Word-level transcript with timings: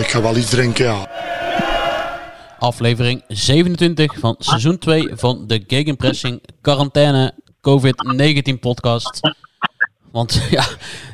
ik 0.00 0.08
ga 0.08 0.22
wel 0.22 0.36
iets 0.36 0.50
drinken, 0.50 0.84
ja. 0.84 1.08
Aflevering 2.58 3.24
27 3.28 4.18
van 4.18 4.36
seizoen 4.38 4.78
2 4.78 5.10
van 5.14 5.46
de 5.46 5.64
Gegenpressing 5.66 6.42
Quarantaine 6.60 7.32
COVID-19 7.56 8.58
podcast. 8.60 9.20
Want 10.12 10.42
ja, 10.50 10.64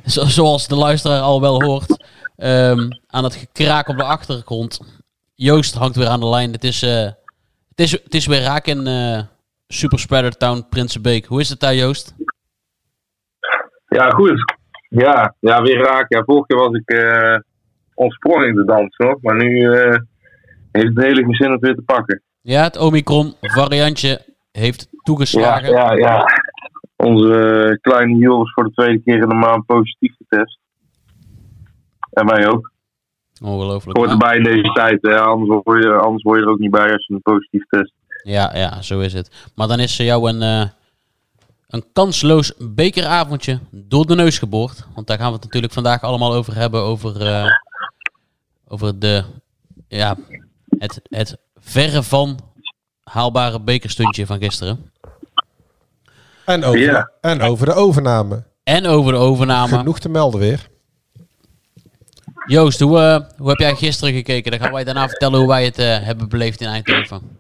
zo, 0.06 0.24
zoals 0.24 0.68
de 0.68 0.74
luisteraar 0.74 1.20
al 1.20 1.40
wel 1.40 1.62
hoort, 1.62 2.04
um, 2.36 3.00
aan 3.06 3.24
het 3.24 3.34
gekraak 3.34 3.88
op 3.88 3.96
de 3.96 4.04
achtergrond. 4.04 4.80
Joost 5.34 5.74
hangt 5.74 5.96
weer 5.96 6.08
aan 6.08 6.20
de 6.20 6.28
lijn. 6.28 6.52
Het 6.52 6.64
is, 6.64 6.82
uh, 6.82 6.90
het 7.68 7.80
is, 7.80 7.90
het 7.90 8.14
is 8.14 8.26
weer 8.26 8.42
raak 8.42 8.66
in 8.66 8.88
uh, 8.88 9.20
Superspreader 9.68 10.36
Town 10.36 10.66
Prinsenbeek. 10.70 11.26
Hoe 11.26 11.40
is 11.40 11.48
het 11.48 11.60
daar, 11.60 11.74
Joost? 11.74 12.14
Ja, 13.88 14.10
goed. 14.10 14.54
Ja, 14.88 15.34
ja 15.40 15.62
weer 15.62 15.78
raak. 15.78 16.12
Ja, 16.12 16.22
vorige 16.24 16.46
keer 16.46 16.58
was 16.58 16.72
ik 16.72 16.92
uh, 16.92 17.36
ontsprong 18.00 18.44
in 18.44 18.54
de 18.54 18.64
dans 18.64 18.96
nog, 18.96 19.22
maar 19.22 19.36
nu 19.36 19.68
heeft 20.72 20.94
het 20.94 21.04
hele 21.04 21.24
gezin 21.24 21.50
het 21.50 21.60
weer 21.60 21.74
te 21.74 21.82
pakken. 21.82 22.22
Ja, 22.40 22.62
het 22.62 22.78
Omicron 22.78 23.34
variantje 23.40 24.20
heeft 24.52 24.88
toegeslagen. 25.02 25.70
Ja, 25.70 25.92
ja, 25.92 26.08
ja. 26.08 26.26
Onze 26.96 27.78
kleine 27.80 28.16
Jules 28.16 28.42
is 28.42 28.52
voor 28.52 28.64
de 28.64 28.70
tweede 28.70 29.02
keer 29.02 29.22
in 29.22 29.28
de 29.28 29.34
maand 29.34 29.66
positief 29.66 30.14
getest. 30.16 30.58
En 32.12 32.26
wij 32.26 32.48
ook. 32.48 32.72
Ongelooflijk. 33.42 33.98
Hoort 33.98 34.10
erbij 34.10 34.36
in 34.36 34.42
deze 34.42 34.72
tijd, 34.72 34.98
hè? 35.02 35.20
Anders, 35.20 35.60
word 35.64 35.82
je, 35.82 35.92
anders 35.92 36.22
word 36.22 36.38
je 36.38 36.44
er 36.44 36.50
ook 36.50 36.58
niet 36.58 36.70
bij 36.70 36.92
als 36.92 37.06
je 37.06 37.14
een 37.14 37.22
positief 37.22 37.66
test. 37.66 37.92
Ja, 38.22 38.50
ja, 38.54 38.82
zo 38.82 39.00
is 39.00 39.12
het. 39.12 39.50
Maar 39.54 39.68
dan 39.68 39.80
is 39.80 39.96
jou 39.96 40.28
een, 40.28 40.42
uh, 40.42 40.68
een 41.68 41.84
kansloos 41.92 42.54
bekeravondje 42.58 43.58
door 43.70 44.06
de 44.06 44.14
neus 44.14 44.38
geboord. 44.38 44.86
Want 44.94 45.06
daar 45.06 45.18
gaan 45.18 45.26
we 45.26 45.34
het 45.34 45.44
natuurlijk 45.44 45.72
vandaag 45.72 46.02
allemaal 46.02 46.34
over 46.34 46.54
hebben. 46.54 46.80
Over, 46.82 47.20
uh, 47.20 47.44
over 48.72 48.98
de, 48.98 49.24
ja, 49.88 50.16
het, 50.78 51.00
het 51.08 51.36
verre 51.56 52.02
van 52.02 52.38
haalbare 53.02 53.60
bekerstuntje 53.60 54.26
van 54.26 54.38
gisteren. 54.38 54.92
En 56.44 56.64
over, 56.64 56.80
ja. 56.80 57.10
en 57.20 57.40
over 57.40 57.66
de 57.66 57.72
overname. 57.72 58.44
En 58.62 58.86
over 58.86 59.12
de 59.12 59.18
overname. 59.18 59.76
Genoeg 59.76 59.98
te 59.98 60.08
melden 60.08 60.40
weer. 60.40 60.68
Joost, 62.46 62.80
hoe, 62.80 62.98
uh, 62.98 63.20
hoe 63.38 63.48
heb 63.48 63.58
jij 63.58 63.74
gisteren 63.74 64.14
gekeken? 64.14 64.50
Dan 64.50 64.60
gaan 64.60 64.72
wij 64.72 64.84
daarna 64.84 65.08
vertellen 65.08 65.38
hoe 65.38 65.48
wij 65.48 65.64
het 65.64 65.78
uh, 65.78 65.98
hebben 65.98 66.28
beleefd 66.28 66.60
in 66.60 66.68
Eindhoven. 66.68 67.38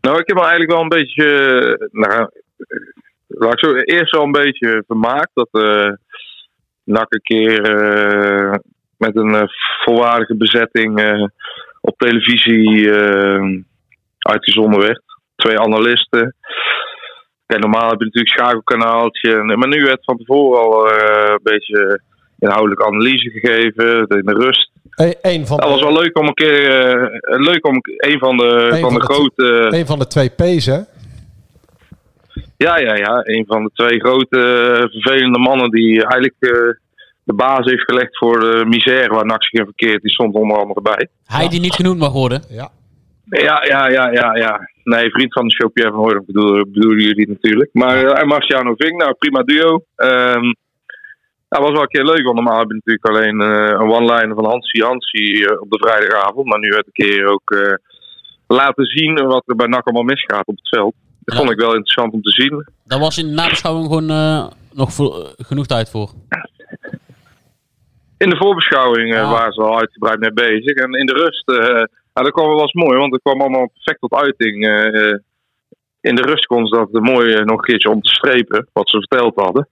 Nou, 0.00 0.18
ik 0.18 0.26
heb 0.26 0.36
me 0.36 0.42
eigenlijk 0.42 0.70
wel 0.70 0.80
een 0.80 0.88
beetje... 0.88 1.88
Nou, 1.92 2.30
laat 3.26 3.52
ik 3.52 3.58
zo 3.58 3.74
eerst 3.74 4.12
wel 4.12 4.22
een 4.22 4.32
beetje 4.32 4.84
vermaakt. 4.86 5.30
Dat 5.34 5.48
uh, 5.52 5.92
NAC 6.84 7.06
een 7.08 7.22
keer 7.22 7.60
met 8.98 9.16
een 9.16 9.48
volwaardige 9.84 10.36
bezetting 10.36 11.00
op 11.80 11.98
televisie 11.98 12.90
uitgezonden 14.18 14.80
werd. 14.80 15.02
Twee 15.36 15.58
analisten. 15.58 16.34
Kijk, 17.46 17.60
normaal 17.60 17.90
heb 17.90 17.98
je 17.98 18.04
natuurlijk 18.04 18.34
schakelkanaaltje. 18.34 19.42
Maar 19.42 19.68
nu 19.68 19.84
werd 19.84 20.04
van 20.04 20.16
tevoren 20.16 20.60
al 20.60 20.90
een 20.90 21.40
beetje 21.42 22.00
inhoudelijke 22.38 22.86
analyse 22.86 23.30
gegeven, 23.30 24.06
in 24.06 24.24
de 24.24 24.34
rust. 24.34 24.70
Een 25.22 25.46
van 25.46 25.56
dat 25.56 25.68
was 25.68 25.82
wel 25.82 26.02
leuk 26.02 26.18
om 26.18 26.26
een 26.26 26.34
keer, 26.34 26.62
uh, 26.62 27.20
leuk 27.24 27.66
om 27.66 27.74
een 27.82 28.18
van 28.18 28.36
de, 28.36 28.68
een 28.70 28.80
van 28.80 28.94
de, 28.94 29.00
de 29.00 29.04
grote... 29.04 29.66
Een 29.70 29.86
van 29.86 29.98
de 29.98 30.06
twee 30.06 30.28
P's, 30.28 30.66
hè? 30.66 30.78
Ja, 32.56 32.78
ja, 32.78 32.94
ja. 32.94 33.20
Een 33.22 33.44
van 33.46 33.62
de 33.64 33.70
twee 33.72 34.00
grote 34.00 34.38
vervelende 34.90 35.38
mannen 35.38 35.70
die 35.70 36.06
eigenlijk 36.06 36.34
uh, 36.38 36.74
de 37.24 37.34
baas 37.34 37.64
heeft 37.70 37.84
gelegd 37.84 38.18
voor 38.18 38.40
de 38.40 38.64
misère 38.66 39.14
waar 39.14 39.26
NAC 39.26 39.44
zich 39.44 39.60
in 39.60 39.64
verkeert. 39.64 40.02
Die 40.02 40.12
stond 40.12 40.34
onder 40.34 40.58
andere 40.58 40.82
bij. 40.82 41.08
Hij 41.24 41.48
die 41.48 41.60
niet 41.60 41.74
genoemd 41.74 41.98
mag 41.98 42.12
worden? 42.12 42.42
Ja. 42.48 42.70
Ja, 43.24 43.64
ja, 43.64 43.88
ja, 43.88 44.10
ja, 44.10 44.36
ja. 44.36 44.68
Nee, 44.82 45.10
vriend 45.10 45.32
van 45.32 45.46
de 45.46 45.54
show 45.54 45.72
Pierre 45.72 45.92
van 45.92 46.00
Hooydonk 46.00 46.26
bedoelen, 46.26 46.72
bedoelen 46.72 47.04
jullie 47.04 47.28
natuurlijk. 47.28 47.70
Maar 47.72 48.02
uh, 48.02 48.22
Marciano 48.22 48.74
Vink, 48.76 49.00
nou 49.00 49.14
prima 49.14 49.42
duo. 49.42 49.84
Um, 49.96 50.56
dat 51.48 51.62
was 51.62 51.70
wel 51.70 51.82
een 51.82 51.88
keer 51.88 52.04
leuk, 52.04 52.24
want 52.24 52.34
normaal 52.34 52.58
heb 52.58 52.68
je 52.68 52.74
natuurlijk 52.74 53.06
alleen 53.06 53.40
uh, 53.40 53.68
een 53.68 53.90
one-liner 53.90 54.34
van 54.34 54.44
Hansie 54.44 54.84
Hansie 54.84 55.38
uh, 55.38 55.60
op 55.60 55.70
de 55.70 55.78
vrijdagavond. 55.78 56.46
Maar 56.46 56.58
nu 56.58 56.68
werd 56.68 56.86
een 56.86 57.06
keer 57.06 57.26
ook 57.26 57.50
uh, 57.50 57.74
laten 58.46 58.84
zien 58.84 59.26
wat 59.26 59.42
er 59.46 59.56
bij 59.56 59.66
NAC 59.66 59.86
allemaal 59.86 60.02
misgaat 60.02 60.46
op 60.46 60.56
het 60.56 60.68
veld. 60.68 60.94
Dat 61.24 61.34
ja. 61.34 61.40
vond 61.40 61.50
ik 61.50 61.58
wel 61.58 61.74
interessant 61.74 62.12
om 62.12 62.22
te 62.22 62.30
zien. 62.30 62.66
Daar 62.84 62.98
was 62.98 63.18
in 63.18 63.26
de 63.26 63.32
nabeschouwing 63.32 63.86
gewoon 63.86 64.06
nog 64.72 64.90
genoeg 65.36 65.66
tijd 65.66 65.90
voor? 65.90 66.10
In 68.18 68.30
de 68.30 68.36
voorbeschouwing 68.36 69.14
ja. 69.14 69.30
waren 69.30 69.52
ze 69.52 69.62
al 69.62 69.78
uitgebreid 69.78 70.18
mee 70.18 70.32
bezig. 70.32 70.74
En 70.76 70.92
in 70.92 71.06
de 71.06 71.12
rust, 71.12 71.44
ja, 72.14 72.22
dat 72.22 72.30
kwam 72.30 72.46
wel 72.46 72.60
eens 72.60 72.72
mooi, 72.72 72.98
want 72.98 73.12
het 73.12 73.22
kwam 73.22 73.40
allemaal 73.40 73.70
perfect 73.72 74.00
tot 74.00 74.14
uiting. 74.14 74.54
in 76.00 76.14
de 76.14 76.22
rust 76.22 76.46
kon 76.46 76.66
ze 76.66 76.76
dat 76.76 77.02
mooi 77.02 77.34
nog 77.34 77.58
een 77.58 77.64
keertje 77.64 77.90
om 77.90 78.00
te 78.00 78.14
strepen, 78.14 78.68
wat 78.72 78.90
ze 78.90 78.98
verteld 78.98 79.34
hadden. 79.34 79.68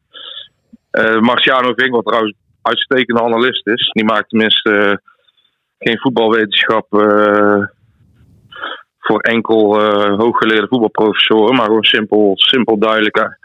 Uh, 0.92 1.20
Marciano 1.20 1.72
Vink, 1.74 1.94
wat 1.94 2.04
trouwens 2.04 2.34
uitstekende 2.62 3.22
analist 3.22 3.66
is, 3.66 3.90
die 3.92 4.04
maakt 4.04 4.28
tenminste 4.28 4.70
uh, 4.70 4.94
geen 5.78 5.98
voetbalwetenschap 5.98 6.94
uh, 6.94 7.66
voor 8.98 9.20
enkel 9.20 9.80
hooggeleerde 10.16 10.66
voetbalprofessoren, 10.68 11.54
maar 11.56 11.64
gewoon 11.64 11.84
simpel, 11.84 12.32
simpel 12.34 12.78
duidelijk 12.78 13.38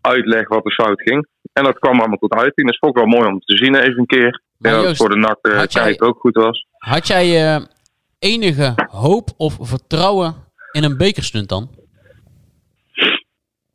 uitleg 0.00 0.48
wat 0.48 0.64
er 0.64 0.72
fout 0.72 1.02
ging. 1.02 1.26
En 1.60 1.66
dat 1.66 1.78
kwam 1.78 1.98
allemaal 1.98 2.18
tot 2.18 2.34
uiting. 2.34 2.66
Dat 2.66 2.78
vond 2.78 2.96
ik 2.96 3.02
wel 3.02 3.18
mooi 3.18 3.28
om 3.28 3.40
te 3.40 3.56
zien 3.56 3.74
even 3.74 3.98
een 3.98 4.06
keer. 4.06 4.40
Ja, 4.58 4.82
dat 4.82 4.96
voor 4.96 5.08
de 5.08 5.16
NAC 5.16 5.68
kijk 5.68 6.04
ook 6.04 6.20
goed 6.20 6.34
was. 6.34 6.66
Had 6.78 7.06
jij 7.06 7.60
enige 8.18 8.74
hoop 8.90 9.28
of 9.36 9.58
vertrouwen 9.60 10.34
in 10.72 10.84
een 10.84 10.96
bekerstunt 10.96 11.48
dan? 11.48 11.70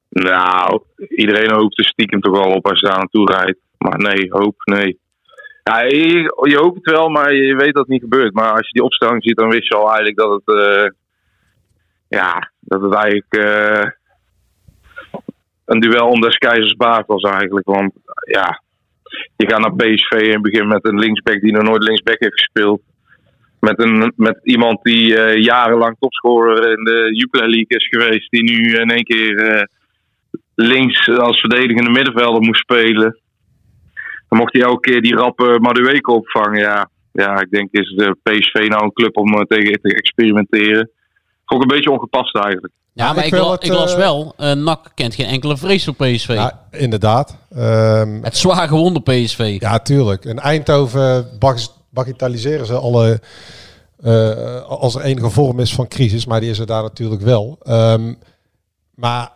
Nou, 0.10 0.82
iedereen 1.10 1.52
hoopt 1.52 1.78
er 1.78 1.86
stiekem 1.86 2.22
toch 2.22 2.38
wel 2.38 2.52
op 2.54 2.68
als 2.68 2.80
je 2.80 2.88
daar 2.88 2.98
naartoe 2.98 3.32
rijdt. 3.32 3.60
Maar 3.78 3.98
nee, 3.98 4.28
hoop, 4.30 4.56
nee. 4.64 5.00
Ja, 5.64 5.82
je, 5.82 6.34
je, 6.50 6.58
hoopt 6.58 6.76
het 6.76 6.96
wel, 6.96 7.10
maar 7.10 7.34
je 7.34 7.56
weet 7.56 7.74
dat 7.74 7.84
het 7.84 7.88
niet 7.88 8.02
gebeurt. 8.02 8.34
Maar 8.34 8.52
als 8.52 8.68
je 8.68 8.74
die 8.74 8.84
opstelling 8.84 9.24
ziet, 9.24 9.38
dan 9.38 9.50
wist 9.50 9.68
je 9.68 9.76
al 9.76 9.88
eigenlijk 9.88 10.18
dat 10.18 10.42
het... 10.44 10.56
Uh, 10.56 10.90
ja, 12.08 12.52
dat 12.60 12.82
het 12.82 12.94
eigenlijk... 12.94 13.38
Uh, 13.38 13.92
een 15.66 15.80
duel 15.80 16.08
om 16.08 16.22
des 16.22 16.38
keizers 16.38 16.76
baard 16.76 17.08
was 17.08 17.22
eigenlijk. 17.22 17.66
Want 17.66 17.94
ja, 18.28 18.62
je 19.36 19.50
gaat 19.50 19.60
naar 19.60 19.76
PSV 19.76 20.12
en 20.12 20.42
begint 20.42 20.68
met 20.68 20.88
een 20.88 21.00
linksback 21.00 21.42
die 21.42 21.52
nog 21.52 21.64
nooit 21.64 21.84
linksback 21.84 22.20
heeft 22.20 22.40
gespeeld. 22.40 22.82
Met, 23.60 23.80
een, 23.80 24.14
met 24.16 24.40
iemand 24.44 24.84
die 24.84 25.18
uh, 25.18 25.42
jarenlang 25.42 25.96
topscorer 26.00 26.78
in 26.78 26.84
de 26.84 27.10
Jupiler 27.16 27.50
League 27.50 27.78
is 27.78 27.88
geweest. 27.88 28.32
Die 28.32 28.44
nu 28.44 28.76
in 28.76 28.90
één 28.90 29.04
keer 29.04 29.70
links 30.56 31.10
als 31.10 31.40
verdedigende 31.40 31.90
middenvelder 31.90 32.42
moest 32.42 32.60
spelen. 32.60 33.20
Dan 34.30 34.40
mocht 34.40 34.54
hij 34.54 34.62
elke 34.62 34.90
keer 34.90 35.02
die 35.02 35.16
rappe 35.16 35.58
Madueke 35.60 36.12
opvangen. 36.12 36.60
Ja, 36.60 36.90
ja, 37.12 37.40
ik 37.40 37.50
denk 37.50 37.72
is 37.72 37.94
de 37.96 38.16
PSV 38.24 38.68
nou 38.68 38.84
een 38.84 38.94
club 38.94 39.18
om 39.18 39.46
tegen 39.46 39.82
te 39.82 39.96
experimenteren. 39.96 40.90
Vond 41.46 41.64
ik 41.64 41.72
een 41.72 41.76
beetje 41.76 41.92
ongepast 41.92 42.36
eigenlijk. 42.36 42.74
Ja, 42.98 43.14
maar, 43.14 43.26
ik, 43.26 43.32
wil 43.32 43.46
la- 43.46 43.52
het, 43.52 43.64
ik 43.64 43.72
las 43.72 43.92
eh, 43.92 43.98
wel, 43.98 44.34
eh 44.38 44.52
NAC 44.52 44.92
kent 44.94 45.16
geen 45.16 45.26
enkele 45.26 45.58
vrees 45.58 45.84
voor 45.84 45.94
PSV. 45.96 46.28
Ja, 46.30 46.66
inderdaad. 46.72 47.36
Ehm, 47.56 48.24
Het 48.24 48.38
zwaar 48.38 48.68
gewonnen 48.68 49.04
PSV. 49.04 49.58
ja, 49.60 49.80
tuurlijk. 49.80 50.26
In 50.26 50.40
Eindhoven 50.40 51.30
bag- 51.40 51.74
bagatelliseren 51.90 52.66
ze 52.66 52.74
alle... 52.74 53.22
eh, 54.04 54.62
als 54.62 54.96
er 54.96 55.02
enige 55.02 55.30
vorm 55.30 55.60
is 55.60 55.74
van 55.76 55.88
crisis, 55.88 56.26
maar 56.26 56.40
die 56.40 56.50
is 56.50 56.60
er 56.60 56.66
daar 56.66 56.82
natuurlijk 56.84 57.22
wel. 57.22 57.58
Ehm, 57.64 58.14
maar 58.94 59.32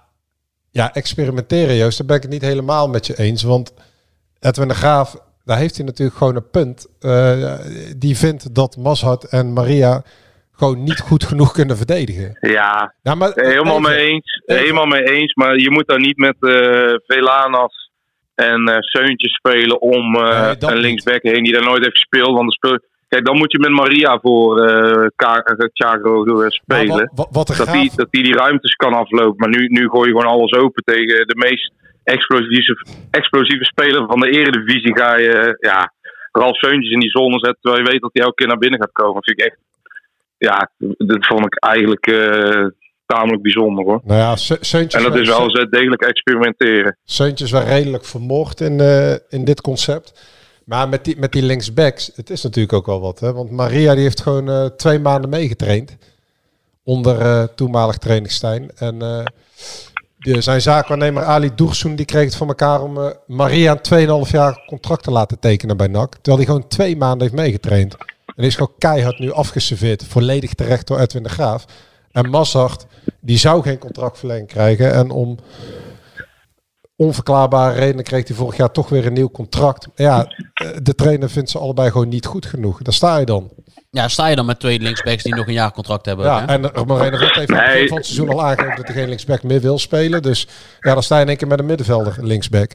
ja, 0.72 0.94
experimenteren, 0.94 1.76
Joost, 1.76 1.98
daar 1.98 2.08
ben 2.08 2.16
ik 2.16 2.22
het 2.22 2.32
niet 2.32 2.42
helemaal 2.42 2.88
met 2.88 3.08
je 3.08 3.20
eens. 3.20 3.44
Want 3.44 3.74
Edwin 4.40 4.68
de 4.68 4.74
Graaf, 4.74 5.16
daar 5.46 5.58
heeft 5.58 5.76
hij 5.78 5.86
natuurlijk 5.86 6.18
gewoon 6.18 6.36
een 6.36 6.50
punt. 6.50 6.86
Die 7.98 8.18
vindt 8.18 8.56
dat 8.56 8.78
Mazhart 8.78 9.24
en 9.24 9.54
Maria 9.54 10.04
gewoon 10.60 10.84
niet 10.84 11.00
goed 11.00 11.24
genoeg 11.24 11.52
kunnen 11.52 11.78
verdedigen. 11.78 12.38
Ja, 12.42 12.94
Ja, 13.04 13.16
maar, 13.16 13.32
helemaal 13.36 13.80
even- 13.80 13.92
mee 13.92 14.08
eens. 14.08 14.42
even. 14.46 14.62
Helemaal 14.64 14.86
mee 14.86 15.04
eens. 15.04 15.34
Maar 15.34 15.58
je 15.58 15.72
moet 15.72 15.88
daar 15.88 16.00
niet 16.00 16.18
met 16.18 16.36
eh 16.40 16.94
Velanas 17.08 17.92
en 18.36 18.68
eh 18.68 18.76
Seuntjes 18.80 19.34
spelen 19.34 19.82
om 19.82 20.16
eh, 20.16 20.46
Nee, 20.46 20.72
een 20.72 20.78
linksback 20.78 21.22
heen 21.24 21.44
die 21.44 21.54
daar 21.54 21.64
nooit 21.66 21.84
heeft 21.84 21.98
gespeeld. 21.98 22.36
Want 22.36 22.54
speel... 22.54 22.80
Kijk, 23.08 23.26
dan 23.26 23.38
moet 23.38 23.52
je 23.52 23.60
met 23.60 23.70
Maria 23.72 24.20
voor 24.22 24.60
Thiago 25.74 26.50
spelen. 26.50 26.88
wat, 26.88 27.10
wat, 27.16 27.28
wat 27.32 27.48
de 27.48 27.56
dat 27.58 27.68
hij 27.68 27.90
dat 27.96 28.08
die, 28.12 28.24
die 28.24 28.36
ruimtes 28.36 28.74
kan 28.76 28.94
aflopen. 28.94 29.36
Maar 29.38 29.50
nu, 29.50 29.68
nu 29.68 29.90
gooi 29.90 30.10
je 30.10 30.16
gewoon 30.18 30.32
alles 30.32 30.54
open 30.54 30.84
tegen 30.84 31.28
de 31.28 31.36
meest 31.36 31.72
explosieve, 32.04 32.86
explosieve 33.12 33.66
speler 33.66 34.06
van 34.08 34.20
de 34.20 34.30
eredivisie. 34.30 34.98
Ga 34.98 35.18
je 35.18 35.58
ja, 35.60 35.94
Ralf 36.32 36.58
Seuntjes 36.58 36.94
in 36.94 37.00
die 37.00 37.10
zone 37.10 37.40
zetten 37.40 37.62
terwijl 37.62 37.84
je 37.84 37.90
weet 37.92 38.02
dat 38.02 38.10
hij 38.14 38.24
elke 38.24 38.36
keer 38.36 38.48
naar 38.48 38.58
binnen 38.58 38.80
gaat 38.80 38.92
komen. 38.92 39.14
Dat 39.14 39.26
vind 39.26 39.40
ik 39.40 39.46
echt, 39.46 39.58
ja, 40.40 40.72
dat 40.98 41.26
vond 41.26 41.46
ik 41.46 41.64
eigenlijk 41.64 42.08
eh, 42.08 42.66
tamelijk 43.06 43.42
bijzonder 43.42 43.86
hoor. 43.86 44.02
Nou 44.04 44.20
ja, 44.20 44.36
En 44.88 45.04
dat 45.04 45.16
is 45.16 45.28
wel 45.28 45.52
zet 45.52 45.72
degelijk 45.72 46.02
experimenteren. 46.02 46.98
Seuntjes 47.04 47.52
wel 47.52 47.64
redelijk 47.64 48.06
vermoord 48.06 48.62
in, 48.62 48.80
eh, 48.80 49.14
in 49.30 49.46
dit 49.46 49.62
concept. 49.62 50.38
Maar 50.66 50.90
met 50.90 51.06
die, 51.06 51.18
met 51.18 51.32
die 51.32 51.44
linksbacks, 51.44 52.12
het 52.16 52.30
is 52.30 52.44
natuurlijk 52.44 52.74
ook 52.74 52.86
wel 52.86 53.02
wat. 53.02 53.20
Hè? 53.20 53.34
Want 53.34 53.52
Maria 53.52 53.94
die 53.94 54.04
heeft 54.04 54.22
gewoon 54.22 54.50
eh, 54.50 54.66
twee 54.66 55.00
maanden 55.00 55.30
meegetraind. 55.30 55.98
Onder 56.84 57.54
toenmalig 57.56 57.98
trainer 57.98 58.32
Stijn. 58.32 58.72
En 58.76 59.00
de, 60.18 60.42
zijn 60.42 60.62
zaakwaarnemer 60.62 61.24
Ali 61.24 61.52
Doersoen 61.56 61.96
die 61.96 62.06
kreeg 62.06 62.26
het 62.26 62.36
voor 62.36 62.48
elkaar 62.48 62.82
om 62.82 63.14
Maria 63.28 63.80
een 63.82 64.26
2,5 64.26 64.32
jaar 64.32 64.64
contract 64.68 65.04
te 65.04 65.12
laten 65.12 65.40
tekenen 65.40 65.78
bij 65.78 65.88
NAC. 65.88 66.14
Terwijl 66.14 66.38
hij 66.38 66.46
gewoon 66.46 66.68
twee 66.68 66.98
maanden 66.98 67.22
heeft 67.22 67.42
meegetraind. 67.42 67.96
En 68.40 68.46
is 68.46 68.56
gewoon 68.56 68.74
keihard 68.78 69.20
nu 69.20 69.32
afgeserveerd. 69.32 70.06
Volledig 70.08 70.54
terecht 70.54 70.88
door 70.88 71.00
Edwin 71.00 71.24
de 71.24 71.30
Graaf. 71.30 71.66
En 72.12 72.30
Massart, 72.30 72.86
die 73.22 73.38
zou 73.38 73.62
geen 73.62 73.78
contractverlenging 73.78 74.48
krijgen. 74.48 74.94
En 74.94 75.10
om 75.10 75.38
onverklaarbare 76.96 77.80
redenen 77.80 78.04
kreeg 78.04 78.28
hij 78.28 78.38
vorig 78.38 78.58
jaar 78.58 78.72
toch 78.72 78.90
weer 78.90 79.06
een 79.06 79.14
nieuw 79.14 79.30
contract. 79.32 79.88
Ja, 79.96 80.28
de 80.82 80.96
trainer 80.96 81.30
vindt 81.30 81.50
ze 81.50 81.60
allebei 81.60 81.92
gewoon 81.92 82.10
niet 82.10 82.26
goed 82.26 82.46
genoeg. 82.46 82.82
Daar 82.82 82.94
sta 82.94 83.18
je 83.18 83.26
dan. 83.26 83.50
Ja, 83.90 84.08
sta 84.08 84.28
je 84.28 84.36
dan 84.36 84.46
met 84.46 84.60
twee 84.60 84.80
linksbacks 84.80 85.24
die 85.24 85.36
nog 85.36 85.48
een 85.48 85.54
jaar 85.54 85.72
contract 85.72 86.06
hebben. 86.06 86.26
Ja, 86.26 86.40
hè? 86.40 86.46
en 86.46 86.74
er 86.74 86.86
Moreno 86.86 87.18
Rut 87.18 87.36
heeft 87.36 87.50
het 87.50 87.50
Nee. 87.50 87.72
begin 87.72 87.88
van 87.88 87.98
het 87.98 88.06
seizoen 88.06 88.30
al 88.30 88.44
aangegeven 88.44 88.76
dat 88.76 88.86
hij 88.86 88.96
geen 88.96 89.08
linksback 89.08 89.44
meer 89.44 89.62
wil 89.62 89.80
spelen. 89.80 90.22
Dus 90.22 90.48
ja, 90.80 90.94
dan 90.94 91.04
sta 91.04 91.16
je 91.16 91.22
in 91.22 91.28
één 91.28 91.38
keer 91.38 91.48
met 91.48 91.60
een 91.60 91.66
middenvelder 91.66 92.16
linksback. 92.22 92.72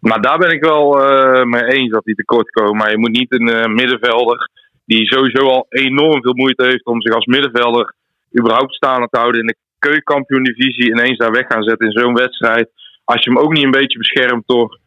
Maar 0.00 0.20
daar 0.20 0.38
ben 0.38 0.50
ik 0.50 0.64
wel 0.64 1.02
eh, 1.04 1.44
mee 1.44 1.64
eens 1.64 1.90
dat 1.90 2.04
die 2.04 2.14
tekort 2.14 2.50
komen. 2.50 2.76
Maar 2.76 2.90
je 2.90 2.98
moet 2.98 3.10
niet 3.10 3.32
een 3.32 3.48
eh, 3.48 3.66
middenvelder 3.74 4.50
die 4.90 5.06
sowieso 5.06 5.46
al 5.46 5.66
enorm 5.68 6.22
veel 6.22 6.34
moeite 6.34 6.64
heeft 6.64 6.84
om 6.84 7.00
zich 7.02 7.14
als 7.14 7.26
middenvelder 7.26 7.94
überhaupt 8.38 8.74
staande 8.74 9.08
te 9.10 9.18
houden 9.18 9.40
in 9.40 9.46
de 9.46 9.56
keukenkampioen-divisie 9.78 10.90
ineens 10.90 11.18
daar 11.18 11.30
weg 11.30 11.46
gaan 11.46 11.62
zetten 11.62 11.86
in 11.86 12.00
zo'n 12.00 12.14
wedstrijd. 12.14 12.70
Als 13.04 13.24
je 13.24 13.30
hem 13.30 13.38
ook 13.38 13.52
niet 13.52 13.64
een 13.64 13.80
beetje 13.80 13.98
beschermt 13.98 14.42
door 14.46 14.78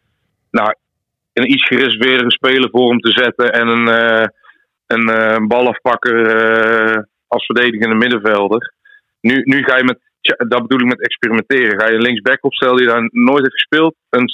nou, 0.52 0.76
een 1.34 1.52
iets 1.52 1.68
gereserveerdere 1.68 2.32
speler 2.32 2.70
voor 2.70 2.90
hem 2.90 3.00
te 3.00 3.12
zetten 3.12 3.54
en 3.54 3.68
een, 3.68 3.88
eh, 3.88 4.28
een 4.88 5.10
eh, 5.10 5.46
balafpakker 5.48 6.18
eh, 6.28 7.04
als 7.28 7.46
verdedigende 7.46 7.96
middenvelder. 7.96 8.74
Nu, 9.22 9.42
nu 9.44 9.64
ga 9.64 9.78
je 9.78 9.84
met, 9.84 10.00
dat 10.50 10.62
bedoel 10.62 10.80
ik 10.80 10.86
met 10.86 11.02
experimenteren. 11.02 11.80
Ga 11.80 11.88
je 11.88 11.96
een 11.96 12.02
linksback 12.02 12.44
opstellen 12.46 12.78
die 12.78 12.88
daar 12.88 13.10
nooit 13.12 13.42
heeft 13.42 13.62
gespeeld. 13.62 13.96
Een, 14.10 14.30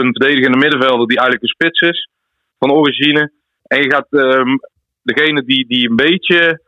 een 0.00 0.12
verdedigende 0.16 0.58
middenvelder 0.58 1.06
die 1.06 1.18
eigenlijk 1.18 1.42
een 1.42 1.56
spits 1.56 1.80
is 1.80 2.08
van 2.58 2.72
origine. 2.72 3.32
En 3.62 3.82
je 3.82 3.90
gaat 3.90 4.06
ehm, 4.10 4.56
degene 5.04 5.44
die, 5.44 5.66
die 5.66 5.90
een 5.90 5.96
beetje 5.96 6.60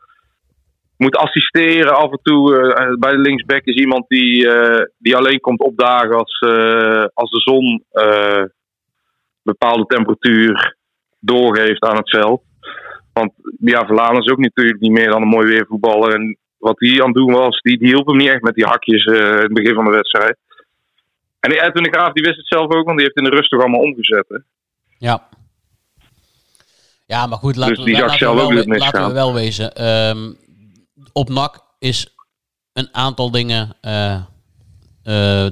moet 0.97 1.15
assisteren 1.15 1.95
af 1.95 2.11
en 2.11 2.19
toe 2.21 2.57
eh, 2.57 2.93
bij 2.99 3.11
de 3.11 3.17
linksback 3.17 3.63
is 3.63 3.75
iemand 3.75 4.05
die, 4.07 4.51
eh, 4.51 4.85
die 4.97 5.15
alleen 5.15 5.39
komt 5.39 5.59
opdagen 5.59 6.15
als, 6.15 6.39
eh, 6.39 7.05
als 7.13 7.31
de 7.31 7.41
zon 7.41 7.83
eh, 7.91 8.43
bepaalde 9.41 9.85
temperatuur 9.85 10.75
doorgeeft 11.19 11.83
aan 11.83 11.97
het 11.97 12.09
veld. 12.09 12.41
Want 13.13 13.31
ja, 13.59 13.85
Verlaan 13.85 14.17
is 14.17 14.31
ook 14.31 14.37
natuurlijk 14.37 14.79
niet 14.79 14.91
meer 14.91 15.09
dan 15.09 15.21
een 15.21 15.27
mooi 15.27 15.47
weervoetballer. 15.47 16.13
En 16.13 16.37
wat 16.57 16.79
hij 16.79 17.01
aan 17.01 17.07
het 17.07 17.15
doen 17.15 17.31
was, 17.31 17.61
die, 17.61 17.77
die 17.77 17.87
hielp 17.87 18.07
hem 18.07 18.17
niet 18.17 18.29
echt 18.29 18.41
met 18.41 18.55
die 18.55 18.65
hakjes 18.65 19.05
eh, 19.05 19.15
in 19.15 19.47
het 19.49 19.53
begin 19.53 19.73
van 19.73 19.85
de 19.85 19.91
wedstrijd. 19.91 20.37
En 21.39 21.51
Edwin 21.51 21.83
de 21.83 21.89
Graaf 21.89 22.13
die 22.13 22.23
wist 22.23 22.37
het 22.37 22.47
zelf 22.47 22.73
ook, 22.73 22.85
want 22.85 22.97
die 22.97 23.05
heeft 23.05 23.17
in 23.17 23.23
de 23.23 23.35
rust 23.35 23.49
toch 23.49 23.61
allemaal 23.61 23.79
omgezet. 23.79 24.25
Hè? 24.27 24.37
Ja. 24.97 25.27
Ja, 27.07 27.25
maar 27.27 27.37
goed, 27.37 27.55
laten, 27.55 27.75
Dus 27.75 27.83
die 27.85 27.93
we, 27.93 27.99
zag 27.99 28.07
laten, 28.09 28.19
zelf 28.25 28.35
we, 28.35 28.41
ook 28.41 28.47
wel, 29.13 29.27
niet 29.27 29.33
we 29.33 29.39
wezen. 29.39 29.73
ehm, 29.75 30.31
op 31.13 31.29
NAC 31.29 31.59
is 31.79 32.07
een 32.73 32.89
aantal 32.91 33.31
dingen. 33.31 33.75
eh, 33.81 34.13
eh, 34.13 34.21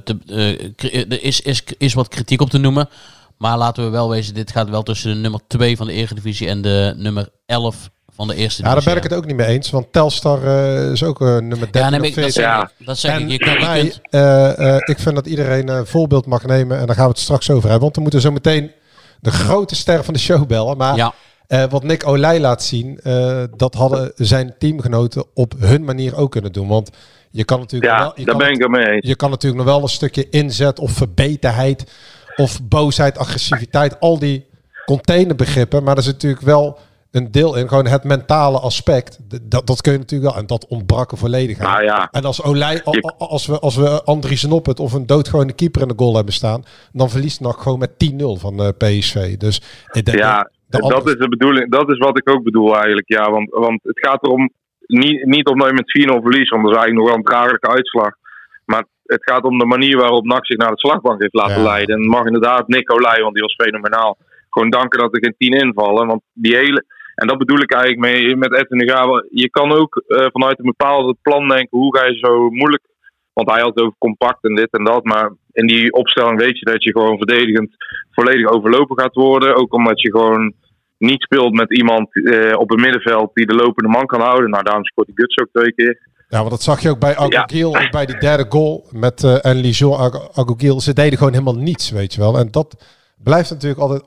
te, 0.04 0.18
eh, 0.28 1.12
er 1.12 1.24
is, 1.24 1.42
is, 1.42 1.63
is 1.78 1.94
wat 1.94 2.07
kritiek 2.07 2.42
op 2.42 2.50
te 2.50 2.57
noemen. 2.57 2.90
Maar 3.38 3.57
laten 3.57 3.84
we 3.84 3.90
wel 3.90 4.10
wezen, 4.10 4.34
dit 4.34 4.52
gaat 4.52 4.69
wel 4.69 4.84
tussen 4.84 5.13
de 5.13 5.19
nummer 5.19 5.40
2 5.48 5.78
van 5.78 5.88
de 5.88 5.94
Eredivisie 5.94 6.48
en 6.48 6.62
de 6.62 6.94
nummer 6.98 7.30
11 7.46 7.90
van 8.16 8.28
de 8.28 8.36
Eerste 8.36 8.63
Ja, 8.63 8.74
daar 8.74 8.84
ben 8.84 8.96
ik 8.98 9.04
het 9.04 9.13
ook 9.13 9.25
niet 9.25 9.36
mee 9.36 9.48
eens. 9.48 9.69
Want 9.69 9.92
Telstar 9.94 10.44
eh, 10.44 10.92
is 10.92 11.04
ook 11.04 11.19
een 11.22 11.48
nummer 11.48 11.72
13 11.72 11.81
Ja, 11.81 11.90
nee, 11.90 12.00
of 12.00 12.00
maar 12.00 12.08
ik- 12.08 12.16
dat 12.16 12.34
14. 12.34 12.42
zeg 12.44 12.44
Ja. 12.44 12.72
ik. 12.80 12.86
Dat 12.86 12.98
zeg 12.98 13.12
En 13.12 13.22
ik. 13.22 13.30
Je, 13.31 13.38
kan, 13.38 13.54
je 13.54 13.60
mij, 13.60 13.80
kunt, 13.80 14.00
eh, 14.10 14.75
eh, 14.75 14.81
ik 14.86 15.00
vind 15.00 15.16
dat 15.16 15.28
iedereen 15.28 15.68
een 15.69 15.86
voorbeeld 15.86 16.25
mag 16.25 16.46
nemen. 16.46 16.80
En 16.80 16.86
daar 16.86 16.96
gaan 16.96 17.06
we 17.06 17.12
het 17.12 17.19
straks 17.19 17.50
over 17.50 17.63
hebben. 17.63 17.81
Want 17.81 17.96
we 17.96 18.01
moeten 18.01 18.22
zo 18.22 18.31
meteen 18.31 18.72
de 19.19 19.31
grote 19.31 19.75
ster 19.75 20.04
van 20.04 20.13
de 20.13 20.19
show 20.19 20.48
bellen. 20.48 20.78
Maar 20.78 20.96
ja, 20.96 21.13
eh, 21.47 21.63
wat 21.69 21.83
Nick 21.83 22.07
Olij 22.07 22.39
laat 22.39 22.63
zien, 22.63 23.00
eh, 23.03 23.44
dat 23.57 23.74
hadden 23.74 24.12
zijn 24.15 24.56
teamgenoten 24.59 25.25
op 25.33 25.53
hun 25.59 25.83
manier 25.83 26.15
ook 26.18 26.31
kunnen 26.31 26.51
doen. 26.51 26.68
Want 26.68 26.89
je 27.31 27.44
kan 27.44 27.59
natuurlijk 27.59 27.92
Ja, 27.92 28.00
wel, 28.00 28.12
je 28.15 28.25
daar 28.25 28.36
kan 28.36 28.44
ben 28.45 28.53
ik 28.53 28.62
het 28.62 28.69
mee 28.71 28.86
eens. 28.89 29.07
je 29.07 29.15
kan 29.15 29.30
natuurlijk 29.30 29.63
nog 29.63 29.74
wel 29.74 29.81
een 29.83 29.89
stukje 29.89 30.30
inzet 30.30 30.80
of 30.80 30.92
verbeterheid 30.92 31.92
of 32.36 32.59
boosheid, 32.63 33.18
agressiviteit, 33.18 34.00
al 34.00 34.19
die 34.19 34.45
containerbegrippen. 34.86 35.84
Maar 35.84 35.93
er 35.93 36.00
is 36.00 36.05
natuurlijk 36.05 36.41
wel 36.43 36.77
een 37.12 37.31
deel 37.31 37.55
in, 37.55 37.67
gewoon 37.67 37.88
het 37.88 38.03
mentale 38.03 38.60
aspect. 38.60 39.17
Dat, 39.41 39.67
dat 39.67 39.81
kun 39.81 39.91
je 39.91 39.98
natuurlijk 39.98 40.31
wel. 40.31 40.41
En 40.41 40.48
dat 40.48 40.67
ontbrak 40.67 41.12
er 41.12 41.17
volledig 41.17 41.60
aan. 41.60 41.72
Nou 41.72 41.84
ja, 41.84 42.08
En 42.12 42.25
als 42.25 42.41
Olij, 42.43 42.74
Je- 42.74 43.13
als 43.17 43.46
we, 43.46 43.60
als 43.60 43.75
we 43.75 44.03
Andries 44.03 44.43
Noppet 44.43 44.79
of 44.79 44.93
een 44.93 45.05
doodgewone 45.05 45.53
keeper 45.53 45.81
in 45.81 45.88
de 45.88 45.93
goal 45.98 46.15
hebben 46.15 46.34
staan, 46.34 46.63
dan 46.93 47.10
verliest 47.10 47.39
nog 47.39 47.62
gewoon 47.63 47.79
met 47.79 47.91
10-0 47.98 48.15
van 48.39 48.63
eh, 48.63 48.67
PSV. 48.77 49.38
Dus 49.38 49.62
ik 49.91 50.05
denk 50.05 50.17
ja 50.17 50.50
dat 50.82 50.89
dat 50.91 51.08
is 51.08 51.15
de 51.15 51.29
bedoeling. 51.29 51.72
Dat 51.72 51.91
is 51.91 51.98
wat 51.98 52.17
ik 52.17 52.29
ook 52.29 52.44
bedoel 52.44 52.75
eigenlijk. 52.75 53.08
Ja, 53.10 53.32
want, 53.32 53.50
want 53.50 53.79
het 53.84 54.00
gaat 54.00 54.24
erom, 54.24 54.50
niet, 54.86 55.25
niet 55.25 55.48
omdat 55.48 55.67
je 55.67 55.74
met 55.74 56.17
4-0 56.17 56.22
verliest, 56.22 56.50
want 56.50 56.63
dat 56.63 56.72
is 56.72 56.77
eigenlijk 56.77 56.94
nog 56.94 57.08
wel 57.08 57.15
een 57.15 57.24
dragelijke 57.32 57.67
uitslag. 57.70 58.12
Maar 58.65 58.86
het 59.05 59.24
gaat 59.24 59.44
om 59.44 59.58
de 59.60 59.65
manier 59.65 59.98
waarop 59.98 60.25
NAC 60.25 60.46
zich 60.46 60.58
naar 60.58 60.72
de 60.72 60.79
slagbank 60.79 61.22
heeft 61.22 61.34
laten 61.34 61.58
Ja. 61.62 61.63
leiden. 61.63 61.96
En 61.96 62.08
mag 62.08 62.25
inderdaad 62.25 62.67
Nicolai, 62.67 63.22
want 63.22 63.34
die 63.34 63.44
was 63.44 63.55
fenomenaal. 63.63 64.17
Gewoon 64.50 64.70
danken 64.70 65.00
dat 65.00 65.13
er 65.13 65.24
geen 65.24 65.36
10 65.38 65.53
invallen. 65.53 66.08
Want 66.08 66.22
die 66.34 66.55
hele, 66.55 66.86
en 67.15 67.27
dat 67.27 67.38
bedoel 67.38 67.60
ik 67.60 67.72
eigenlijk 67.72 68.01
mee, 68.12 68.36
met 68.36 68.53
Edwin 68.53 68.79
de 68.79 68.88
Graaf. 68.88 69.24
Je 69.29 69.50
kan 69.50 69.72
ook 69.72 70.03
eh, 70.08 70.25
vanuit 70.32 70.60
een 70.60 70.74
bepaald 70.75 71.17
plan 71.22 71.48
denken, 71.48 71.77
hoe 71.77 71.98
ga 71.98 72.05
je 72.05 72.17
zo 72.17 72.50
moeilijk... 72.50 72.84
Want 73.34 73.50
hij 73.50 73.60
had 73.62 73.70
het 73.75 73.79
over 73.84 73.96
compact 73.98 74.44
en 74.44 74.55
dit 74.55 74.72
en 74.72 74.84
dat. 74.84 75.03
Maar 75.03 75.32
in 75.51 75.67
die 75.67 75.91
opstelling 75.94 76.39
weet 76.39 76.60
je 76.60 76.65
dat 76.65 76.84
je 76.84 76.91
gewoon 76.91 77.17
verdedigend 77.17 77.75
volledig 78.12 78.48
overlopen 78.50 79.00
gaat 79.00 79.13
worden. 79.15 79.55
Ook 79.55 79.74
omdat 79.74 80.01
je 80.01 80.12
gewoon 80.12 80.53
niet 80.98 81.22
speelt 81.22 81.54
met 81.54 81.74
iemand 81.78 82.08
eh, 82.25 82.60
op 82.60 82.70
het 82.70 82.80
middenveld 82.80 83.30
die 83.34 83.46
de 83.46 83.54
lopende 83.56 83.90
man 83.90 84.06
kan 84.06 84.22
houden. 84.22 84.50
Nou, 84.50 84.64
daarom 84.64 84.86
scoort 84.86 85.08
die 85.08 85.16
Guts 85.16 85.38
ook 85.38 85.50
twee 85.54 85.74
keer. 85.74 86.14
Ja, 86.30 86.38
want 86.38 86.50
dat 86.50 86.62
zag 86.62 86.82
je 86.82 86.90
ook 86.90 87.00
bij 87.00 87.16
Agogiel, 87.18 87.75
ook 87.78 87.92
bij 87.92 88.06
die 88.06 88.18
derde 88.18 88.46
goal 88.50 88.86
met 88.92 89.24
eh 89.24 89.46
en 89.46 89.56
Lijon 89.56 89.98
Ag- 89.98 90.30
Agogiel. 90.38 90.82
Ze 90.82 90.94
deden 90.94 91.18
gewoon 91.18 91.34
helemaal 91.34 91.56
niets, 91.56 91.90
weet 91.92 92.14
je 92.14 92.20
wel. 92.22 92.38
En 92.38 92.48
dat 92.52 92.84
blijft 93.24 93.50
natuurlijk 93.50 93.82
altijd 93.82 94.04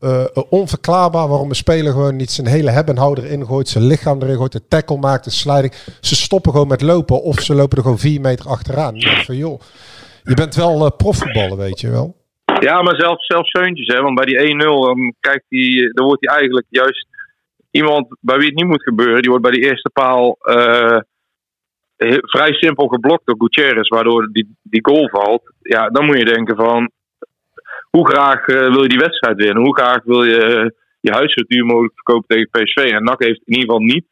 eh, 0.00 0.24
onverklaarbaar 0.50 1.28
waarom 1.28 1.48
een 1.48 1.54
speler 1.54 1.92
gewoon 1.92 2.16
niet 2.16 2.30
zijn 2.30 2.46
hele 2.46 2.70
hebben 2.70 2.94
en 2.94 3.00
houden 3.00 3.24
erin 3.24 3.46
gooit, 3.46 3.68
zijn 3.68 3.84
lichaam 3.84 4.22
erin 4.22 4.36
gooit, 4.36 4.52
de 4.52 4.66
tackle 4.68 4.96
maakt, 4.96 5.24
de 5.24 5.30
sliding. 5.30 5.74
Ze 6.00 6.14
stoppen 6.16 6.52
gewoon 6.52 6.68
met 6.68 6.82
lopen 6.82 7.22
of 7.22 7.40
ze 7.40 7.54
lopen 7.54 7.76
er 7.76 7.82
gewoon 7.82 7.98
vier 7.98 8.20
meter 8.20 8.46
achteraan. 8.48 8.94
Van 9.00 9.36
joh, 9.36 9.60
je 10.22 10.34
bent 10.34 10.54
wel 10.54 10.92
profvoetballer, 10.96 11.56
weet 11.56 11.80
je 11.80 11.90
wel. 11.90 12.16
Ja, 12.60 12.82
maar 12.82 13.00
zelfs, 13.00 13.26
zelfs 13.26 13.50
Seuntjes, 13.50 13.94
hè, 13.94 14.02
want 14.02 14.14
bij 14.14 14.24
die 14.24 14.38
1-0 14.38 14.56
dan, 14.58 15.14
kijkt 15.20 15.44
hij, 15.48 15.90
dan 15.92 16.06
wordt 16.06 16.26
hij 16.26 16.36
eigenlijk 16.36 16.66
juist 16.68 17.06
iemand 17.70 18.16
bij 18.20 18.36
wie 18.36 18.46
het 18.46 18.54
niet 18.54 18.66
moet 18.66 18.82
gebeuren. 18.82 19.20
Die 19.20 19.30
wordt 19.30 19.44
bij 19.44 19.54
die 19.54 19.64
eerste 19.64 19.90
paal 19.90 20.36
eh, 20.40 20.98
vrij 22.20 22.52
simpel 22.52 22.86
geblokt 22.86 23.26
door 23.26 23.36
Gutierrez, 23.38 23.88
waardoor 23.88 24.28
die, 24.32 24.56
die 24.62 24.84
goal 24.84 25.08
valt. 25.08 25.52
Ja, 25.58 25.88
dan 25.88 26.04
moet 26.04 26.18
je 26.18 26.24
denken 26.24 26.56
van, 26.56 26.90
hoe 27.90 28.08
graag 28.08 28.46
eh, 28.46 28.72
wil 28.72 28.82
je 28.82 28.88
die 28.88 28.98
wedstrijd 28.98 29.36
winnen? 29.36 29.62
Hoe 29.62 29.76
graag 29.76 30.04
wil 30.04 30.24
je 30.24 30.44
eh, 30.44 30.68
je 31.00 31.12
huis 31.12 31.32
zo 31.32 31.44
duur 31.46 31.66
mogelijk 31.66 31.94
verkopen 31.94 32.26
tegen 32.26 32.48
PSV? 32.50 32.76
En 32.76 33.04
NAC 33.04 33.22
heeft 33.22 33.42
in 33.44 33.54
ieder 33.54 33.70
geval 33.70 33.80
niet 33.80 34.06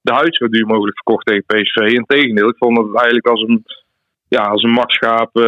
de 0.00 0.12
huis 0.12 0.36
zo 0.36 0.48
duur 0.48 0.66
mogelijk 0.66 0.96
verkocht 0.96 1.26
tegen 1.26 1.44
PSV. 1.46 1.76
Integendeel, 1.76 2.48
ik 2.48 2.56
vond 2.56 2.76
dat 2.76 2.86
het 2.86 2.96
eigenlijk 2.96 3.26
als 3.26 3.42
een, 3.42 3.64
ja, 4.30 4.42
als 4.42 4.62
een 4.62 4.70
makschaap 4.70 5.36
eh, 5.36 5.42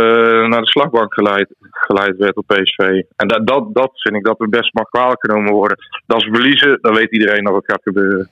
naar 0.48 0.60
de 0.60 0.70
slagbank 0.70 1.14
geleid, 1.14 1.54
geleid 1.60 2.16
werd 2.16 2.36
op 2.36 2.46
PSV. 2.46 2.78
En 3.16 3.28
dat, 3.28 3.46
dat, 3.46 3.74
dat 3.74 3.90
vind 3.94 4.14
ik 4.14 4.24
dat 4.24 4.38
het 4.38 4.50
best 4.50 4.74
mag 4.74 4.88
kwalijk 4.88 5.20
genomen 5.20 5.52
worden. 5.52 5.76
Dat 6.06 6.22
is 6.22 6.28
verliezen, 6.32 6.78
dan 6.80 6.94
weet 6.94 7.12
iedereen 7.12 7.44
dat 7.44 7.54
het 7.54 7.64
gaat 7.66 7.82
gebeuren. 7.82 8.30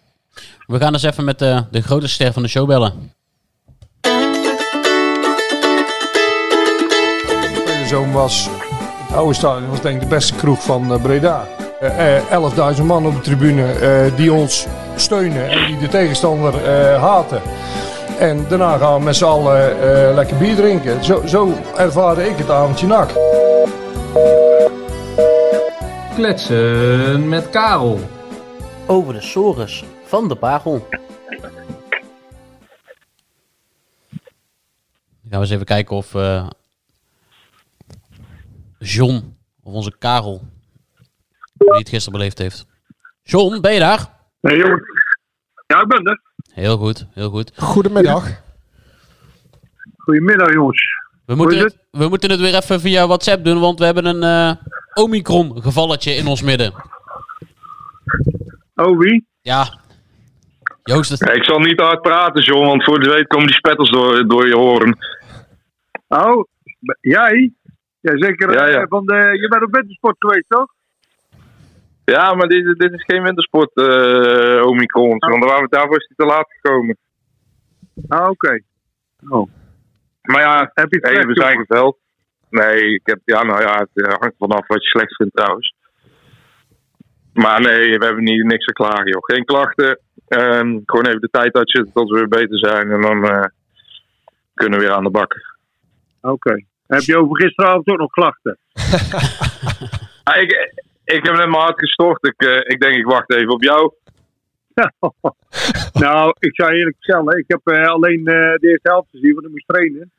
We 0.66 0.78
gaan 0.78 0.92
eens 0.92 1.02
even 1.02 1.25
met 1.25 1.38
de, 1.38 1.64
de 1.71 1.83
grote 1.83 2.09
ster 2.09 2.33
van 2.33 2.42
de 2.42 2.49
show 2.49 2.66
bellen. 2.66 2.92
De 7.80 7.87
zoon 7.87 8.12
was, 8.12 8.49
het 9.07 9.16
oude 9.16 9.35
stadion 9.35 9.69
was 9.69 9.83
denk 9.83 9.95
ik 9.95 10.02
de 10.02 10.14
beste 10.14 10.37
kroeg 10.37 10.62
van 10.62 10.92
eh, 10.92 11.02
Breda. 11.02 11.47
Eh, 11.80 12.16
eh, 12.16 12.76
11.000 12.76 12.85
man 12.85 13.07
op 13.07 13.14
de 13.14 13.21
tribune 13.21 13.73
eh, 13.73 14.16
die 14.16 14.33
ons 14.33 14.66
steunen 14.97 15.50
en 15.50 15.66
die 15.66 15.78
de 15.78 15.88
tegenstander 15.88 16.64
eh, 16.64 17.02
haten. 17.02 17.42
En 18.20 18.48
daarna 18.48 18.76
gaan 18.76 18.98
we 18.98 19.04
met 19.04 19.16
z'n 19.16 19.24
allen 19.24 19.80
eh, 19.80 20.14
lekker 20.14 20.36
bier 20.36 20.56
drinken. 20.56 21.04
Zo, 21.04 21.26
zo 21.26 21.52
ervaarde 21.76 22.28
ik 22.28 22.36
het 22.36 22.50
avondje 22.50 22.86
nak. 22.86 23.08
Kletsen 26.14 27.28
met 27.28 27.50
Karel. 27.50 28.00
Over 28.86 29.12
de 29.12 29.20
sores 29.20 29.84
van 30.04 30.28
de 30.28 30.36
Pagel. 30.36 30.86
Dan 35.20 35.30
gaan 35.30 35.30
we 35.30 35.36
eens 35.36 35.50
even 35.50 35.66
kijken 35.66 35.96
of 35.96 36.14
eh, 36.14 36.48
John, 38.78 39.36
of 39.62 39.72
onze 39.72 39.98
Karel, 39.98 40.42
die 41.52 41.78
het 41.78 41.88
gisteren 41.88 42.18
beleefd 42.18 42.38
heeft. 42.38 42.66
John, 43.22 43.60
ben 43.60 43.72
je 43.72 43.78
daar? 43.80 44.10
Nee, 44.40 44.56
jongen. 44.56 44.82
Ja, 45.66 45.80
ik 45.80 45.88
ben 45.88 46.06
er. 46.06 46.29
Heel 46.52 46.76
goed, 46.76 47.07
heel 47.14 47.30
goed. 47.30 47.52
Goedemiddag. 47.57 48.28
Goedemiddag, 49.97 50.52
jongens. 50.52 50.83
We 51.26 51.35
moeten, 51.35 51.59
het, 51.59 51.78
we 51.90 52.09
moeten 52.09 52.30
het 52.30 52.40
weer 52.40 52.54
even 52.54 52.80
via 52.80 53.07
WhatsApp 53.07 53.45
doen, 53.45 53.61
want 53.61 53.78
we 53.78 53.85
hebben 53.85 54.04
een 54.04 54.23
eh, 54.23 54.57
Omicron-gevalletje 55.04 56.12
in 56.14 56.26
ons 56.26 56.42
midden. 56.42 56.73
Oh, 58.75 58.99
wie? 58.99 59.26
Ja. 59.40 59.78
Joost, 60.83 61.11
het... 61.11 61.19
Ja, 61.19 61.33
ik 61.33 61.45
zal 61.45 61.59
niet 61.59 61.78
te 61.78 61.85
hard 61.85 62.00
praten, 62.02 62.42
John, 62.42 62.66
want 62.66 62.85
voor 62.85 63.00
de 63.00 63.11
weet 63.11 63.26
komen 63.26 63.47
die 63.47 63.57
spetters 63.57 63.90
door, 63.90 64.28
door 64.28 64.47
je 64.47 64.54
horen. 64.57 64.99
Oh, 66.09 66.45
jij? 67.00 67.52
Ja, 68.00 68.16
zeker. 68.19 68.52
Ja, 68.52 68.66
ja. 68.66 68.80
eh, 68.80 68.87
Van 68.88 69.07
de, 69.07 69.14
je 69.40 69.49
bent 69.49 69.62
op 69.62 69.75
wintersport 69.75 70.16
geweest, 70.19 70.49
toch? 70.49 70.66
Ja, 72.04 72.35
maar 72.35 72.49
dit, 72.49 72.78
dit 72.78 72.92
is 72.92 73.04
geen 73.04 73.23
wintersport, 73.23 73.71
eh 73.75 74.66
Omicron. 74.66 75.19
Want 75.19 75.42
daar- 75.42 75.69
daarvoor 75.69 75.97
is 75.99 76.11
hij 76.14 76.26
te 76.26 76.35
laat 76.35 76.47
gekomen. 76.61 76.97
Ah, 78.09 78.28
oké. 78.30 78.61
Oh. 79.28 79.50
Maar 80.23 80.40
ja, 80.40 80.71
Heb 80.75 80.90
je 80.90 80.97
het 80.97 81.04
hey, 81.04 81.12
slecht, 81.14 81.26
we 81.26 81.35
zijn 81.42 81.57
geveld. 81.59 81.99
Nee, 82.50 82.95
ik 82.95 83.00
heb, 83.04 83.21
ja, 83.25 83.42
nou 83.42 83.61
ja, 83.61 83.78
het 83.78 84.07
eh, 84.07 84.14
hangt 84.19 84.35
vanaf 84.38 84.66
wat 84.66 84.83
je 84.83 84.88
slecht 84.88 85.16
vindt 85.16 85.37
trouwens. 85.37 85.75
Maar 87.33 87.61
nee, 87.61 87.99
we 87.99 88.04
hebben 88.04 88.25
niet, 88.25 88.45
niks 88.45 88.64
te 88.64 88.73
klagen, 88.73 89.09
joh. 89.11 89.23
Geen 89.25 89.45
klachten. 89.45 89.99
Ehm, 90.28 90.78
gewoon 90.85 91.07
even 91.07 91.21
de 91.21 91.28
tijd 91.30 91.54
uitzitten 91.54 91.92
tot 91.92 92.11
we 92.11 92.16
weer 92.16 92.28
beter 92.28 92.59
zijn. 92.59 92.90
En 92.90 93.00
dan 93.00 93.25
eh, 93.28 93.45
kunnen 94.54 94.78
we 94.78 94.85
weer 94.85 94.95
aan 94.95 95.04
de 95.04 95.11
bak. 95.11 95.35
Oké. 96.21 96.64
Heb 96.87 97.00
je 97.00 97.16
over 97.19 97.37
gisteravond 97.37 97.88
ook 97.88 97.99
nog 97.99 98.11
klachten? 98.11 98.59
Ah, 100.25 100.40
ik, 100.42 100.73
ik 101.12 101.24
heb 101.24 101.36
net 101.36 101.48
mijn 101.48 101.62
hart 101.62 101.78
gestort. 101.78 102.26
Ik, 102.26 102.42
eh, 102.42 102.56
ik 102.56 102.80
denk, 102.80 102.94
ik 102.94 103.04
wacht 103.04 103.34
even 103.34 103.52
op 103.52 103.62
jou. 103.62 103.92
nou, 106.04 106.34
ik 106.38 106.54
zou 106.54 106.72
eerlijk 106.72 106.96
vertellen, 107.00 107.38
ik 107.38 107.44
heb 107.46 107.60
eh, 107.64 107.88
alleen 107.88 108.26
eh, 108.26 108.54
de 108.54 108.68
eerste 108.68 108.88
helft 108.88 109.08
gezien, 109.10 109.34
want 109.34 109.46
ik 109.46 109.50
moest 109.52 109.66
trainen. 109.66 110.10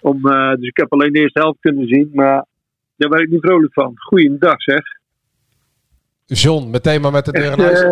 Om, 0.00 0.26
eh, 0.26 0.54
dus 0.54 0.68
ik 0.68 0.76
heb 0.76 0.92
alleen 0.92 1.12
de 1.12 1.18
eerste 1.18 1.40
helft 1.40 1.60
kunnen 1.60 1.86
zien, 1.86 2.10
maar 2.12 2.44
daar 2.96 3.08
ben 3.08 3.20
ik 3.20 3.28
niet 3.28 3.40
vrolijk 3.40 3.72
van. 3.72 3.92
Goeiedag 3.96 4.62
zeg. 4.62 4.82
John, 6.26 6.70
meteen 6.70 7.00
maar 7.00 7.12
met 7.12 7.24
de 7.24 7.32
deur 7.32 7.52
in 7.52 7.58
huis. 7.58 7.84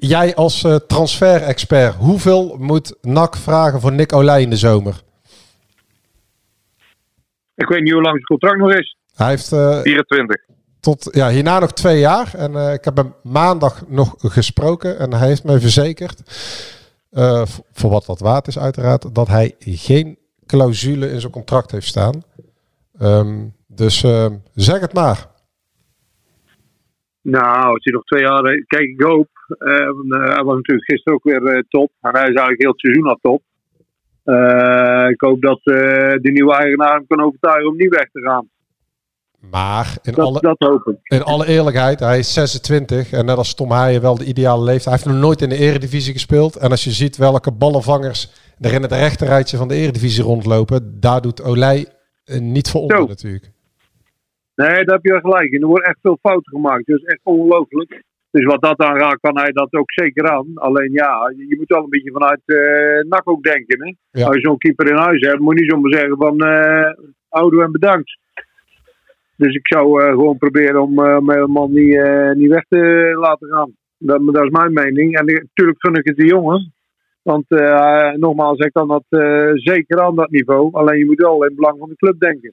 Jij 0.00 0.34
als 0.34 0.64
eh, 0.64 0.74
transfer-expert, 0.74 1.94
hoeveel 1.94 2.56
moet 2.58 2.98
NAC 3.02 3.36
vragen 3.36 3.80
voor 3.80 3.92
Nick 3.92 4.12
Olij 4.12 4.42
in 4.42 4.50
de 4.50 4.56
zomer? 4.56 5.00
Ik 7.54 7.68
weet 7.68 7.82
niet 7.82 7.92
hoe 7.92 8.02
lang 8.02 8.14
zijn 8.14 8.24
contract 8.24 8.58
nog 8.58 8.72
is. 8.72 8.96
Hij 9.14 9.28
heeft 9.28 9.52
eh, 9.52 9.80
24. 9.80 10.36
Tot 10.80 11.08
ja, 11.12 11.28
hierna 11.30 11.58
nog 11.58 11.72
twee 11.72 11.98
jaar. 11.98 12.34
En 12.34 12.54
eh, 12.56 12.72
ik 12.72 12.84
heb 12.84 12.96
hem 12.96 13.14
maandag 13.22 13.88
nog 13.88 14.14
gesproken. 14.18 14.98
En 14.98 15.12
hij 15.14 15.28
heeft 15.28 15.44
mij 15.44 15.60
verzekerd, 15.60 16.22
eh, 17.10 17.42
voor 17.72 17.90
wat 17.90 18.06
dat 18.06 18.20
waard 18.20 18.46
is 18.46 18.58
uiteraard, 18.58 19.14
dat 19.14 19.28
hij 19.28 19.54
geen 19.58 20.18
clausule 20.46 21.10
in 21.10 21.20
zijn 21.20 21.32
contract 21.32 21.70
heeft 21.70 21.86
staan. 21.86 22.22
Ehm, 22.98 23.38
dus 23.66 24.02
ehm, 24.02 24.34
zeg 24.54 24.80
het 24.80 24.92
maar. 24.92 25.28
Nou, 27.22 27.64
als 27.64 27.84
hij 27.84 27.92
nog 27.92 28.04
twee 28.04 28.22
jaar. 28.22 28.44
eh, 28.44 28.64
Kijk, 28.66 28.88
ik 28.88 29.02
hoop. 29.02 29.28
eh, 29.58 29.86
want, 29.86 30.12
eh, 30.12 30.34
hij 30.34 30.42
was 30.44 30.56
natuurlijk 30.56 30.90
gisteren 30.90 31.14
ook 31.14 31.24
weer 31.24 31.64
top. 31.68 31.90
En 32.00 32.10
hij 32.10 32.20
is 32.28 32.34
eigenlijk 32.34 32.60
heel 32.60 32.70
het 32.70 32.80
seizoen 32.80 33.06
al 33.06 33.18
top. 33.22 33.42
Ik 35.10 35.20
hoop 35.20 35.40
dat 35.42 35.60
de 36.22 36.30
nieuwe 36.32 36.54
eigenaar 36.54 36.94
hem 36.94 37.06
kan 37.06 37.20
overtuigen 37.24 37.68
om 37.68 37.76
niet 37.76 37.94
weg 37.94 38.10
te 38.12 38.20
gaan. 38.20 38.48
Maar 39.40 39.98
in, 40.02 40.12
Dat, 40.12 40.26
alle, 40.26 40.40
dat 40.40 40.94
in 41.02 41.22
alle 41.22 41.46
eerlijkheid, 41.46 42.00
hij 42.00 42.18
is 42.18 42.32
26 42.32 43.12
en 43.12 43.24
net 43.24 43.36
als 43.36 43.54
Tom 43.54 43.70
Haaien 43.70 44.00
wel 44.00 44.18
de 44.18 44.24
ideale 44.24 44.64
leeftijd. 44.64 44.84
Hij 44.84 44.92
heeft 44.94 45.06
nog 45.06 45.16
nooit 45.16 45.42
in 45.42 45.48
de 45.48 45.56
eredivisie 45.56 46.12
gespeeld. 46.12 46.56
En 46.56 46.70
als 46.70 46.84
je 46.84 46.90
ziet 46.90 47.16
welke 47.16 47.52
ballenvangers 47.52 48.32
er 48.60 48.72
in 48.72 48.82
het 48.82 48.92
rechterrijtje 48.92 49.56
van 49.56 49.68
de 49.68 49.74
eredivisie 49.74 50.22
rondlopen, 50.24 51.00
daar 51.00 51.20
doet 51.20 51.42
Olij 51.42 51.86
eh, 52.24 52.40
niet 52.40 52.70
voor 52.70 52.80
onder 52.80 52.96
Zo. 52.96 53.06
natuurlijk. 53.06 53.50
Nee, 54.54 54.84
daar 54.84 54.94
heb 54.94 55.04
je 55.04 55.12
wel 55.12 55.20
gelijk 55.20 55.50
in. 55.50 55.60
Er 55.60 55.66
worden 55.66 55.88
echt 55.88 55.98
veel 56.02 56.18
fouten 56.22 56.52
gemaakt. 56.52 56.86
Dat 56.86 56.98
is 56.98 57.04
echt 57.04 57.20
ongelooflijk. 57.22 58.02
Dus 58.30 58.44
wat 58.44 58.62
dat 58.62 58.78
aangaat, 58.78 59.20
kan 59.20 59.36
hij 59.36 59.52
dat 59.52 59.72
ook 59.74 59.92
zeker 59.92 60.30
aan. 60.30 60.46
Alleen 60.54 60.92
ja, 60.92 61.32
je 61.36 61.54
moet 61.58 61.68
wel 61.68 61.82
een 61.82 61.88
beetje 61.88 62.12
vanuit 62.12 62.40
eh 62.44 63.08
NAC 63.08 63.28
ook 63.28 63.42
denken. 63.42 63.84
Hè? 63.86 64.20
Ja. 64.20 64.26
Als 64.26 64.34
je 64.34 64.40
zo'n 64.40 64.58
keeper 64.58 64.90
in 64.90 64.96
huis 64.96 65.26
hebt, 65.26 65.38
moet 65.38 65.54
je 65.54 65.60
niet 65.60 65.70
zomaar 65.70 65.92
zeggen 65.92 66.16
van 66.16 66.38
eh 66.40 66.92
oudoe 67.28 67.62
en 67.62 67.72
bedankt. 67.72 68.18
Dus 69.40 69.54
ik 69.54 69.66
zou 69.66 70.02
eh, 70.02 70.08
gewoon 70.10 70.38
proberen 70.38 70.82
om 70.82 71.04
eh 71.04 71.18
mijn 71.18 71.50
man 71.50 71.72
niet, 71.72 71.96
eh, 71.96 72.30
niet 72.32 72.48
weg 72.50 72.64
te 72.68 73.10
laten 73.20 73.48
gaan. 73.48 73.72
Dat, 73.98 74.20
dat 74.34 74.44
is 74.44 74.50
mijn 74.50 74.72
mening. 74.72 75.16
En 75.18 75.26
ik- 75.26 75.42
natuurlijk 75.42 75.78
gun 75.80 75.94
ik 75.94 76.06
het 76.06 76.16
de 76.16 76.26
jongen. 76.26 76.72
Want 77.22 77.44
eh, 77.48 78.10
nogmaals, 78.12 78.58
hij 78.58 78.70
kan 78.70 78.88
dat 78.88 79.04
eh, 79.08 79.50
zeker 79.54 80.00
aan 80.00 80.14
dat 80.14 80.30
niveau. 80.30 80.68
Alleen 80.72 80.98
je 80.98 81.04
moet 81.06 81.20
wel 81.20 81.34
in 81.34 81.42
het 81.48 81.54
belang 81.54 81.78
van 81.78 81.88
de 81.88 81.96
club 81.96 82.20
denken. 82.20 82.52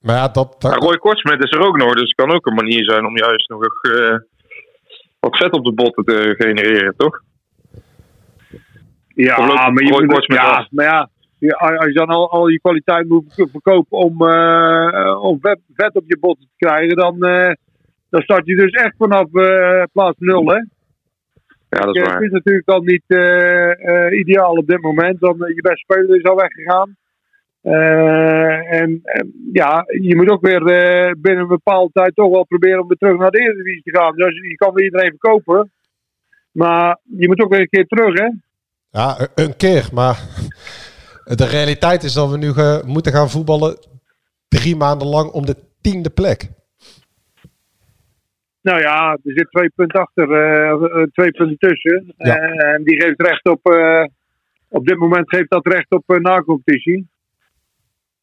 Maar 0.00 0.16
ja, 0.16 0.28
dat, 0.28 0.56
dat- 0.58 0.82
Roy 0.82 0.96
Kortsmet 0.96 1.44
is 1.44 1.50
er 1.50 1.66
ook 1.66 1.76
nog, 1.76 1.92
dus 1.92 2.02
het 2.02 2.14
kan 2.14 2.32
ook 2.32 2.46
een 2.46 2.54
manier 2.54 2.84
zijn 2.84 3.06
om 3.06 3.16
juist 3.16 3.48
nog 3.48 3.62
eh, 3.64 4.16
wat 5.20 5.36
vet 5.36 5.52
op 5.52 5.64
de 5.64 5.72
botten 5.72 6.04
te 6.04 6.34
genereren, 6.38 6.94
toch? 6.96 7.20
Ja, 9.14 9.36
Of 9.36 9.46
maar 9.46 9.82
je 9.84 9.90
Roy 9.90 10.04
moet, 10.04 10.24
ja, 10.26 10.66
maar 10.70 10.84
ja, 10.84 11.08
als 11.56 11.84
je 11.86 11.92
dan 11.92 12.06
al, 12.08 12.30
al 12.30 12.48
je 12.48 12.60
kwaliteit 12.60 13.08
moet 13.08 13.34
verk- 13.34 13.50
verkopen 13.50 13.98
om, 13.98 14.28
eh, 14.28 15.18
om 15.22 15.38
vet, 15.40 15.58
vet 15.74 15.94
op 15.94 16.04
je 16.06 16.18
botten 16.18 16.46
te 16.46 16.66
krijgen, 16.66 16.96
dan, 16.96 17.22
eh, 17.22 17.52
dan 18.10 18.20
start 18.22 18.46
je 18.46 18.56
dus 18.56 18.70
echt 18.72 18.94
vanaf 18.98 19.34
eh, 19.34 19.82
plaats 19.92 20.18
nul, 20.18 20.46
hè? 20.46 20.56
Ja, 21.70 21.78
dat 21.80 21.96
is 21.96 22.02
waar. 22.02 22.14
Het 22.14 22.22
is 22.22 22.30
natuurlijk 22.30 22.68
al 22.68 22.80
niet 22.80 23.02
eh, 23.06 24.06
eh, 24.06 24.18
ideaal 24.18 24.52
op 24.56 24.66
dit 24.66 24.80
moment, 24.82 25.18
want 25.18 25.42
eh, 25.42 25.48
je 25.54 25.62
beste 25.62 25.78
speler 25.92 26.16
is 26.16 26.22
al 26.24 26.36
weggegaan. 26.36 26.96
Eh, 27.62 28.80
en, 28.80 29.00
en 29.02 29.32
ja, 29.52 29.84
je 30.00 30.16
moet 30.16 30.28
ook 30.30 30.46
weer 30.46 30.66
eh, 30.66 31.12
binnen 31.18 31.42
een 31.42 31.48
bepaalde 31.48 31.92
tijd 31.92 32.14
toch 32.14 32.30
wel 32.30 32.44
proberen 32.46 32.80
om 32.82 32.88
weer 32.88 32.96
terug 32.96 33.18
naar 33.18 33.30
de 33.30 33.38
Eredivisie 33.40 33.82
te 33.82 33.98
gaan. 33.98 34.16
Dus 34.16 34.34
je 34.34 34.56
kan 34.56 34.74
weer 34.74 34.84
iedereen 34.84 35.08
verkopen, 35.18 35.70
maar 36.52 36.98
je 37.02 37.26
moet 37.28 37.40
ook 37.42 37.50
weer 37.50 37.60
een 37.60 37.68
keer 37.68 37.86
terug, 37.86 38.18
hè? 38.18 38.28
ja, 38.90 39.20
een- 39.20 39.44
een 39.44 39.56
keer. 39.56 39.88
Maar 39.92 40.16
de 41.36 41.46
realiteit 41.46 42.02
is 42.02 42.12
dat 42.12 42.30
we 42.30 42.38
nu 42.38 42.52
ge- 42.52 42.82
moeten 42.86 43.12
gaan 43.12 43.30
voetballen 43.30 43.78
drie 44.48 44.76
maanden 44.76 45.08
lang 45.08 45.30
om 45.30 45.46
de 45.46 45.56
tiende 45.80 46.10
plek. 46.10 46.50
Nou 48.62 48.80
ja, 48.80 49.10
er 49.12 49.32
zit 49.32 49.50
twee 49.50 49.70
punten 49.74 50.00
achter, 50.00 50.32
eh, 50.32 50.70
eh, 50.70 51.02
twee 51.12 51.30
punten 51.30 51.58
tussen. 51.58 52.14
Ja. 52.16 52.36
Eh, 52.36 52.74
en 52.74 52.84
die 52.84 53.02
geeft 53.02 53.22
recht 53.22 53.48
op, 53.48 53.60
op 54.68 54.86
dit 54.86 54.96
moment 54.96 55.28
geeft 55.28 55.50
dat 55.50 55.66
recht 55.66 55.90
op 55.90 56.18
nacompetitie. 56.18 57.08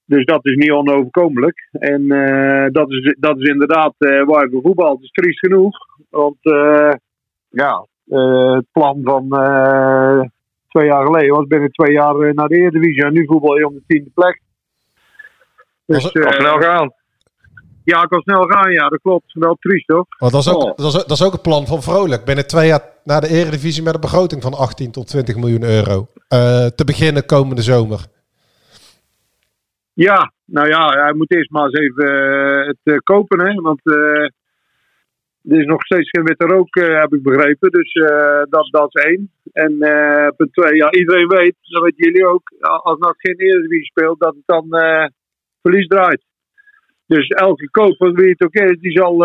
Dus 0.06 0.26
dat 0.26 0.46
is 0.46 0.56
niet 0.56 0.72
onoverkomelijk. 0.72 1.68
En 1.72 2.08
dat, 2.72 2.92
is, 2.92 3.16
dat 3.20 3.38
is 3.38 3.50
inderdaad 3.50 3.94
waar 3.98 4.50
voor 4.50 4.62
voetbal. 4.62 4.94
Het 4.94 5.04
is 5.04 5.12
triest 5.12 5.40
genoeg. 5.40 5.78
Want 6.10 6.38
ja, 7.50 7.88
het 8.06 8.66
plan 8.72 9.00
van, 9.04 9.28
twee 10.76 10.88
jaar 10.88 11.06
geleden 11.06 11.36
was, 11.36 11.48
ben 11.48 11.64
ik 11.64 11.74
twee 11.74 11.94
jaar 11.94 12.16
eh, 12.16 12.34
naar 12.34 12.48
de 12.48 12.56
Eredivisie. 12.56 13.04
En 13.04 13.14
nu 13.14 13.26
voetbal 13.26 13.58
je 13.58 13.68
om 13.68 13.74
de 13.74 13.84
tiende 13.88 14.10
plek. 14.14 14.42
Dus, 15.86 16.12
Kan 16.12 16.24
eh, 16.24 16.40
snel 16.40 16.60
gaan. 16.60 16.94
Ja, 17.84 18.02
ik 18.04 18.10
kan 18.10 18.22
snel 18.22 18.44
gaan, 18.44 18.72
ja, 18.72 18.88
dat 18.90 19.02
klopt. 19.02 19.34
Wel 19.34 19.56
triest, 19.60 19.88
toch? 19.88 20.06
Want 20.18 20.32
dat 20.32 20.42
is, 20.42 20.54
ook, 20.54 20.62
Oh. 20.64 20.76
dat, 20.76 20.86
is, 20.86 20.94
dat 20.94 21.12
is 21.12 21.24
ook 21.24 21.32
het 21.32 21.42
plan 21.42 21.68
van 21.68 21.82
Vrolijk. 21.82 22.26
Binnen 22.26 22.48
twee 22.48 22.68
jaar 22.68 22.82
naar 23.04 23.22
de 23.22 23.28
Eredivisie 23.28 23.84
met 23.84 23.94
een 23.94 24.02
begroting 24.02 24.42
van 24.42 24.54
18 24.54 24.92
tot 24.92 25.08
20 25.08 25.36
miljoen 25.36 25.64
euro. 25.64 26.08
Eh, 26.28 26.66
te 26.66 26.86
beginnen 26.86 27.26
komende 27.26 27.62
zomer. 27.62 28.06
Ja, 29.94 30.32
nou 30.46 30.68
ja, 30.68 30.88
hij 30.88 31.14
moet 31.14 31.32
eerst 31.32 31.52
maar 31.52 31.64
eens 31.64 31.80
even 31.80 32.08
het 32.68 32.78
eh, 32.84 32.98
kopen, 33.04 33.48
hè. 33.48 33.54
Want 33.54 33.80
eh, 33.84 34.28
er 35.50 35.60
is 35.60 35.66
nog 35.66 35.82
steeds 35.82 36.10
geen 36.10 36.24
witte 36.24 36.46
rook, 36.46 36.76
eh, 36.76 37.00
heb 37.02 37.14
ik 37.14 37.24
begrepen. 37.24 37.72
Dus 37.72 37.94
eh, 37.94 38.42
dat, 38.50 38.68
dat 38.72 38.96
is 38.96 39.04
één. 39.04 39.32
En 39.54 39.82
eh, 39.82 40.28
punt 40.36 40.54
twee, 40.54 40.76
ja, 40.76 40.92
iedereen 40.92 41.28
weet, 41.28 41.56
dat 41.62 41.84
weten 41.84 42.04
jullie 42.06 42.28
ook, 42.28 42.54
als 42.60 42.98
NAC 43.00 43.16
geen 43.18 43.36
Eredivisie 43.36 43.86
speelt, 43.86 44.20
dat 44.20 44.36
het 44.36 44.44
dan 44.46 44.68
verlies 45.62 45.88
draait. 45.88 46.24
Dus 47.08 47.28
elke 47.28 47.70
koop, 47.70 47.98
wat 47.98 48.14
wie 48.14 48.30
het 48.30 48.44
ook 48.44 48.54
is, 48.54 48.80
die 48.80 48.92
zal 48.92 49.18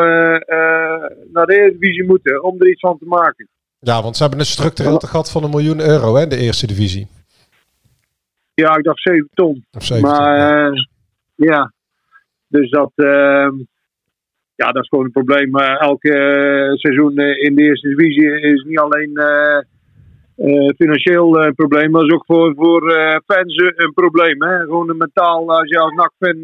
naar 1.32 1.46
de 1.46 1.56
Eredivisie 1.58 2.04
moeten 2.04 2.42
om 2.42 2.60
er 2.60 2.70
iets 2.70 2.80
van 2.80 2.98
te 2.98 3.06
maken. 3.06 3.48
Ja, 3.78 4.02
want 4.02 4.16
ze 4.16 4.22
hebben 4.22 4.40
een 4.40 4.46
structureel 4.46 4.98
tegat 4.98 5.30
van 5.30 5.44
een 5.44 5.50
miljoen 5.50 5.80
euro 5.80 6.14
hè, 6.14 6.22
in 6.22 6.28
de 6.28 6.36
eerste 6.36 6.66
divisie. 6.66 7.08
Ja, 8.54 8.76
ik 8.76 8.84
dacht 8.84 9.00
7 9.00 9.28
ton. 9.34 9.64
Of 9.72 9.84
7 9.84 10.02
maar 10.02 10.66
eh, 10.66 10.72
ja, 11.34 11.72
dus 12.46 12.70
dat, 12.70 12.92
ja, 14.60 14.72
dat 14.72 14.82
is 14.82 14.88
gewoon 14.88 15.04
een 15.04 15.18
probleem. 15.20 15.56
Eh, 15.56 15.80
elke 15.80 16.12
eh, 16.12 16.76
seizoen 16.76 17.16
eh, 17.16 17.44
in 17.46 17.54
de 17.54 17.62
eerste 17.62 17.88
divisie 17.88 18.40
is 18.40 18.64
niet 18.64 18.78
alleen 18.78 19.12
financieel 20.76 21.42
een 21.42 21.54
probleem, 21.54 21.90
maar 21.90 22.04
is 22.04 22.12
ook 22.12 22.24
voor, 22.24 22.54
voor 22.54 22.82
fans 23.26 23.56
een 23.56 23.92
probleem. 23.94 24.42
Hè? 24.42 24.58
Gewoon 24.58 24.90
een 24.90 24.96
mentaal, 24.96 25.56
als 25.56 25.68
je 25.68 25.78
als 25.78 25.92
NAC-fan 25.92 26.40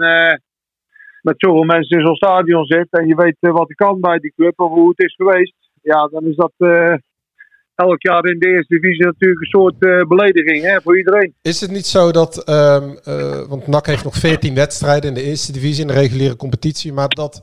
met 1.22 1.34
zoveel 1.36 1.62
mensen 1.62 1.98
in 1.98 2.06
zo'n 2.06 2.16
stadion 2.16 2.64
zit 2.64 2.86
en 2.90 3.06
je 3.06 3.14
weet 3.14 3.36
wat 3.40 3.68
er 3.68 3.74
kan 3.74 4.00
bij 4.00 4.18
die 4.18 4.32
club 4.36 4.60
of 4.60 4.70
hoe 4.70 4.88
het 4.88 5.02
is 5.02 5.14
geweest, 5.14 5.54
ja, 5.82 6.06
dan 6.06 6.24
is 6.24 6.36
dat 6.36 6.52
elk 7.74 8.02
jaar 8.02 8.24
in 8.24 8.38
de 8.38 8.48
eerste 8.48 8.74
divisie 8.74 9.04
natuurlijk 9.04 9.40
een 9.40 9.60
soort 9.60 9.78
belediging 10.08 10.62
hè, 10.62 10.80
voor 10.80 10.96
iedereen. 10.96 11.34
Is 11.42 11.60
het 11.60 11.70
niet 11.70 11.86
zo 11.86 12.10
dat, 12.10 12.44
ehm, 12.44 12.90
eh, 13.04 13.48
want 13.48 13.66
NAC 13.66 13.86
heeft 13.86 14.04
nog 14.04 14.16
14 14.16 14.54
wedstrijden 14.54 15.08
in 15.08 15.14
de 15.14 15.22
eerste 15.22 15.52
divisie 15.52 15.80
in 15.80 15.86
de 15.86 16.00
reguliere 16.00 16.36
competitie, 16.36 16.92
maar 16.92 17.08
dat 17.08 17.38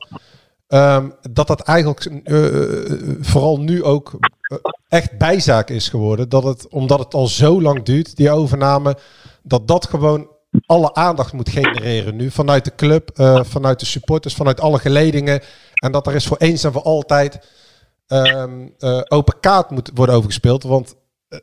ehm, 0.66 1.10
dat, 1.30 1.46
dat 1.46 1.60
eigenlijk 1.60 2.04
eh, 2.04 2.46
eh, 2.46 3.00
vooral 3.20 3.60
nu 3.60 3.82
ook 3.82 4.12
eh, 4.40 4.58
echt 4.88 5.18
bijzaak 5.18 5.70
is 5.70 5.88
geworden. 5.88 6.28
Dat 6.28 6.44
het, 6.44 6.68
omdat 6.68 6.98
het 6.98 7.14
al 7.14 7.26
zo 7.26 7.62
lang 7.62 7.82
duurt, 7.82 8.16
die 8.16 8.30
overname, 8.30 8.96
dat 9.42 9.68
dat 9.68 9.86
gewoon 9.86 10.32
alle 10.66 10.94
aandacht 10.94 11.32
moet 11.32 11.48
genereren 11.48 12.16
nu. 12.16 12.30
Vanuit 12.30 12.64
de 12.64 12.74
club, 12.74 13.10
vanuit 13.42 13.80
de 13.80 13.86
supporters, 13.86 14.34
vanuit 14.34 14.60
alle 14.60 14.78
geledingen. 14.78 15.42
En 15.84 15.92
dat 15.92 16.06
er 16.06 16.14
is 16.14 16.26
voor 16.26 16.36
eens 16.36 16.64
en 16.64 16.72
voor 16.72 16.82
altijd 16.82 17.38
ehm, 18.06 18.68
eh, 18.78 19.00
open 19.08 19.40
kaart 19.40 19.70
moet 19.70 19.90
worden 19.94 20.14
overgespeeld. 20.14 20.62
Want 20.62 20.94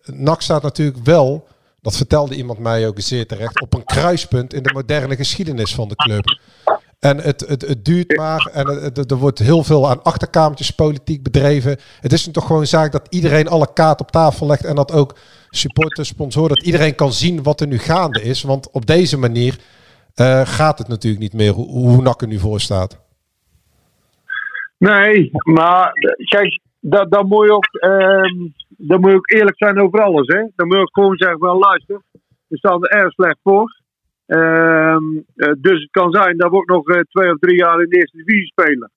NAC 0.05 0.41
staat 0.41 0.61
natuurlijk 0.61 1.05
wel, 1.05 1.47
dat 1.81 1.95
vertelde 1.95 2.35
iemand 2.35 2.59
mij 2.59 2.87
ook 2.87 2.99
zeer 2.99 3.27
terecht, 3.27 3.61
op 3.61 3.73
een 3.73 3.83
kruispunt 3.83 4.53
in 4.53 4.63
de 4.63 4.73
moderne 4.73 5.15
geschiedenis 5.15 5.75
van 5.75 5.87
de 5.87 5.95
club. 5.95 6.39
En 7.09 7.17
het, 7.17 7.47
het, 7.47 7.61
het 7.61 7.85
duurt 7.85 8.17
maar 8.17 8.49
en 8.53 8.65
er 9.09 9.17
wordt 9.17 9.39
heel 9.39 9.63
veel 9.63 9.89
aan 9.89 10.03
achterkamertjes 10.03 10.71
politiek 10.71 11.23
bedreven. 11.23 11.77
Het 11.99 12.13
is 12.13 12.31
toch 12.31 12.45
gewoon 12.45 12.65
zaak 12.65 12.91
dat 12.91 13.07
iedereen 13.09 13.47
alle 13.47 13.73
kaart 13.73 14.01
op 14.01 14.11
tafel 14.11 14.47
legt 14.47 14.65
en 14.65 14.75
dat 14.75 14.93
ook 14.93 15.15
supporters, 15.49 16.07
sponsoren, 16.07 16.49
dat 16.49 16.65
iedereen 16.65 16.95
kan 16.95 17.11
zien 17.11 17.43
wat 17.43 17.61
er 17.61 17.67
nu 17.67 17.77
gaande 17.77 18.21
is. 18.21 18.43
Want 18.43 18.71
op 18.71 18.85
deze 18.85 19.17
manier 19.17 19.59
eh, 20.15 20.41
gaat 20.45 20.77
het 20.77 20.87
natuurlijk 20.87 21.21
niet 21.21 21.33
meer 21.33 21.51
hoe, 21.51 21.67
hoe 21.67 22.01
NAC 22.01 22.21
er 22.21 22.27
nu 22.27 22.39
voor 22.39 22.59
staat. 22.59 22.99
Nee, 24.77 25.31
maar 25.43 25.91
kijk, 26.29 26.59
dat, 26.79 27.11
dat 27.11 27.25
moet 27.27 27.45
je 27.45 27.53
ook, 27.53 27.67
dan 28.67 29.01
moet 29.01 29.11
je 29.11 29.37
eerlijk 29.37 29.57
zijn 29.57 29.81
over 29.81 30.01
alles. 30.01 30.27
Hè? 30.27 30.45
Dan 30.55 30.67
moet 30.67 30.75
je 30.75 30.81
ook 30.81 30.93
gewoon 30.93 31.17
zeggen: 31.17 31.39
wel, 31.39 31.59
luister, 31.59 32.01
we 32.47 32.57
staan 32.57 32.83
er 32.83 32.89
erg 32.89 33.13
slecht 33.13 33.37
voor. 33.43 33.80
Ehm, 34.37 35.05
eh, 35.35 35.53
dus 35.57 35.81
het 35.81 35.91
kan 35.91 36.11
zijn 36.11 36.37
dat 36.37 36.49
we 36.51 36.57
ook 36.57 36.69
nog 36.69 36.87
eh, 36.87 36.99
twee 36.99 37.31
of 37.31 37.39
drie 37.39 37.57
jaar 37.57 37.81
in 37.81 37.89
de 37.89 37.97
eerste 37.97 38.17
divisie 38.17 38.45
spelen. 38.45 38.91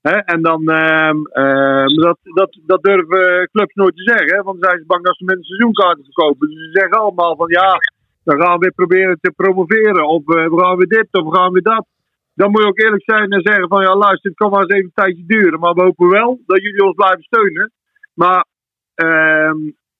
Hè? 0.00 0.16
En 0.16 0.42
dan, 0.42 0.68
ehm, 0.68 1.16
ehm, 1.24 1.94
dat, 1.94 2.18
dat, 2.22 2.58
dat 2.66 2.82
durven 2.82 3.48
clubs 3.52 3.74
nooit 3.74 3.96
te 3.96 4.02
zeggen, 4.02 4.36
hè? 4.36 4.42
want 4.42 4.60
dan 4.60 4.70
zijn 4.70 4.80
ze 4.80 4.86
bang 4.86 5.04
dat 5.04 5.16
ze 5.16 5.24
met 5.24 5.36
een 5.36 5.42
seizoenkaarten 5.42 6.04
verkopen. 6.04 6.48
Dus 6.48 6.58
ze 6.58 6.70
zeggen 6.72 6.98
allemaal 6.98 7.36
van 7.36 7.48
ja, 7.48 7.78
dan 8.24 8.40
gaan 8.40 8.52
we 8.52 8.58
weer 8.58 8.72
proberen 8.72 9.18
te 9.20 9.32
promoveren. 9.36 10.08
Of 10.08 10.20
eh, 10.20 10.48
we 10.52 10.60
gaan 10.60 10.76
weer 10.76 10.86
dit, 10.86 11.08
of 11.10 11.24
we 11.24 11.36
gaan 11.36 11.52
weer 11.52 11.62
dat 11.62 11.86
dan 12.34 12.50
moet 12.50 12.62
je 12.62 12.68
ook 12.68 12.78
eerlijk 12.78 13.04
zijn 13.04 13.30
en 13.30 13.42
zeggen 13.42 13.68
van 13.68 13.82
ja 13.82 13.96
luister, 13.96 14.30
het 14.30 14.38
kan 14.38 14.50
maar 14.50 14.60
eens 14.62 14.72
even 14.72 14.84
een 14.84 15.04
tijdje 15.04 15.24
duren. 15.26 15.60
Maar 15.60 15.74
we 15.74 15.82
hopen 15.82 16.08
wel 16.08 16.40
dat 16.46 16.62
jullie 16.62 16.84
ons 16.84 16.94
blijven 16.94 17.22
steunen. 17.22 17.72
Maar 18.14 18.44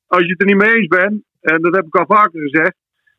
als 0.06 0.22
je 0.24 0.32
het 0.32 0.40
er 0.40 0.46
niet 0.46 0.62
mee 0.62 0.74
eens 0.74 0.86
bent, 0.86 1.22
en 1.40 1.62
dat 1.62 1.74
heb 1.74 1.86
ik 1.86 1.96
al 1.96 2.16
vaker 2.16 2.40
gezegd. 2.40 2.74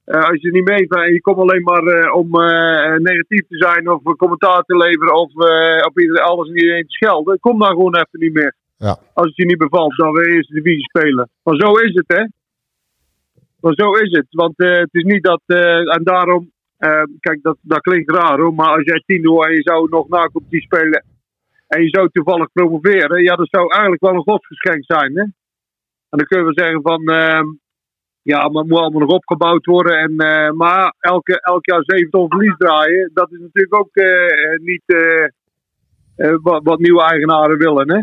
Eh, 0.05 0.23
als 0.29 0.41
je 0.41 0.51
niet 0.51 0.67
mee 0.67 0.77
eens 0.77 0.87
bent 0.87 1.05
en 1.05 1.13
je 1.13 1.21
komt 1.21 1.37
alleen 1.37 1.63
maar 1.63 1.83
eh, 1.83 2.15
om 2.15 2.41
eh, 2.41 2.95
negatief 2.95 3.47
te 3.47 3.57
zijn 3.57 3.89
of 3.89 4.15
commentaar 4.17 4.61
te 4.61 4.77
leveren 4.77 5.13
of 5.13 5.31
op 5.85 5.99
iedereen, 5.99 6.23
alles 6.23 6.49
en 6.49 6.57
iedereen 6.57 6.85
te 6.85 6.91
schelden, 6.91 7.39
kom 7.39 7.59
dan 7.59 7.69
gewoon 7.69 7.95
even 7.95 8.19
niet 8.19 8.33
meer. 8.33 8.55
Ja. 8.77 8.97
Als 9.13 9.27
het 9.27 9.35
je 9.35 9.45
niet 9.45 9.57
bevalt 9.57 9.97
dat 9.97 10.13
we 10.13 10.31
eerste 10.31 10.53
divisie 10.53 10.83
spelen. 10.83 11.29
Maar 11.43 11.55
zo 11.55 11.71
is 11.73 11.93
het 11.93 12.07
hè. 12.07 12.25
Maar 13.59 13.73
zo 13.75 13.91
is 13.91 14.11
het. 14.11 14.25
Want 14.29 14.53
het 14.57 14.93
is 14.93 15.03
niet 15.03 15.23
dat. 15.23 15.41
en 15.95 16.03
daarom. 16.03 16.51
kijk, 17.19 17.39
dat, 17.41 17.57
dat 17.61 17.81
klinkt 17.81 18.11
raar 18.11 18.39
hoor. 18.39 18.53
Maar 18.53 18.75
als 18.75 18.83
jij 18.83 19.03
tien 19.05 19.27
wordt 19.27 19.49
en 19.49 19.55
je 19.55 19.61
zou 19.61 19.89
nog 19.89 20.09
na 20.09 20.27
competitie 20.27 20.61
spelen. 20.61 21.05
En 21.67 21.81
je 21.81 21.89
zou 21.89 22.09
toevallig 22.11 22.51
promoveren. 22.51 23.23
Ja, 23.23 23.35
dat 23.35 23.47
zou 23.49 23.71
eigenlijk 23.71 24.01
wel 24.01 24.13
een 24.13 24.21
godsgeschenk 24.21 24.83
zijn. 24.85 25.15
Hè? 25.15 25.21
En 25.21 26.17
dan 26.17 26.25
kunnen 26.25 26.47
we 26.47 26.61
zeggen 26.61 26.81
van. 26.81 27.03
Ja, 28.23 28.37
maar 28.49 28.61
het 28.61 28.71
moet 28.71 28.79
allemaal 28.79 28.99
nog 29.01 29.09
opgebouwd 29.09 29.65
worden. 29.65 29.97
En, 29.97 30.17
eh, 30.17 30.51
maar 30.51 30.93
elke, 30.99 31.41
elk 31.41 31.65
jaar 31.65 31.83
7 31.85 32.09
ton 32.09 32.29
verlies 32.29 32.55
draaien. 32.57 33.11
Dat 33.13 33.31
is 33.31 33.39
natuurlijk 33.39 33.75
ook 33.75 33.95
eh, 33.95 34.57
niet. 34.59 34.83
eh, 34.85 35.23
eh, 36.15 36.37
wat, 36.41 36.63
wat 36.63 36.79
nieuwe 36.79 37.03
eigenaren 37.03 37.57
willen. 37.57 37.91
Hè? 37.91 38.01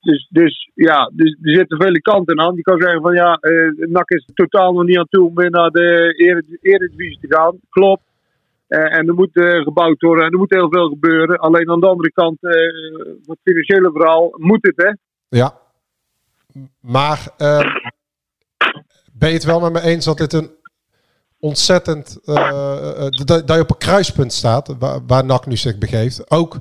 Dus, 0.00 0.28
dus 0.30 0.70
ja, 0.74 1.10
dus, 1.14 1.30
er 1.42 1.54
zitten 1.54 1.80
vele 1.80 2.00
kanten 2.00 2.40
aan. 2.40 2.54
Je 2.56 2.62
kan 2.62 2.80
zeggen 2.80 3.00
van 3.00 3.14
ja, 3.14 3.38
NAC 3.76 4.10
is 4.10 4.28
totaal 4.34 4.72
nog 4.72 4.84
niet 4.84 4.98
aan 4.98 5.08
toe 5.10 5.28
om 5.28 5.34
weer 5.34 5.50
naar 5.50 5.70
de 5.70 6.14
Erediv- 6.16 6.62
Eredivisie 6.62 7.28
te 7.28 7.36
gaan. 7.36 7.58
Klopt. 7.70 8.02
En 8.68 9.08
er 9.08 9.14
moet 9.14 9.30
gebouwd 9.32 10.00
worden 10.00 10.24
en 10.24 10.30
er 10.32 10.38
moet 10.38 10.54
heel 10.54 10.70
veel 10.70 10.88
gebeuren. 10.88 11.38
Alleen 11.38 11.70
aan 11.70 11.80
de 11.80 11.88
andere 11.88 12.12
kant, 12.12 12.36
het 13.26 13.38
financiële 13.42 13.90
verhaal, 13.92 14.30
moet 14.36 14.66
het 14.66 14.76
hè. 14.76 14.92
Ja. 15.38 15.54
Maar 16.80 17.28
ben 19.26 19.34
je 19.34 19.40
het 19.40 19.50
wel 19.50 19.60
met 19.70 19.72
me 19.82 19.88
eens 19.90 20.04
dat 20.04 20.18
dit 20.18 20.32
een 20.32 20.50
ontzettend. 21.40 22.18
eh, 22.24 23.06
dat, 23.08 23.46
dat 23.46 23.56
je 23.56 23.60
op 23.60 23.70
een 23.70 23.78
kruispunt 23.78 24.32
staat 24.32 24.74
waar, 24.78 25.06
waar 25.06 25.24
NAC 25.24 25.46
nu 25.46 25.56
zich 25.56 25.78
begeeft? 25.78 26.30
Ook 26.30 26.58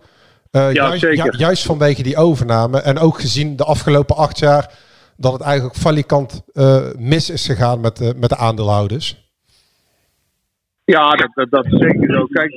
Ja, 0.51 0.71
juist, 0.71 1.01
ju- 1.01 1.37
juist 1.37 1.65
vanwege 1.65 2.03
die 2.03 2.17
overname 2.17 2.79
en 2.81 2.97
ook 2.99 3.19
gezien 3.19 3.55
de 3.55 3.63
afgelopen 3.63 4.15
acht 4.15 4.39
jaar 4.39 4.73
dat 5.17 5.33
het 5.33 5.41
eigenlijk 5.41 5.75
valikant 5.75 6.41
mis 6.97 7.29
is 7.29 7.45
gegaan 7.45 7.79
met, 7.81 7.97
de 7.97 8.13
met 8.17 8.29
de 8.29 8.37
aandeelhouders. 8.37 9.29
Ja, 10.85 11.09
dat, 11.09 11.29
dat, 11.33 11.49
dat 11.49 11.65
is 11.65 11.79
zeker 11.79 12.13
zo. 12.13 12.25
Kijk, 12.25 12.51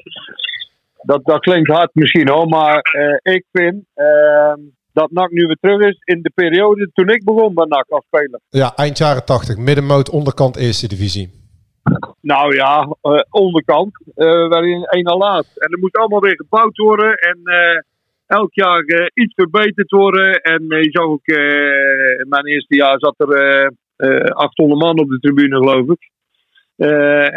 dat, 1.02 1.24
dat 1.24 1.40
klinkt 1.40 1.70
hard 1.70 1.90
misschien 1.92 2.28
hoor, 2.28 2.48
maar 2.48 2.80
ik 3.22 3.44
vind 3.52 3.84
ehm, 3.94 4.60
dat 4.92 5.10
NAC 5.10 5.30
nu 5.30 5.46
weer 5.46 5.58
terug 5.60 5.80
is 5.80 5.98
in 6.04 6.22
de 6.22 6.30
periode 6.34 6.90
toen 6.92 7.08
ik 7.08 7.24
begon 7.24 7.54
bij 7.54 7.64
NAC 7.64 7.88
als 7.88 8.04
speler. 8.06 8.40
Ja, 8.48 8.72
eind 8.76 8.98
jaren 8.98 9.24
80, 9.24 9.56
middenmoot, 9.56 10.10
onderkant 10.10 10.56
eerste 10.56 10.88
divisie. 10.88 11.36
Nou 12.20 12.54
ja, 12.54 12.96
eh, 13.00 13.20
onderkant, 13.30 13.98
eh 14.14 14.48
waarin 14.48 14.84
één 14.84 15.06
al 15.06 15.18
laatst. 15.18 15.56
En 15.56 15.72
er 15.72 15.78
moet 15.78 15.96
allemaal 15.96 16.20
weer 16.20 16.36
gebouwd 16.36 16.76
worden 16.76 17.14
en 17.14 17.40
eh, 17.44 17.80
elk 18.28 18.54
jaar 18.54 19.10
iets 19.14 19.34
verbeterd 19.34 19.90
worden. 19.90 20.40
En 20.42 20.62
je 20.68 20.90
zag 20.90 21.04
ook, 21.04 21.26
in 22.22 22.28
mijn 22.28 22.46
eerste 22.46 22.74
jaar 22.74 22.98
zat 22.98 23.14
er 23.16 23.30
eh, 23.30 23.68
eh, 23.96 24.30
800 24.30 24.80
man 24.80 24.98
op 24.98 25.08
de 25.08 25.18
tribune 25.18 25.56
geloof 25.56 25.88
ik. 25.88 26.10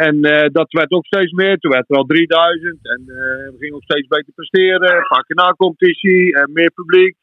En 0.06 0.20
dat 0.52 0.72
werd 0.72 0.90
ook 0.90 1.06
steeds 1.06 1.32
meer. 1.32 1.56
Toen 1.58 1.70
werd 1.70 1.90
er 1.90 1.96
al 1.96 2.04
3000 2.04 2.78
en 2.82 3.00
eh, 3.00 3.50
we 3.52 3.56
gingen 3.58 3.74
ook 3.74 3.82
steeds 3.82 4.06
beter 4.06 4.32
presteren. 4.34 5.04
Vaker 5.06 5.34
na 5.34 5.52
competitie, 5.52 6.34
en 6.34 6.50
meer 6.52 6.70
publiek. 6.70 7.16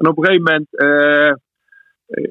En 0.00 0.06
op 0.08 0.18
een 0.18 0.24
gegeven 0.24 0.44
moment 0.44 0.66
eh, 0.76 1.28
eh, 1.28 1.36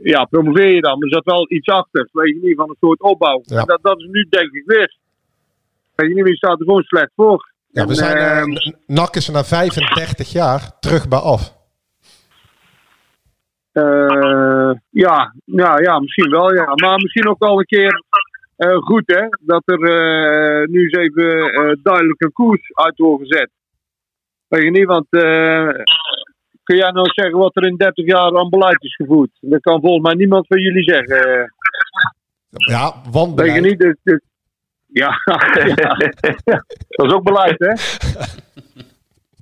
ja, 0.04 0.24
promoveer 0.26 0.74
je 0.76 0.82
dan. 0.82 1.00
Maar 1.00 1.08
er 1.08 1.14
zat 1.14 1.26
wel 1.26 1.46
iets 1.52 1.68
achter. 1.68 2.10
Weet 2.12 2.34
je 2.34 2.40
niet, 2.42 2.56
van 2.56 2.70
een 2.70 2.76
soort 2.80 3.02
opbouw. 3.02 3.42
Ja. 3.44 3.60
En 3.60 3.66
dat, 3.66 3.80
dat 3.82 4.00
is 4.00 4.08
nu 4.12 4.26
denk 4.30 4.52
ik 4.52 4.64
weer. 4.66 4.98
Weet 5.96 6.10
je 6.10 6.16
niet, 6.16 6.24
wie 6.24 6.36
staat 6.36 6.60
er 6.60 6.66
gewoon 6.66 6.84
slecht 6.84 7.12
voor. 7.16 7.52
Ja, 7.72 7.84
we 7.84 7.90
En, 7.90 7.96
zijn, 7.96 8.18
eh, 8.18 8.38
ehm, 8.38 8.50
NAC 8.86 9.16
is 9.16 9.28
er 9.28 9.34
na 9.34 9.44
35 9.44 10.32
jaar 10.32 10.80
terug 10.80 11.08
bij 11.08 11.20
af. 11.20 11.58
eh, 13.72 14.06
eh, 14.06 14.76
ja, 14.90 15.34
ja, 15.46 15.80
ja, 15.80 16.00
misschien 16.00 16.30
wel, 16.30 16.54
ja. 16.54 16.66
Maar 16.76 16.98
misschien 16.98 17.28
ook 17.28 17.40
wel 17.40 17.60
een 17.60 17.66
keer 17.66 18.04
eh, 18.56 18.78
goed, 18.78 19.04
hè. 19.06 19.28
Dat 19.40 19.62
er 19.66 19.82
eh, 19.84 20.68
nu 20.68 20.82
eens 20.84 20.94
even 20.94 21.40
eh, 21.54 21.72
duidelijk 21.84 22.22
een 22.22 22.32
koers 22.34 22.70
uit 22.74 22.98
wordt 22.98 23.28
gezet. 23.28 23.50
Weet 24.48 24.64
je 24.64 24.72
niet, 24.72 24.86
want 24.86 25.06
eh, 25.10 25.70
kun 26.70 26.78
jij 26.78 26.92
nou 26.92 27.10
zeggen 27.10 27.38
wat 27.38 27.56
er 27.56 27.66
in 27.66 27.76
30 27.76 28.06
jaar 28.06 28.38
aan 28.38 28.50
beleid 28.50 28.84
is 28.84 28.96
gevoerd? 28.96 29.30
Dat 29.42 29.62
kan 29.62 29.82
volgens 29.82 30.04
mij 30.04 30.14
niemand 30.14 30.48
van 30.48 30.62
jullie 30.62 30.84
zeggen. 30.84 31.54
Ja, 32.50 32.94
Weet 33.36 33.54
je 33.54 33.62
niet? 33.62 33.80
Dus, 33.80 33.96
dus- 34.04 34.22
ja, 34.86 35.10
ja. 35.76 35.96
dat 36.88 37.06
is 37.06 37.14
ook 37.14 37.24
beleid, 37.24 37.60
hè? 37.60 37.74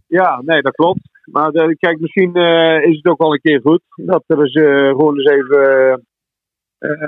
Ja, 0.08 0.42
nee, 0.46 0.62
dat 0.62 0.76
klopt. 0.76 1.00
Maar 1.26 1.52
eh, 1.52 1.76
kijk, 1.80 2.00
misschien 2.00 2.36
eh, 2.36 2.90
is 2.90 2.96
het 2.96 3.06
ook 3.06 3.18
wel 3.18 3.34
een 3.34 3.42
keer 3.42 3.62
goed 3.62 3.82
dat 3.96 4.24
er 4.28 4.40
eens, 4.40 4.54
eh, 4.54 4.90
gewoon 4.90 5.18
eens 5.18 5.30
even 5.30 6.06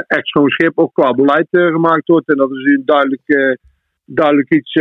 echt 0.08 0.28
schoon 0.28 0.50
schip 0.50 0.78
ook 0.78 0.94
qua 0.94 1.12
beleid 1.12 1.48
gemaakt 1.50 2.08
wordt. 2.08 2.30
En 2.30 2.38
dat 2.38 2.50
er 2.50 2.56
dus 2.56 2.82
duidelijk, 2.86 3.58
duidelijk 4.06 4.54
iets 4.54 4.74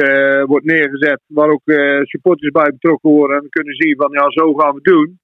wordt 0.47 0.65
neergezet 0.65 1.21
waar 1.27 1.49
ook 1.49 1.63
supporters 2.03 2.51
bij 2.51 2.71
betrokken 2.71 3.11
worden. 3.11 3.37
En 3.37 3.49
kunnen 3.49 3.75
zien 3.75 3.97
van 3.97 4.11
ja, 4.13 4.31
zo 4.31 4.55
gaan 4.55 4.71
we 4.71 4.81
het 4.83 4.85
doen. 4.85 5.19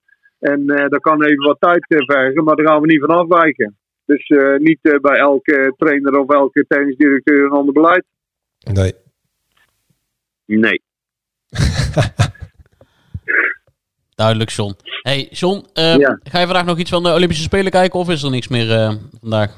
En 0.52 0.68
eh, 0.70 0.88
dat 0.88 1.00
kan 1.00 1.22
even 1.22 1.44
wat 1.44 1.60
tijd 1.60 1.84
eh, 1.88 1.98
vergen, 2.06 2.44
maar 2.44 2.56
daar 2.56 2.66
gaan 2.66 2.80
we 2.80 2.86
niet 2.86 3.00
van 3.00 3.16
afwijken. 3.16 3.76
Dus 4.06 4.26
eh, 4.26 4.56
niet 4.56 4.78
bij 4.82 5.16
elke 5.18 5.74
trainer 5.76 6.18
of 6.18 6.30
elke 6.30 6.64
technisch 6.68 6.96
directeur 6.96 7.44
een 7.44 7.50
ander 7.50 7.72
beleid. 7.74 8.04
Nee. 8.72 8.92
Nee. 10.46 10.82
Duidelijk, 14.14 14.50
John. 14.50 14.74
Hey, 15.02 15.28
John, 15.30 15.66
eh, 15.72 15.96
Ja. 15.96 16.18
ga 16.22 16.38
je 16.38 16.44
vandaag 16.46 16.64
nog 16.64 16.78
iets 16.78 16.90
van 16.90 17.02
de 17.02 17.12
Olympische 17.12 17.42
Spelen 17.42 17.70
kijken 17.70 17.98
of 18.00 18.10
is 18.10 18.22
er 18.22 18.30
niks 18.30 18.48
meer 18.48 18.70
eh, 18.70 18.92
vandaag? 19.20 19.56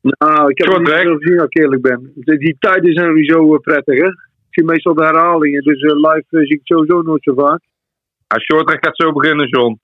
Nou, 0.00 0.50
ik 0.50 0.58
heb 0.58 0.78
niet 0.78 0.88
veel 0.88 1.16
gezien 1.16 1.40
als 1.40 1.48
ik 1.48 1.58
eerlijk 1.58 1.82
ben. 1.82 2.12
Die, 2.14 2.38
die 2.38 2.56
tijden 2.58 2.92
zijn 2.94 3.14
niet 3.14 3.30
zo 3.30 3.58
prettig, 3.58 3.98
hè? 3.98 4.06
Ik 4.08 4.14
zie 4.50 4.64
meestal 4.64 4.94
de 4.94 5.04
herhalingen, 5.04 5.62
dus 5.62 5.82
live 5.82 6.24
zie 6.28 6.42
ik 6.42 6.58
het 6.58 6.66
sowieso 6.66 7.02
nooit 7.02 7.22
zo 7.22 7.34
vaak. 7.34 7.60
Ja, 8.28 8.38
Shorttrack 8.38 8.84
gaat 8.84 8.96
zo 8.96 9.12
beginnen, 9.12 9.48
John. 9.48 9.80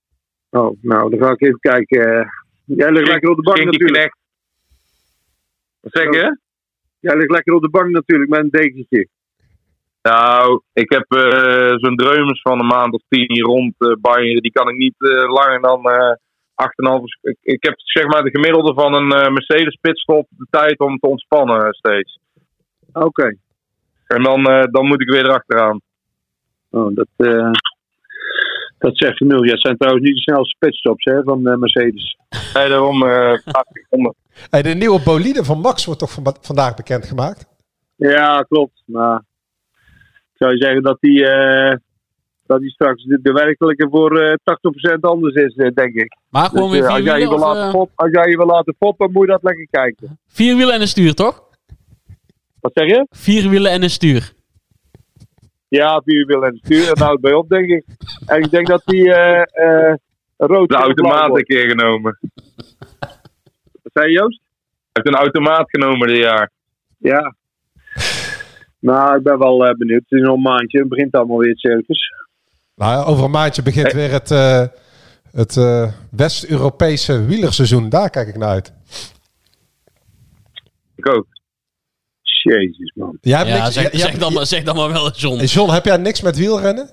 Oh, 0.55 0.79
nou, 0.83 1.11
dan 1.11 1.19
ga 1.19 1.31
ik 1.33 1.41
even 1.41 1.59
kijken. 1.59 2.19
eh. 2.19 2.27
Jij 2.65 2.91
ligt 2.91 3.09
lekker 3.09 3.31
op 3.31 3.37
de 3.37 3.43
bank 3.43 3.65
natuurlijk. 3.65 4.17
Wat 5.81 5.93
zeg 5.93 6.05
je? 6.05 6.39
Jij 7.01 7.17
ligt 7.17 7.31
lekker 7.31 7.55
op 7.55 7.63
de 7.63 7.71
bank 7.71 7.91
natuurlijk 7.91 8.31
met 8.31 8.41
een 8.41 8.51
dekentje. 8.51 9.09
Nou, 10.03 10.63
ik 10.73 10.91
heb 10.93 11.05
eh, 11.13 11.73
zo'n 11.77 11.97
dreumers 11.97 12.41
van 12.41 12.61
een 12.61 12.67
maand 12.67 12.95
of 12.95 13.03
tien 13.09 13.33
hier 13.33 13.45
rond 13.45 13.75
eh 13.79 13.93
Bayern. 14.01 14.41
Die 14.41 14.53
kan 14.53 14.69
ik 14.69 14.77
niet 14.77 14.95
langer 15.29 15.61
dan 15.61 15.91
eh 15.91 16.15
8,5. 16.55 17.21
Ik, 17.21 17.37
ik 17.43 17.63
heb 17.65 17.75
zeg 17.77 18.07
maar 18.07 18.23
de 18.23 18.31
gemiddelde 18.31 18.75
van 18.75 18.95
een 18.95 19.33
Mercedes 19.33 19.79
pitstop 19.81 20.27
de 20.31 20.47
tijd 20.51 20.79
om 20.79 20.99
te 20.99 21.07
ontspannen 21.09 21.73
steeds. 21.75 22.19
Oké. 22.93 23.37
En 24.07 24.23
dan, 24.23 24.43
dan 24.71 24.87
moet 24.87 25.01
ik 25.01 25.09
weer 25.11 25.25
erachteraan. 25.25 25.81
Oh, 26.71 26.95
dat, 26.95 27.09
dat 28.83 28.97
zegt 28.97 29.17
genoeg. 29.17 29.45
Ja, 29.45 29.53
het 29.53 29.61
zijn 29.61 29.77
trouwens 29.77 30.05
niet 30.05 30.15
de 30.15 30.21
snelste 30.21 30.57
pitstops 30.59 31.05
hè, 31.05 31.23
van 31.23 31.47
eh, 31.47 31.57
Mercedes. 31.57 32.17
Nee, 32.55 32.69
daarom 32.69 33.03
eh 33.03 33.39
80 33.45 33.65
seconden. 33.73 34.15
Hey, 34.51 34.63
de 34.63 34.75
nieuwe 34.75 35.01
bolide 35.05 35.45
van 35.45 35.61
Max 35.61 35.85
wordt 35.85 36.01
toch 36.01 36.13
van, 36.13 36.37
vandaag 36.41 36.75
bekendgemaakt? 36.75 37.47
Ja, 37.97 38.43
klopt. 38.49 38.83
Maar 38.85 39.17
ik 40.33 40.37
zou 40.39 40.53
je 40.53 40.63
zeggen 40.63 40.83
dat 40.83 40.97
die, 41.01 41.27
eh, 41.27 41.77
dat 42.47 42.61
die 42.61 42.71
straks 42.71 43.05
de, 43.05 43.19
de 43.23 43.33
werkelijke 43.33 43.89
voor 43.91 44.21
eh 44.21 44.35
80% 44.97 45.01
anders 45.01 45.35
is, 45.35 45.55
denk 45.75 45.95
ik. 45.95 46.17
Maar 46.31 46.49
gewoon 46.49 46.71
weer 46.71 46.85
eh, 46.85 46.87
vier 46.87 46.95
als, 46.95 47.05
jij 47.05 47.19
je 47.19 47.29
wielen 47.29 47.39
wil 47.39 47.49
of, 47.49 47.55
laten 47.55 47.71
fop, 47.71 47.91
als 47.95 48.11
jij 48.11 48.31
je 48.31 48.37
wil 48.37 48.47
laten 48.47 48.75
foppen, 48.79 49.13
moet 49.13 49.27
je 49.27 49.33
dat 49.33 49.43
lekker 49.43 49.67
kijken. 49.71 50.19
Vier 50.27 50.57
wielen 50.57 50.75
en 50.75 50.81
een 50.81 50.89
stuur, 50.89 51.15
toch? 51.15 51.43
Wat 52.61 52.73
zeg 52.75 52.87
je? 52.87 53.07
Vier 53.11 53.49
wielen 53.49 53.71
en 53.71 53.83
een 53.83 53.91
stuur. 53.91 54.33
Ja, 55.79 56.01
vier 56.05 56.27
wielen 56.27 56.49
en 56.49 56.61
stuur. 56.63 56.93
En 56.93 57.03
houdt 57.03 57.21
bij 57.21 57.33
op, 57.33 57.49
denk 57.49 57.71
ik. 57.71 57.85
En 58.27 58.43
ik 58.43 58.51
denk 58.51 58.67
dat 58.67 58.83
die 58.85 59.15
eh 59.15 59.41
eh 59.41 59.95
rood 60.37 60.69
De 60.69 60.75
automaat 60.75 61.37
een 61.37 61.45
keer 61.45 61.69
genomen. 61.69 62.19
Wat 63.83 63.93
zei 63.93 64.07
je, 64.07 64.19
Joost? 64.19 64.41
Hij 64.93 65.03
heeft 65.03 65.07
een 65.07 65.23
automaat 65.23 65.71
genomen 65.71 66.09
dit 66.09 66.17
jaar. 66.17 66.51
Ja. 66.99 67.35
Nou, 68.79 69.17
ik 69.17 69.23
ben 69.23 69.39
wel 69.39 69.67
eh, 69.67 69.75
benieuwd. 69.75 70.03
Het 70.09 70.21
is 70.21 70.27
nog 70.27 70.37
een 70.37 70.43
maandje. 70.43 70.79
Het 70.79 70.89
begint 70.89 71.15
allemaal 71.15 71.39
weer 71.39 71.49
het 71.49 71.59
circus. 71.59 72.13
Nou, 72.75 73.07
over 73.07 73.25
een 73.25 73.31
maandje 73.31 73.63
begint 73.63 73.93
weer 73.93 74.11
het, 74.11 74.31
eh, 74.31 74.67
het 75.33 75.57
eh, 75.57 75.93
West-Europese 76.11 77.25
wielerseizoen. 77.25 77.89
Daar 77.89 78.11
kijk 78.11 78.29
ik 78.29 78.37
naar 78.37 78.49
uit. 78.49 78.73
Ik 80.97 81.09
ook. 81.09 81.27
Jezus, 82.43 82.93
man. 82.95 83.19
Jij 83.21 83.37
hebt 83.39 83.49
Ja, 83.49 83.55
niks, 83.63 83.75
zeg, 83.75 83.83
jij- 83.91 84.01
zeg, 84.01 84.11
jij- 84.11 84.19
dan 84.19 84.33
maar, 84.33 84.47
zeg 84.47 84.63
dan 84.63 84.77
maar 84.77 84.93
wel, 84.93 85.11
John. 85.11 85.37
Hey, 85.37 85.47
John, 85.47 85.71
heb 85.73 85.85
jij 85.85 85.97
niks 85.97 86.21
met 86.21 86.37
wielrennen? 86.37 86.91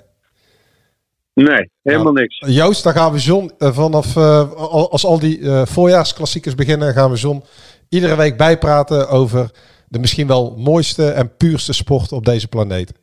Nee, 1.34 1.70
helemaal 1.84 2.14
niks. 2.14 2.44
Joost, 2.48 2.84
dan 2.84 2.94
gaan 2.94 3.12
we 3.12 3.20
John 3.20 3.52
eh, 3.58 3.72
vanaf, 3.74 4.16
eh, 4.16 4.52
al- 4.52 4.92
als 4.92 5.06
al 5.06 5.20
die 5.20 5.40
eh, 5.42 5.66
voorjaarsklassiekers 5.66 6.56
beginnen, 6.56 6.94
gaan 6.94 7.12
we 7.12 7.18
John 7.18 7.44
iedere 7.90 8.16
week 8.16 8.38
bijpraten 8.38 9.10
over 9.10 9.52
de 9.88 10.00
misschien 10.00 10.28
wel 10.28 10.56
mooiste 10.58 11.10
en 11.10 11.36
puurste 11.38 11.74
sport 11.74 12.12
op 12.12 12.26
deze 12.26 12.48
planeet. 12.48 12.94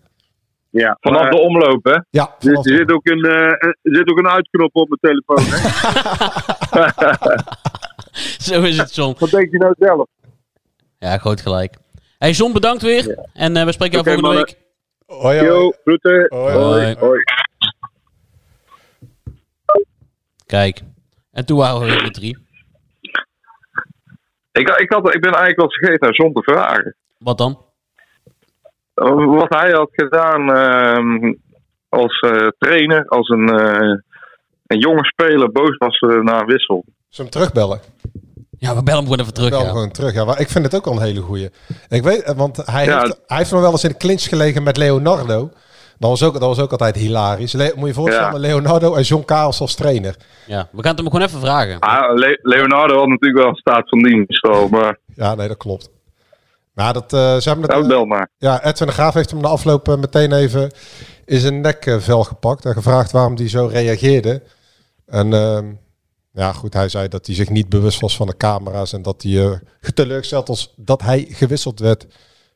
Ja, 0.70 0.96
Vanaf 1.00 1.20
maar- 1.22 1.30
de 1.30 1.40
omloop, 1.40 1.84
hè? 1.84 1.98
Ja, 2.10 2.34
Er, 2.38 2.52
er 2.52 2.62
zit 2.62 2.92
ook 2.92 3.06
een, 3.06 3.24
eh, 3.24 3.32
er 3.42 3.76
zit 3.82 4.10
ook 4.10 4.18
een 4.18 4.28
uitknop 4.28 4.70
op 4.76 4.88
mijn 4.88 5.00
telefoon. 5.00 5.44
Hè? 5.50 5.68
Zo 8.52 8.62
is 8.62 8.76
het, 8.78 8.94
John. 8.94 9.16
Wat 9.18 9.30
denk 9.30 9.50
je 9.50 9.58
nou 9.58 9.74
zelf? 9.78 10.06
Ja, 10.98 11.18
groot 11.18 11.40
gelijk. 11.40 11.76
Hey, 12.18 12.30
John, 12.30 12.52
bedankt 12.52 12.82
weer. 12.82 13.28
En 13.32 13.56
eh, 13.56 13.64
we 13.64 13.72
spreken 13.72 14.02
jou 14.02 14.04
volgende 14.04 14.28
mannen. 14.28 14.44
week. 14.44 14.58
Hoi, 15.06 15.38
hoi. 15.38 15.48
Yo, 15.50 15.72
groeten. 15.82 16.26
Hoi, 16.28 16.54
hoi. 16.54 16.96
hoi. 16.98 17.22
Kijk. 20.46 20.80
En 21.32 21.46
toen 21.46 21.58
waren 21.58 21.80
we 21.80 21.86
weer 21.86 22.02
met 22.02 22.14
drie. 22.14 22.38
Ik, 24.52 24.68
ik, 24.68 24.92
had, 24.92 25.14
ik 25.14 25.20
ben 25.20 25.32
eigenlijk 25.32 25.56
wel 25.56 25.70
vergeten 25.70 26.06
aan 26.06 26.12
John 26.12 26.32
te 26.32 26.42
vragen. 26.42 26.96
Wat 27.18 27.38
dan? 27.38 27.64
Uh, 28.94 29.26
Wat 29.26 29.54
hij 29.54 29.70
had 29.70 29.90
gedaan 29.92 30.54
ehm, 30.54 31.34
als 31.88 32.20
eh, 32.20 32.48
trainer, 32.58 33.08
als 33.08 33.28
een, 33.28 33.48
eh, 33.48 33.98
een 34.66 34.78
jonge 34.78 35.04
speler 35.04 35.52
boos 35.52 35.76
was 35.76 36.00
na 36.00 36.40
een 36.40 36.46
wissel. 36.46 36.84
Zullen 36.86 36.92
we 37.08 37.22
hem 37.22 37.30
terugbellen? 37.30 37.80
Ja, 38.58 38.74
we 38.74 38.82
bellen 38.82 38.98
hem 39.00 39.10
gewoon 39.10 39.20
even 39.20 39.34
terug. 39.34 39.48
Bel 39.50 39.58
hem 39.58 39.66
Ja. 39.68 39.72
gewoon 39.74 39.90
terug. 39.90 40.12
Ja, 40.14 40.24
maar 40.24 40.40
ik 40.40 40.48
vind 40.48 40.64
het 40.64 40.74
ook 40.74 40.84
wel 40.84 40.94
een 40.94 41.02
hele 41.02 41.20
goeie. 41.20 41.50
Ik 41.88 42.02
weet, 42.02 42.22
eh, 42.22 42.34
want 42.36 42.56
hij, 42.64 42.84
Ja. 42.84 43.00
heeft, 43.00 43.20
hij 43.26 43.36
heeft 43.36 43.50
nog 43.50 43.60
wel 43.60 43.70
eens 43.70 43.84
in 43.84 43.90
de 43.90 43.96
clinch 43.96 44.22
gelegen 44.22 44.62
met 44.62 44.76
Leonardo. 44.76 45.50
Dat 45.98 46.10
was 46.10 46.22
ook, 46.22 46.32
dat 46.32 46.42
was 46.42 46.58
ook 46.60 46.70
altijd 46.70 46.96
hilarisch. 46.96 47.52
Le- 47.52 47.72
moet 47.74 47.80
je 47.80 47.86
je 47.86 47.92
voorstellen, 47.94 48.32
Ja. 48.32 48.38
Leonardo 48.38 48.94
en 48.94 49.02
John 49.02 49.24
Karels 49.24 49.60
als 49.60 49.74
trainer. 49.74 50.16
ja, 50.46 50.68
we 50.72 50.82
gaan 50.82 50.90
het 50.90 51.00
hem 51.00 51.10
gewoon 51.10 51.26
even 51.26 51.40
vragen. 51.40 51.78
Ah, 51.80 52.14
Le- 52.18 52.38
Leonardo 52.42 52.98
had 52.98 53.06
natuurlijk 53.08 53.38
wel 53.40 53.48
een 53.48 53.56
staat 53.56 53.88
van 53.88 54.02
dienst, 54.02 54.42
al, 54.46 54.68
maar 54.68 54.98
Ja, 55.14 55.34
nee, 55.34 55.48
dat 55.48 55.56
klopt. 55.56 55.90
Maar 56.74 56.92
dat, 56.92 57.12
eh, 57.12 57.36
ze 57.36 57.48
hebben 57.48 57.62
het, 57.64 57.70
nou, 57.70 57.82
eh, 57.82 57.88
bel 57.88 58.04
maar. 58.04 58.30
ja, 58.38 58.64
Edwin 58.64 58.88
de 58.88 58.94
Graaf 58.94 59.14
heeft 59.14 59.30
hem 59.30 59.40
na 59.40 59.48
afloop 59.48 59.86
meteen 59.96 60.32
even 60.32 60.70
in 61.24 61.38
zijn 61.40 61.60
nekvel 61.60 62.24
gepakt. 62.24 62.64
En 62.64 62.72
gevraagd 62.72 63.12
waarom 63.12 63.34
hij 63.36 63.48
zo 63.48 63.66
reageerde. 63.66 64.42
En 65.06 65.32
ehm, 65.32 65.64
ja, 66.36 66.52
goed, 66.52 66.74
hij 66.74 66.88
zei 66.88 67.08
dat 67.08 67.26
hij 67.26 67.34
zich 67.34 67.48
niet 67.50 67.68
bewust 67.68 68.00
was 68.00 68.16
van 68.16 68.26
de 68.26 68.36
camera's. 68.36 68.92
En 68.92 69.02
dat 69.02 69.22
hij 69.22 69.42
eh 69.42 69.90
teleurgesteld 69.94 70.48
was 70.48 70.74
dat 70.76 71.02
hij 71.02 71.26
gewisseld 71.28 71.80
werd 71.80 72.06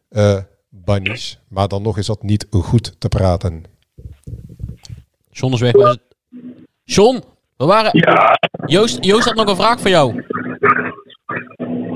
eh 0.08 0.38
Bunnies. 0.68 1.38
Maar 1.48 1.68
dan 1.68 1.82
nog 1.82 1.98
is 1.98 2.06
dat 2.06 2.22
niet 2.22 2.46
goed 2.50 3.00
te 3.00 3.08
praten. 3.08 3.64
John 5.30 5.52
is 5.52 5.60
weg. 5.60 5.96
John, 6.84 7.22
we 7.56 7.64
waren... 7.64 7.90
Joost, 8.66 9.04
Joost 9.04 9.24
had 9.24 9.34
nog 9.34 9.48
een 9.48 9.56
vraag 9.56 9.80
voor 9.80 9.90
jou. 9.90 10.24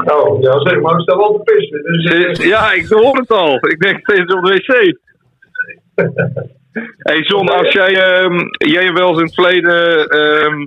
Oh, 0.04 0.40
ja, 0.40 0.60
zeg 0.60 0.80
maar. 0.80 0.94
Ik 0.94 1.00
sta 1.00 1.16
wel 1.16 1.42
te 1.44 1.52
pissen. 1.52 1.82
Dus, 1.82 2.38
Eh, 2.38 2.46
Ja, 2.46 2.72
ik 2.72 2.86
hoor 2.86 3.16
het 3.16 3.30
al. 3.30 3.54
Ik 3.54 3.80
denk 3.80 3.98
steeds 4.00 4.34
op 4.34 4.44
de 4.44 4.52
wc. 4.52 4.98
hey 7.08 7.20
John, 7.20 7.48
als 7.48 7.72
jij, 7.72 7.94
ehm, 7.94 8.38
jij 8.56 8.92
wel 8.92 9.08
eens 9.08 9.18
in 9.18 9.24
het 9.24 9.34
verleden 9.34 10.08
ehm, 10.08 10.66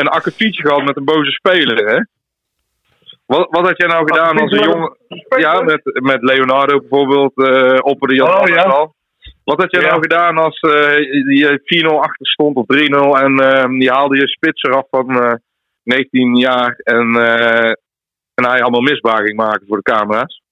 een 0.00 0.08
akkefietje 0.08 0.62
gehad 0.62 0.84
met 0.84 0.96
een 0.96 1.04
boze 1.04 1.30
speler, 1.30 1.86
hè? 1.86 2.00
Wat, 3.26 3.46
wat 3.50 3.66
had 3.66 3.76
jij 3.76 3.88
nou 3.88 4.04
gedaan 4.06 4.38
als 4.38 4.52
een 4.52 4.62
jongen... 4.70 4.96
Ja, 5.36 5.60
met, 5.62 6.00
met 6.02 6.22
Leonardo 6.22 6.78
bijvoorbeeld, 6.78 7.32
eh 7.34 7.78
opperde 7.80 8.14
je 8.14 8.22
Oh, 8.22 8.48
ja. 8.48 8.62
al. 8.62 8.94
Wat 9.44 9.60
had 9.60 9.70
jij 9.70 9.80
Ja. 9.82 9.88
nou 9.88 10.00
gedaan 10.00 10.38
als 10.38 10.60
eh, 10.60 10.98
je 11.38 11.60
4-0 11.92 11.98
achter 12.00 12.26
stond 12.26 12.56
of 12.56 12.64
3-0 12.66 12.78
en 13.22 13.38
ehm, 13.38 13.80
je 13.80 13.90
haalde 13.90 14.16
je 14.16 14.28
spits 14.28 14.62
eraf 14.62 14.86
van 14.90 15.22
eh, 15.22 15.32
19 15.82 16.36
jaar 16.36 16.74
en, 16.76 17.14
eh, 17.16 17.70
en 18.34 18.44
hij 18.46 18.62
allemaal 18.62 18.80
misbaar 18.80 19.22
ging 19.24 19.36
maken 19.36 19.66
voor 19.66 19.76
de 19.76 19.82
camera's? 19.92 20.42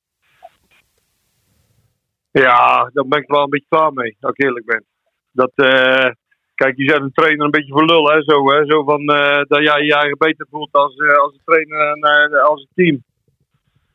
Ja, 2.31 2.91
daar 2.93 3.07
ben 3.07 3.21
ik 3.21 3.29
wel 3.29 3.43
een 3.43 3.51
beetje 3.51 3.67
klaar 3.69 3.93
mee, 3.93 4.17
als 4.21 4.33
ik 4.35 4.45
eerlijk 4.45 4.67
ben. 4.67 4.85
Dat, 5.33 5.53
eh, 5.55 6.11
Kijk, 6.59 6.77
je 6.77 6.91
zet 6.91 7.01
een 7.01 7.13
trainer 7.13 7.45
een 7.45 7.51
beetje 7.51 7.73
voor 7.73 7.85
lul, 7.85 8.11
hè? 8.11 8.23
Zo, 8.23 8.51
hè? 8.51 8.67
Zo 8.67 8.85
van 8.85 9.01
eh, 9.09 9.43
dat 9.49 9.63
jij 9.63 9.83
je 9.85 9.95
eigen 9.95 10.19
beter 10.19 10.47
voelt 10.51 10.73
als, 10.73 10.95
eh, 10.97 11.17
als 11.19 11.33
een 11.33 11.41
trainer 11.45 11.93
en 11.93 12.43
als 12.43 12.61
een 12.61 12.75
team. 12.75 13.05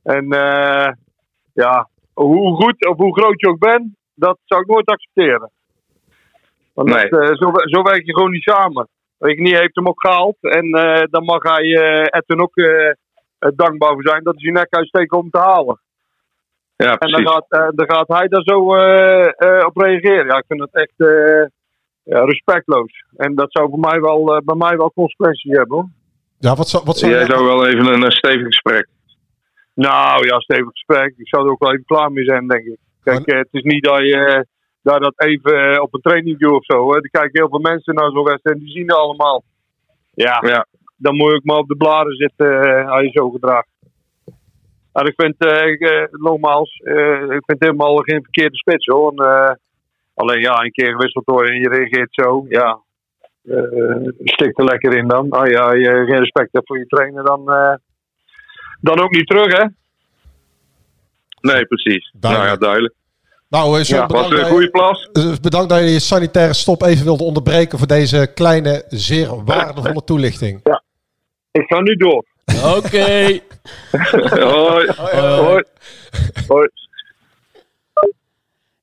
En 0.04 0.32
eh, 0.32 0.92
ja, 1.54 1.90
hoe 2.14 2.56
goed 2.56 2.88
of 2.88 2.98
hoe 2.98 3.20
groot 3.20 3.40
je 3.42 3.48
ook 3.48 3.60
bent, 3.60 3.96
dat 4.14 4.38
zou 4.46 4.62
ik 4.62 4.68
nooit 4.68 4.86
accepteren. 4.86 5.52
Want 6.74 6.90
Nee. 6.90 7.10
dat, 7.10 7.38
zo, 7.38 7.52
zo 7.56 7.82
werk 7.82 8.06
je 8.06 8.14
gewoon 8.14 8.32
niet 8.32 8.44
samen. 8.44 8.88
Weet 9.18 9.36
je 9.36 9.42
niet, 9.42 9.52
hij 9.52 9.62
heeft 9.62 9.76
hem 9.76 9.88
ook 9.88 10.02
gehaald. 10.02 10.38
En 10.40 10.72
dan 11.10 11.24
mag 11.24 11.44
hij 11.44 11.64
Edwin 12.10 12.42
ook 12.42 12.54
dankbaar 13.56 13.94
voor 13.94 14.08
zijn 14.08 14.24
dat 14.24 14.34
hij 14.34 14.42
zijn 14.44 14.54
nek 14.54 14.76
uitsteken 14.76 15.18
om 15.18 15.30
te 15.30 15.40
halen. 15.40 15.82
Ja, 16.76 16.98
En 16.98 17.12
dan 17.12 17.24
precies. 17.24 17.30
gaat, 17.30 17.76
dan 17.76 17.92
gaat 17.96 18.08
hij 18.08 18.28
daar 18.28 18.44
zo 18.44 18.60
op 19.66 19.78
reageren. 19.78 20.26
Ja, 20.26 20.38
ik 20.38 20.46
vind 20.48 20.60
dat 20.60 20.74
echt 20.74 20.94
ja, 22.04 22.24
respectloos. 22.24 23.06
En 23.16 23.36
dat 23.36 23.52
zou 23.52 23.70
voor 23.70 23.80
mij 23.80 24.00
wel, 24.02 24.36
eh, 24.36 24.42
bij 24.46 24.56
mij 24.56 24.78
wel 24.78 24.92
consequenties 24.94 25.58
hebben. 25.58 25.78
Hoor. 25.78 25.90
Ja, 26.40 26.56
wat 26.56 26.68
zou, 26.70 26.84
wat 26.86 26.98
zou 26.98 27.12
Jij 27.12 27.26
zou 27.26 27.46
wel 27.46 27.68
even 27.68 27.86
een, 27.86 28.12
stevig 28.12 28.46
gesprek. 28.46 28.88
Nou 29.74 30.28
ja, 30.28 30.40
stevig 30.40 30.70
gesprek. 30.70 31.14
Ik 31.18 31.28
zou 31.28 31.46
er 31.46 31.52
ook 31.52 31.64
wel 31.64 31.72
even 31.72 31.86
klaar 31.86 32.12
mee 32.12 32.24
zijn, 32.24 32.48
denk 32.48 32.66
ik. 32.66 32.78
Kijk, 33.04 33.26
eh, 33.26 33.38
het 33.38 33.48
is 33.52 33.64
niet 33.64 33.84
dat 33.84 33.98
je 33.98 34.18
eh, 34.18 34.42
dat, 34.82 35.02
dat 35.02 35.14
even 35.16 35.82
op 35.82 35.94
een 35.94 36.02
training 36.02 36.40
doet 36.40 36.52
of 36.52 36.66
zo. 36.66 36.90
Hè. 36.90 36.96
Er 36.96 37.10
kijken 37.10 37.40
heel 37.40 37.50
veel 37.50 37.60
mensen 37.60 37.94
naar 37.94 38.12
zo'n 38.12 38.24
wedstrijd 38.24 38.58
en 38.58 38.64
die 38.64 38.74
zien 38.74 38.88
het 38.88 38.98
allemaal. 38.98 39.44
Ja, 40.14 40.44
Ja. 40.48 40.66
dan 40.98 41.16
moet 41.16 41.30
je 41.30 41.36
ook 41.36 41.44
maar 41.44 41.58
op 41.58 41.68
de 41.68 41.76
bladen 41.76 42.16
zitten 42.16 42.86
als 42.88 43.02
je 43.02 43.12
zo 43.12 43.30
gedraagt. 43.30 43.68
En 44.94 45.06
ik 45.06 45.14
vind, 45.16 45.36
eh, 45.38 45.68
ik, 45.68 46.08
nogmaals, 46.12 46.82
eh, 46.84 47.22
ik 47.22 47.44
vind 47.46 47.60
helemaal 47.60 47.96
geen 47.96 48.22
verkeerde 48.24 48.58
spits 48.58 48.86
hoor. 48.86 49.12
En, 49.12 49.26
eh, 49.26 49.52
alleen 50.14 50.42
ja, 50.42 50.64
een 50.64 50.72
keer 50.72 50.92
gewisseld 50.92 51.26
worden 51.26 51.54
en 51.54 51.60
je 51.62 51.70
reageert 51.70 52.10
zo, 52.14 52.46
ja. 52.50 52.80
eh 53.44 54.08
stik 54.24 54.58
er 54.60 54.66
lekker 54.66 54.98
in 54.98 55.08
dan. 55.08 55.30
Als 55.30 55.50
je, 55.50 55.60
als 55.60 55.74
je 55.78 56.04
geen 56.08 56.20
respect 56.20 56.50
hebt 56.52 56.68
voor 56.68 56.78
je 56.78 56.86
trainer, 56.88 57.24
dan, 57.24 57.52
eh, 57.52 57.74
dan 58.82 59.00
ook 59.00 59.12
niet 59.12 59.28
terug 59.28 59.58
hè. 59.58 59.66
Nee, 61.42 61.66
precies. 61.66 62.14
Nou 62.20 62.46
ja, 62.46 62.56
duidelijk. 62.56 62.94
Nou, 63.50 63.80
eh, 63.80 63.84
zo 63.86 63.96
Ja, 63.96 64.02
was 64.02 64.12
bedankt, 64.12 64.32
een 64.32 64.38
dat 64.38 64.48
goede 64.48 64.64
je, 64.66 64.72
plas? 64.72 65.10
eh, 65.14 65.34
bedankt 65.42 65.70
dat 65.70 65.80
je 65.80 65.86
je 65.86 66.00
sanitaire 66.00 66.54
stop 66.54 66.82
even 66.82 67.06
wilde 67.06 67.24
onderbreken 67.24 67.78
voor 67.78 67.88
deze 67.88 68.32
kleine, 68.36 68.84
zeer 68.88 69.44
waardevolle 69.44 70.04
toelichting. 70.12 70.62
Ik 71.52 71.64
ga 71.68 71.80
nu 71.82 71.96
door. 71.96 72.26
Oké. 72.76 73.40
Hoi. 74.54 74.88
Hoi. 74.96 75.64
Hoi. 76.48 76.68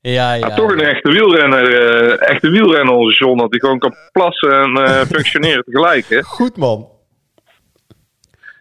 Ja, 0.00 0.34
Ja, 0.34 0.48
ja. 0.48 0.54
toch 0.54 0.72
een 0.72 0.80
echte 0.80 1.10
wielrenner, 1.10 1.74
eh, 1.74 2.28
echte 2.30 2.50
wielrenner 2.50 2.94
onze 2.94 3.16
John, 3.16 3.38
dat 3.38 3.50
hij 3.50 3.58
gewoon 3.58 3.78
kan 3.78 3.94
plassen 4.12 4.52
en 4.52 4.76
eh, 4.84 5.00
functioneren 5.14 5.64
tegelijk. 5.64 6.06
Hè? 6.08 6.22
Goed 6.22 6.56
man. 6.56 6.88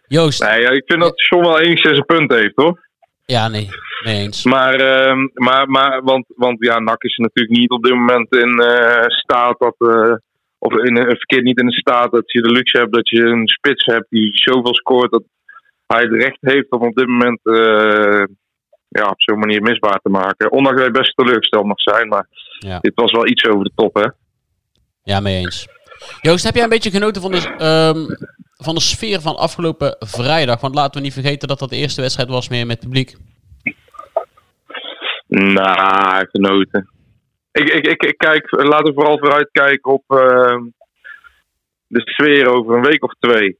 Joost. 0.08 0.42
Nee, 0.42 0.60
ja, 0.60 0.70
ik 0.70 0.82
vind 0.86 1.00
dat 1.00 1.20
John 1.28 1.44
wel 1.44 1.60
enigszins 1.60 1.98
een 1.98 2.04
punt 2.04 2.32
heeft 2.32 2.52
hoor. 2.54 2.88
Ja, 3.24 3.48
nee. 3.48 3.68
Mee 4.04 4.16
eens. 4.16 4.44
Maar, 4.44 4.74
ehm, 4.74 5.28
maar, 5.34 5.68
maar 5.70 6.02
want, 6.02 6.24
want 6.36 6.56
ja, 6.64 6.78
NAC 6.78 7.02
is 7.02 7.16
natuurlijk 7.16 7.58
niet 7.58 7.70
op 7.70 7.82
dit 7.82 7.94
moment 7.94 8.32
in 8.36 8.60
eh, 8.60 9.04
staat 9.08 9.58
dat. 9.58 9.74
eh, 9.78 10.14
of 10.58 10.72
in, 10.72 10.96
een 10.96 11.04
verkeerd 11.06 11.44
niet 11.44 11.60
in 11.60 11.66
de 11.66 11.72
staat 11.72 12.10
dat 12.10 12.32
je 12.32 12.42
de 12.42 12.50
luxe 12.50 12.78
hebt 12.78 12.92
dat 12.92 13.08
je 13.08 13.22
een 13.22 13.48
spits 13.48 13.84
hebt 13.84 14.06
die 14.08 14.30
zoveel 14.32 14.74
scoort 14.74 15.10
dat 15.10 15.22
hij 15.86 16.02
het 16.02 16.12
recht 16.22 16.38
heeft 16.40 16.70
om 16.70 16.82
op 16.82 16.94
dit 16.94 17.06
moment 17.06 17.40
eh, 17.42 18.22
ja, 18.90 19.06
op 19.08 19.22
zo'n 19.22 19.38
manier 19.38 19.62
misbaar 19.62 20.00
te 20.02 20.08
maken. 20.08 20.50
Ondanks 20.50 20.80
dat 20.82 20.90
hij 20.90 21.00
best 21.00 21.16
teleurgesteld 21.16 21.64
mag 21.66 21.80
zijn, 21.80 22.08
maar 22.08 22.26
Ja. 22.58 22.78
dit 22.78 22.94
was 22.94 23.12
wel 23.12 23.26
iets 23.26 23.44
over 23.44 23.64
de 23.64 23.72
top, 23.74 23.94
hè? 23.94 24.06
Ja, 25.02 25.20
mee 25.20 25.36
eens. 25.36 25.68
Joost, 26.20 26.44
heb 26.44 26.54
jij 26.54 26.62
een 26.62 26.68
beetje 26.68 26.90
genoten 26.90 27.22
van 27.22 27.30
de, 27.30 27.54
ehm, 27.58 28.28
van 28.56 28.74
de 28.74 28.80
sfeer 28.80 29.20
van 29.20 29.36
afgelopen 29.36 29.96
vrijdag? 29.98 30.60
Want 30.60 30.74
laten 30.74 30.94
we 30.94 31.00
niet 31.00 31.12
vergeten 31.12 31.48
dat 31.48 31.58
dat 31.58 31.68
de 31.68 31.76
eerste 31.76 32.00
wedstrijd 32.00 32.28
was 32.28 32.48
meer 32.48 32.66
met 32.66 32.80
publiek. 32.80 33.16
Nou, 35.26 36.26
genoten. 36.30 36.90
Ik, 37.52 37.68
ik, 37.68 37.86
ik, 37.86 38.02
ik 38.02 38.18
kijk, 38.18 38.50
laten 38.50 38.84
we 38.86 38.92
vooral 38.94 39.18
vooruit 39.18 39.48
kijken 39.52 39.92
op 39.92 40.04
ehm, 40.06 40.62
de 41.86 42.00
sfeer 42.04 42.48
over 42.48 42.76
een 42.76 42.84
week 42.84 43.04
of 43.04 43.12
twee. 43.18 43.58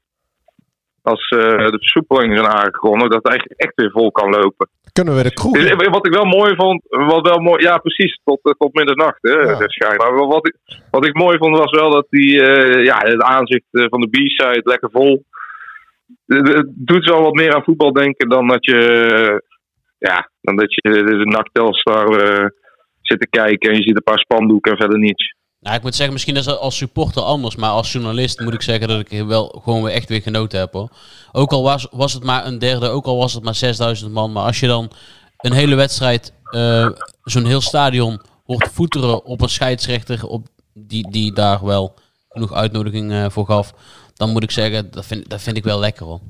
Als 1.03 1.29
eh, 1.29 1.39
de 1.41 1.79
versoepelingen 1.79 2.37
zijn 2.37 2.51
aangekondigd, 2.51 3.11
dat 3.11 3.23
het 3.23 3.29
eigenlijk 3.33 3.61
echt 3.61 3.73
weer 3.75 3.91
vol 3.91 4.11
kan 4.11 4.31
lopen. 4.31 4.69
Kunnen 5.01 5.23
we 5.23 5.29
de 5.29 5.35
kroeg 5.35 5.57
in? 5.57 5.67
eh, 5.67 5.93
wat 5.93 6.07
ik 6.07 6.13
wel 6.15 6.25
mooi 6.25 6.55
vond, 6.55 6.83
wat 6.89 7.29
wel 7.29 7.39
mooi, 7.39 7.63
ja 7.63 7.79
precies, 7.79 8.21
tot, 8.25 8.39
eh, 8.43 8.53
tot 8.59 8.75
middernacht 8.75 9.19
hè, 9.21 9.33
Ja. 9.33 9.69
schijnbaar. 9.69 10.13
Maar 10.15 10.27
wat 10.27 10.47
ik, 10.47 10.57
wat 10.91 11.07
ik 11.07 11.15
mooi 11.15 11.39
vond 11.39 11.59
was 11.59 11.71
wel 11.71 11.91
dat 11.91 12.07
die, 12.11 12.43
eh, 12.43 12.85
ja, 12.85 12.99
het 12.99 13.23
aanzicht 13.23 13.65
van 13.71 14.01
de 14.01 14.09
B-side 14.09 14.61
lekker 14.63 14.91
vol. 14.93 15.25
Het 16.27 16.67
doet 16.75 17.05
wel 17.09 17.23
wat 17.23 17.35
meer 17.35 17.55
aan 17.55 17.65
voetbal 17.65 17.93
denken 17.93 18.29
dan 18.29 18.47
dat 18.49 18.65
je, 18.65 18.81
ja, 19.99 20.31
dan 20.41 20.57
dat 20.57 20.75
je 20.75 20.81
de 20.83 21.49
Telstar 21.53 22.09
zit 23.01 23.21
te 23.21 23.29
kijken 23.29 23.71
en 23.71 23.77
je 23.77 23.83
ziet 23.83 23.97
een 23.97 24.03
paar 24.03 24.19
spandoeken 24.19 24.73
en 24.73 24.79
verder 24.79 24.99
niets. 24.99 25.35
Nou, 25.61 25.77
ik 25.77 25.83
moet 25.83 25.95
zeggen, 25.95 26.13
misschien 26.13 26.37
is 26.37 26.45
dat 26.45 26.59
als 26.59 26.77
supporter 26.77 27.23
anders, 27.23 27.57
maar 27.57 27.71
als 27.71 27.93
journalist 27.93 28.41
moet 28.41 28.55
ik 28.55 28.63
zeggen 28.63 28.89
dat 28.89 28.99
ik 29.01 29.23
wel 29.27 29.61
gewoon 29.65 29.83
weer 29.83 29.93
echt 29.95 30.09
weer 30.09 30.23
genoten 30.23 30.59
heb 30.59 30.73
hoor. 30.73 30.89
Ook 31.33 31.53
al 31.53 31.63
was, 31.63 31.87
was 31.91 32.13
het 32.13 32.25
maar 32.25 32.47
een 32.47 32.59
derde, 32.59 32.89
ook 32.89 33.05
al 33.07 33.17
was 33.17 33.35
het 33.35 33.45
maar 33.45 33.55
6000 33.55 34.13
man, 34.13 34.33
maar 34.33 34.45
als 34.45 34.61
je 34.61 34.67
dan 34.67 34.91
een 35.39 35.53
hele 35.53 35.75
wedstrijd, 35.75 36.33
eh, 36.51 36.89
zo'n 37.23 37.45
heel 37.47 37.61
stadion 37.61 38.21
hoort 38.45 38.69
voeteren 38.73 39.25
op 39.25 39.41
een 39.41 39.49
scheidsrechter 39.49 40.27
op 40.27 40.47
die, 40.75 41.11
die 41.11 41.33
daar 41.35 41.65
wel 41.65 41.95
genoeg 42.29 42.53
uitnodiging 42.55 43.13
eh, 43.13 43.27
voor 43.29 43.47
gaf, 43.47 43.73
dan 44.15 44.31
moet 44.31 44.43
ik 44.43 44.51
zeggen, 44.51 44.91
dat 44.91 45.07
vind, 45.07 45.31
dat 45.31 45.41
vind 45.43 45.57
ik 45.57 45.65
wel 45.65 45.79
lekker 45.79 46.07
hoor. 46.07 46.21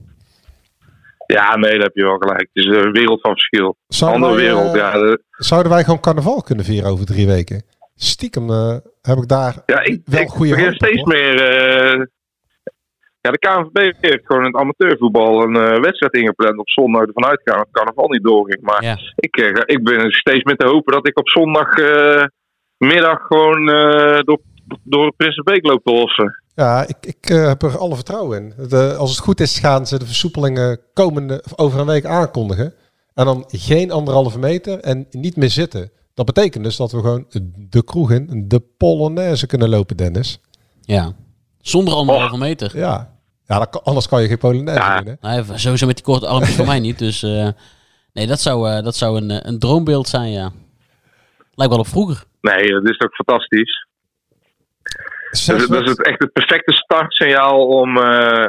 Ja, 1.26 1.56
nee, 1.56 1.72
daar 1.72 1.80
heb 1.82 1.94
je 1.94 2.02
wel 2.04 2.18
gelijk. 2.18 2.48
Het 2.52 2.64
is 2.64 2.76
een 2.76 2.92
wereld 2.92 3.20
van 3.20 3.30
verschil. 3.32 3.76
Zouden 3.88 4.22
Andere 4.22 4.42
wij, 4.42 4.52
wereld, 4.54 4.74
eh, 4.74 4.80
ja. 4.80 4.92
de- 4.92 5.22
Zouden 5.30 5.72
wij 5.72 5.84
gewoon 5.84 6.00
carnaval 6.00 6.42
kunnen 6.42 6.64
vieren 6.64 6.90
over 6.90 7.06
drie 7.06 7.26
weken? 7.26 7.62
Stiekem 8.02 8.50
eh, 8.50 8.76
heb 9.02 9.16
ik 9.18 9.28
daar 9.28 9.54
Ja, 9.66 9.80
ik, 9.84 10.00
wel 10.04 10.20
ik 10.20 10.28
goede 10.28 10.50
begin 10.50 10.64
hoop 10.64 10.74
op, 10.74 10.84
steeds 10.86 11.02
hoor. 11.02 11.08
meer. 11.14 11.34
eh, 11.40 12.04
ja, 13.20 13.30
de 13.30 13.38
KNVB 13.38 13.94
heeft 14.00 14.26
gewoon 14.26 14.44
in 14.44 14.52
het 14.52 14.60
amateurvoetbal 14.60 15.42
een 15.42 15.56
eh, 15.56 15.80
wedstrijd 15.80 16.14
ingepland 16.14 16.58
op 16.58 16.68
zondag. 16.70 17.02
Ervan 17.06 17.24
uitgaan 17.24 17.56
dat 17.56 17.66
het 17.66 17.74
carnaval 17.76 18.08
niet 18.08 18.22
doorging. 18.24 18.60
Maar 18.60 18.82
Ja. 18.84 18.96
ik, 19.16 19.36
ik 19.64 19.84
ben 19.84 20.10
steeds 20.10 20.42
met 20.44 20.58
te 20.58 20.66
hopen 20.66 20.92
dat 20.92 21.06
ik 21.08 21.18
op 21.18 21.28
zondagmiddag 21.28 22.30
gewoon 23.26 23.68
eh, 23.68 24.18
door, 24.24 24.40
door 24.82 25.12
Prinsenbeek 25.16 25.66
loop 25.66 25.84
te 25.84 25.92
hossen. 25.92 26.42
Ja, 26.54 26.84
ik, 26.88 26.96
ik 27.00 27.28
heb 27.28 27.62
er 27.62 27.78
alle 27.78 27.94
vertrouwen 27.94 28.38
in. 28.38 28.68
De, 28.68 28.94
als 28.98 29.10
het 29.10 29.18
goed 29.18 29.40
is, 29.40 29.58
gaan 29.58 29.86
ze 29.86 29.98
de 29.98 30.06
versoepelingen 30.06 30.80
komende, 30.94 31.42
of 31.44 31.58
over 31.58 31.80
een 31.80 31.86
week 31.86 32.04
aankondigen. 32.04 32.74
En 33.14 33.24
dan 33.24 33.44
geen 33.48 33.90
anderhalve 33.90 34.38
meter 34.38 34.78
en 34.80 35.06
niet 35.10 35.36
meer 35.36 35.48
zitten. 35.50 35.90
Dat 36.24 36.35
betekent 36.35 36.64
dus 36.64 36.76
dat 36.76 36.92
we 36.92 36.98
gewoon 37.00 37.26
de 37.56 37.85
kroeg 37.85 38.11
in, 38.11 38.44
de 38.48 38.61
Polonaise 38.76 39.46
kunnen 39.46 39.68
lopen, 39.68 39.96
Dennis. 39.96 40.40
Ja, 40.80 41.12
zonder 41.61 41.94
anderhalve 41.94 42.38
meter. 42.38 42.76
Ja, 42.78 43.12
ja 43.46 43.59
dat 43.59 43.68
kan- 43.70 43.83
anders 43.85 44.09
kan 44.09 44.22
je 44.22 44.28
geen 44.28 44.38
Polonaise 44.38 45.04
doen. 45.04 45.16
Hè? 45.20 45.28
Nou, 45.42 45.59
sowieso 45.59 45.87
met 45.87 45.96
die 45.96 46.04
korte 46.04 46.26
armpjes 46.26 46.54
voor 46.56 46.66
mij 46.66 46.80
niet, 46.80 46.98
dus 46.98 47.22
eh, 47.22 47.48
nee, 48.12 48.26
dat 48.26 48.40
zou, 48.40 48.70
eh, 48.70 48.83
dat 48.83 48.96
zou 48.96 49.16
een, 49.16 49.30
eh, 49.30 49.38
een 49.42 49.59
droombeeld 49.59 50.09
zijn, 50.09 50.30
ja. 50.30 50.52
Lijkt 51.54 51.72
wel 51.72 51.83
op 51.83 51.88
vroeger. 51.88 52.24
Nee, 52.40 52.70
dat 52.72 52.88
is 52.88 53.00
ook 53.00 53.14
fantastisch. 53.14 53.87
Zes 55.30 55.66
Dat, 55.68 55.83
is- 55.83 55.88
het 55.88 56.04
echt 56.06 56.18
het 56.20 56.33
perfecte 56.33 56.72
startsignaal 56.72 57.66
om, 57.66 57.96
eh, 57.96 58.48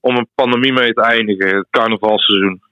om 0.00 0.16
een 0.16 0.28
pandemie 0.34 0.72
mee 0.72 0.92
te 0.92 1.02
eindigen. 1.02 1.56
Het 1.56 1.66
carnavalseizoen. 1.70 2.62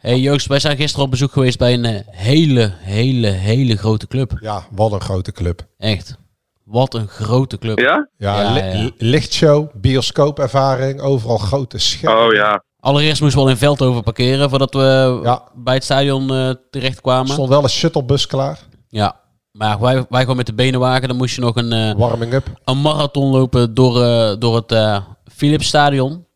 Hey 0.00 0.18
Joost, 0.20 0.46
wij 0.46 0.58
zijn 0.58 0.76
gisteren 0.76 1.04
op 1.04 1.10
bezoek 1.10 1.32
geweest 1.32 1.58
bij 1.58 1.74
een 1.74 1.84
eh, 1.84 2.00
hele, 2.06 2.72
hele, 2.78 3.26
hele 3.26 3.76
grote 3.76 4.06
club. 4.06 4.32
Ja, 4.40 4.62
wat 4.70 4.92
een 4.92 5.00
grote 5.00 5.32
club. 5.32 5.66
Echt. 5.78 6.16
Wat 6.64 6.94
een 6.94 7.08
grote 7.08 7.58
club. 7.58 7.78
Ja? 7.78 8.08
Ja, 8.16 8.40
Ja, 8.42 8.52
li- 8.52 8.82
ja. 8.82 8.90
lichtshow, 8.98 9.68
bioscoopervaring, 9.74 11.00
overal 11.00 11.38
grote 11.38 11.78
schermen. 11.78 12.26
Oh 12.26 12.32
ja. 12.32 12.64
Allereerst 12.80 13.20
moesten 13.20 13.38
we 13.40 13.44
al 13.46 13.50
in 13.52 13.58
Veldhoven 13.58 14.02
parkeren 14.02 14.48
voordat 14.50 14.74
we 14.74 15.20
Ja. 15.22 15.42
bij 15.54 15.74
het 15.74 15.84
stadion 15.84 16.30
eh 16.34 16.50
terechtkwamen. 16.70 17.26
Er 17.26 17.32
stond 17.32 17.48
wel 17.48 17.62
een 17.62 17.68
shuttlebus 17.68 18.26
klaar. 18.26 18.58
Ja, 18.88 19.20
maar 19.52 19.80
wij, 19.80 20.04
wij 20.08 20.20
gewoon 20.20 20.36
met 20.36 20.46
de 20.46 20.54
benenwagen. 20.54 21.08
Dan 21.08 21.16
moest 21.16 21.34
je 21.34 21.40
nog 21.40 21.56
een, 21.56 21.72
eh, 21.72 21.94
Warming-up. 21.96 22.46
een 22.64 22.80
marathon 22.80 23.30
lopen 23.30 23.74
door, 23.74 24.02
eh, 24.02 24.36
door 24.38 24.56
het 24.56 24.72
eh 24.72 24.98
Philips 25.34 25.66
Stadion. 25.66 26.26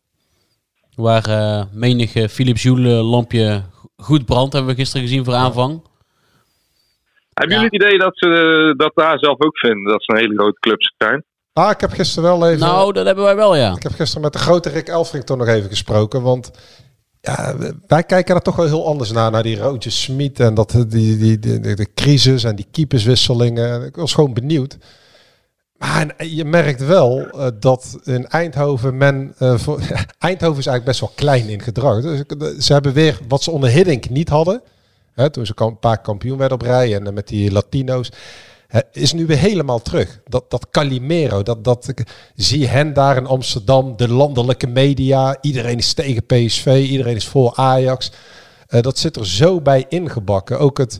Waar 0.95 1.25
eh 1.25 1.63
menig 1.71 2.15
eh, 2.15 2.27
Philips 2.27 2.63
Joule 2.63 2.89
lampje 2.89 3.63
goed 3.97 4.25
brandt, 4.25 4.53
hebben 4.53 4.71
we 4.75 4.81
gisteren 4.81 5.07
gezien 5.07 5.25
voor 5.25 5.33
aanvang. 5.33 5.81
Hebben 7.33 7.55
Ja. 7.57 7.61
jullie 7.63 7.77
het 7.79 7.87
idee 7.87 7.99
dat 7.99 8.17
ze 8.17 8.73
dat 8.77 8.91
daar 8.95 9.19
zelf 9.19 9.41
ook 9.41 9.57
vinden? 9.57 9.91
Dat 9.91 10.03
ze 10.03 10.11
een 10.11 10.17
hele 10.19 10.35
grote 10.35 10.59
club 10.59 10.77
zijn? 10.97 11.23
Ah, 11.53 11.71
ik 11.71 11.81
heb 11.81 11.91
gisteren 11.91 12.29
wel 12.39 12.47
even... 12.47 12.59
Nou, 12.59 12.93
dat 12.93 13.05
hebben 13.05 13.23
wij 13.23 13.35
wel, 13.35 13.55
ja. 13.55 13.75
Ik 13.75 13.83
heb 13.83 13.93
gisteren 13.93 14.21
met 14.23 14.33
de 14.33 14.39
grote 14.39 14.69
Rick 14.69 14.87
Elfrink 14.87 15.25
toch 15.25 15.37
nog 15.37 15.47
even 15.47 15.69
gesproken. 15.69 16.21
Want 16.21 16.51
ja, 17.21 17.55
wij 17.87 18.03
kijken 18.03 18.35
er 18.35 18.41
toch 18.41 18.55
wel 18.55 18.65
heel 18.65 18.87
anders 18.87 19.11
naar. 19.11 19.31
Naar 19.31 19.43
die 19.43 19.57
Roodje 19.57 19.89
Smit 19.89 20.39
en 20.39 20.53
dat, 20.53 20.71
die, 20.71 21.17
die, 21.17 21.39
die, 21.39 21.59
de, 21.59 21.73
de 21.73 21.93
crisis 21.93 22.43
en 22.43 22.55
die 22.55 22.67
keeperswisselingen. 22.71 23.85
Ik 23.85 23.95
was 23.95 24.13
gewoon 24.13 24.33
benieuwd. 24.33 24.77
Ah, 25.85 26.01
en 26.17 26.35
je 26.35 26.45
merkt 26.45 26.85
wel 26.85 27.19
uh, 27.19 27.47
dat 27.59 27.97
in 28.03 28.27
Eindhoven 28.27 28.97
men... 28.97 29.35
Uh, 29.39 29.57
voor, 29.57 29.79
Eindhoven 30.19 30.59
is 30.59 30.67
eigenlijk 30.67 30.85
best 30.85 30.99
wel 30.99 31.11
klein 31.15 31.49
in 31.49 31.61
gedrag. 31.61 32.01
Dus, 32.01 32.21
ze 32.65 32.73
hebben 32.73 32.93
weer 32.93 33.19
wat 33.27 33.43
ze 33.43 33.51
onder 33.51 33.69
Hiddink 33.69 34.09
niet 34.09 34.29
hadden. 34.29 34.61
Hè, 35.13 35.29
toen 35.29 35.45
ze 35.45 35.53
een 35.55 35.79
paar 35.79 36.01
kampioen 36.01 36.37
werden 36.37 36.57
op 36.57 36.63
rij 36.63 36.95
en 36.95 37.13
met 37.13 37.27
die 37.27 37.51
Latino's. 37.51 38.11
is 38.91 39.13
nu 39.13 39.25
weer 39.25 39.37
helemaal 39.37 39.81
terug. 39.81 40.19
Dat, 40.27 40.49
dat 40.49 40.67
Calimero, 40.71 41.43
dat, 41.43 41.63
dat, 41.63 41.93
zie 42.35 42.67
hen 42.67 42.93
daar 42.93 43.17
in 43.17 43.25
Amsterdam, 43.25 43.97
de 43.97 44.09
landelijke 44.09 44.67
media. 44.67 45.37
Iedereen 45.41 45.77
is 45.77 45.93
tegen 45.93 46.25
PSV, 46.25 46.85
iedereen 46.89 47.15
is 47.15 47.27
voor 47.27 47.53
Ajax. 47.55 48.11
dat 48.67 48.97
zit 48.97 49.15
er 49.15 49.27
zo 49.27 49.61
bij 49.61 49.85
ingebakken. 49.89 50.59
Ook 50.59 50.77
het 50.77 50.99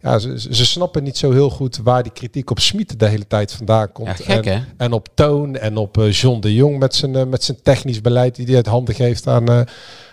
ja, 0.00 0.18
ze, 0.18 0.54
ze 0.54 0.66
snappen 0.66 1.02
niet 1.02 1.16
zo 1.16 1.30
heel 1.32 1.50
goed 1.50 1.76
waar 1.76 2.02
die 2.02 2.12
kritiek 2.12 2.50
op 2.50 2.58
Smit 2.58 2.98
de 2.98 3.06
hele 3.06 3.26
tijd 3.26 3.52
vandaan 3.52 3.92
komt. 3.92 4.08
Ja, 4.08 4.14
gek, 4.14 4.46
en, 4.46 4.66
en, 4.76 4.92
op 4.92 5.08
Toon 5.14 5.56
en 5.56 5.76
op 5.76 5.98
uh, 5.98 6.12
John 6.12 6.40
de 6.40 6.54
Jong 6.54 6.78
met 6.78 6.94
zijn, 6.94 7.14
uh, 7.14 7.24
met 7.24 7.44
zijn 7.44 7.62
technisch 7.62 8.00
beleid 8.00 8.34
die 8.34 8.46
hij 8.46 8.56
uit 8.56 8.66
handen 8.66 8.94
geeft 8.94 9.26
aan, 9.26 9.50
uh, 9.50 9.60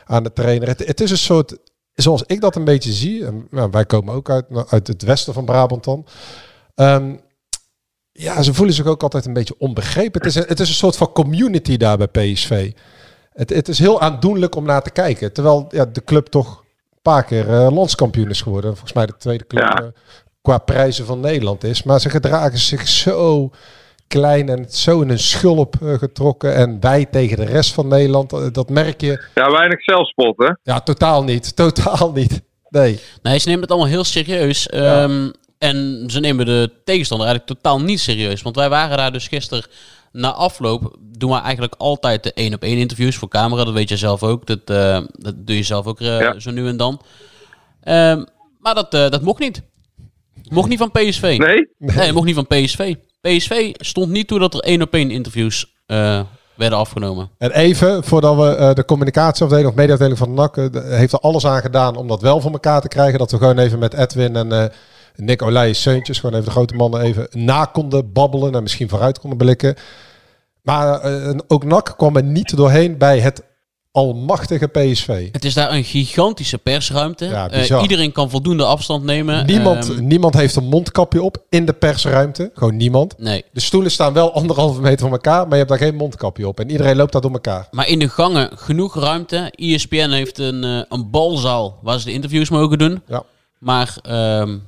aan 0.06 0.24
de 0.24 0.34
trainer. 0.34 0.67
Het, 0.67 0.88
het, 0.88 1.02
is 1.02 1.12
een 1.12 1.17
soort, 1.17 1.58
zoals 1.93 2.24
ik 2.26 2.41
dat 2.41 2.56
een 2.56 2.63
beetje 2.63 2.93
zie, 2.93 3.26
en, 3.26 3.48
nou, 3.52 3.69
wij 3.71 3.86
komen 3.86 4.13
ook 4.13 4.30
uit, 4.30 4.45
uit 4.69 4.88
het 4.88 5.02
westen 5.02 5.34
van 5.34 5.45
Brabant 5.45 5.84
dan. 5.84 6.06
Um, 6.76 7.19
ja, 8.12 8.41
ze 8.41 8.54
voelen 8.54 8.76
zich 8.76 8.86
ook 8.86 9.04
altijd 9.04 9.26
een 9.26 9.34
beetje 9.34 9.56
onbegrepen. 9.58 10.21
Het 10.21 10.30
is 10.30 10.36
een, 10.36 10.48
het 10.48 10.60
is 10.60 10.69
een 10.69 10.76
soort 10.76 10.98
van 10.98 11.12
community 11.12 11.78
daar 11.78 11.98
bij 11.98 12.08
PSV. 12.08 12.71
Het, 13.34 13.50
het 13.50 13.67
is 13.67 13.80
heel 13.80 14.02
aandoenlijk 14.02 14.56
om 14.56 14.65
naar 14.65 14.84
te 14.84 14.89
kijken. 14.89 15.34
Terwijl 15.34 15.67
ja, 15.69 15.86
de 15.86 16.04
club 16.04 16.28
toch 16.28 16.64
paar 17.12 17.24
keer 17.24 17.50
uh, 17.50 17.68
landskampioen 17.72 18.30
is 18.30 18.41
geworden. 18.41 18.72
Volgens 18.72 18.94
mij 18.94 19.06
de 19.06 19.18
tweede 19.18 19.48
club 19.48 19.63
ja. 19.63 19.82
uh, 19.82 19.88
qua 20.41 20.58
prijzen 20.58 21.06
van 21.06 21.20
Nederland 21.20 21.63
is. 21.63 21.84
Maar 21.84 22.00
ze 22.00 22.10
gedragen 22.10 22.58
zich 22.58 22.88
zo 22.88 23.50
klein 24.08 24.50
en 24.50 24.65
zo 24.70 25.02
in 25.02 25.10
een 25.10 25.20
schulp 25.20 25.76
uh, 25.84 25.98
getrokken. 25.98 26.56
En 26.56 26.78
wij 26.80 27.06
tegen 27.06 27.38
de 27.38 27.46
rest 27.46 27.74
van 27.74 27.88
Nederland, 27.88 28.54
dat 28.54 28.70
merk 28.70 29.02
je. 29.02 29.26
Ja, 29.34 29.52
weinig 29.52 29.84
zelfspot 29.84 30.38
hè? 30.38 30.54
Ja, 30.63 30.80
totaal 30.80 31.24
niet. 31.24 31.56
Totaal 31.65 32.12
niet. 32.12 32.41
Nee. 32.70 33.00
Nee, 33.22 33.39
ze 33.39 33.48
nemen 33.48 33.62
het 33.62 33.72
allemaal 33.72 33.89
heel 33.89 34.04
serieus. 34.04 34.68
Ja. 34.72 35.04
Um, 35.04 35.32
en 35.58 36.04
ze 36.08 36.20
nemen 36.20 36.46
de 36.46 36.72
tegenstander 36.84 37.28
eigenlijk 37.28 37.60
totaal 37.60 37.82
niet 37.82 38.00
serieus. 38.00 38.41
Want 38.41 38.56
wij 38.56 38.70
waren 38.70 38.98
daar 38.98 39.12
dus 39.12 39.28
gisteren 39.28 39.65
na 40.15 40.32
afloop 40.32 40.97
doen 41.01 41.32
we 41.32 41.38
eigenlijk 41.38 41.73
altijd 41.78 42.23
de 42.23 42.34
één 42.34 42.54
op 42.54 42.63
één 42.63 42.78
interviews 42.78 43.15
voor 43.15 43.28
camera. 43.28 43.63
Dat 43.63 43.73
weet 43.73 43.89
je 43.89 43.97
zelf 43.97 44.23
ook. 44.23 44.45
Dat, 44.45 44.60
uh, 44.65 44.99
dat 45.12 45.47
doe 45.47 45.56
je 45.56 45.63
zelf 45.63 45.86
ook 45.86 45.99
uh, 45.99 46.19
ja. 46.19 46.39
zo 46.39 46.51
nu 46.51 46.67
en 46.67 46.78
dan. 46.78 47.01
Uh, 47.84 48.23
maar 48.60 48.75
dat, 48.75 48.91
dat 48.91 49.21
mocht 49.21 49.39
niet. 49.39 49.62
Mocht 50.49 50.69
niet 50.69 50.78
van 50.78 50.91
PSV. 50.91 51.36
Nee? 51.38 51.67
Nee, 51.95 52.13
mocht 52.13 52.25
niet 52.25 52.36
van 52.36 52.47
PSV. 52.47 52.95
PSV 53.21 53.71
stond 53.78 54.12
niet 54.12 54.28
toe 54.28 54.39
dat 54.39 54.54
er 54.54 54.60
één 54.60 54.82
op 54.82 54.93
één 54.93 55.12
interviews 55.12 55.73
werden 56.56 56.78
afgenomen. 56.78 57.30
En 57.38 57.51
even, 57.51 58.04
voordat 58.04 58.36
we 58.36 58.73
de 58.73 58.86
communicatieafdeling 58.86 59.67
of 59.67 59.75
mediaafdeling 59.75 60.17
van 60.17 60.34
NAC... 60.34 60.56
heeft 60.73 61.13
er 61.13 61.19
alles 61.19 61.45
aan 61.45 61.62
gedaan 61.62 61.95
om 61.95 62.08
dat 62.08 62.21
wel 62.21 62.41
voor 62.41 62.51
elkaar 62.51 62.82
te 62.82 62.88
krijgen. 62.88 63.19
Dat 63.19 63.32
we 63.32 63.38
gewoon 63.38 63.58
even 63.58 63.80
met 63.80 63.93
Edwin 63.93 64.36
en... 64.36 64.71
Nick 65.15 65.41
Olij 65.41 65.73
Seuntjes, 65.73 66.19
gewoon 66.19 66.36
even 66.36 66.45
de 66.45 66.51
grote 66.51 66.75
mannen 66.75 67.01
even 67.01 67.28
na 67.32 67.65
konden 67.65 68.12
babbelen 68.12 68.56
en 68.56 68.62
misschien 68.62 68.89
vooruit 68.89 69.19
konden 69.19 69.38
blikken. 69.38 69.75
Maar 70.62 71.12
uh, 71.12 71.38
ook 71.47 71.63
NAC 71.63 71.93
kwam 71.97 72.15
er 72.15 72.23
niet 72.23 72.58
doorheen 72.58 72.97
bij 72.97 73.19
het 73.19 73.43
almachtige 73.95 74.67
PSV. 74.67 75.28
Het 75.32 75.45
is 75.45 75.54
daar 75.54 75.71
een 75.71 75.84
gigantische 75.84 76.58
persruimte. 76.58 77.25
Ja, 77.25 77.54
uh, 77.54 77.82
iedereen 77.82 78.12
kan 78.12 78.30
voldoende 78.30 78.65
afstand 78.65 79.04
nemen. 79.04 79.45
Niemand, 79.45 79.89
um, 79.89 80.08
niemand 80.08 80.34
heeft 80.34 80.56
een 80.56 80.67
mondkapje 80.67 81.21
op 81.21 81.38
in 81.49 81.65
de 81.65 81.73
persruimte. 81.73 82.51
Gewoon 82.54 82.78
niemand. 82.78 83.15
Nee. 83.17 83.43
De 83.51 83.60
stoelen 83.60 83.91
staan 83.91 84.13
wel 84.13 84.34
anderhalve 84.34 84.82
meter 84.82 84.99
van 84.99 85.12
elkaar, 85.12 85.41
maar 85.41 85.51
je 85.51 85.65
hebt 85.65 85.69
daar 85.69 85.78
geen 85.78 85.95
mondkapje 85.95 86.47
op. 86.47 86.60
En 86.60 86.69
iedereen 86.69 86.95
loopt 86.95 87.12
daar 87.12 87.21
door 87.21 87.32
elkaar. 87.32 87.67
Maar 87.71 87.88
in 87.88 87.99
de 87.99 88.10
gangen 88.10 88.49
genoeg 88.58 88.95
ruimte. 88.95 89.51
ESPN 89.56 90.10
heeft 90.10 90.38
een, 90.38 90.63
uh, 90.63 90.82
een 90.89 91.10
balzaal 91.10 91.80
waar 91.82 91.99
ze 91.99 92.06
de 92.06 92.13
interviews 92.13 92.49
mogen 92.49 92.78
doen. 92.78 93.01
Ja. 93.08 93.23
Maar 93.60 93.97
um, 94.41 94.63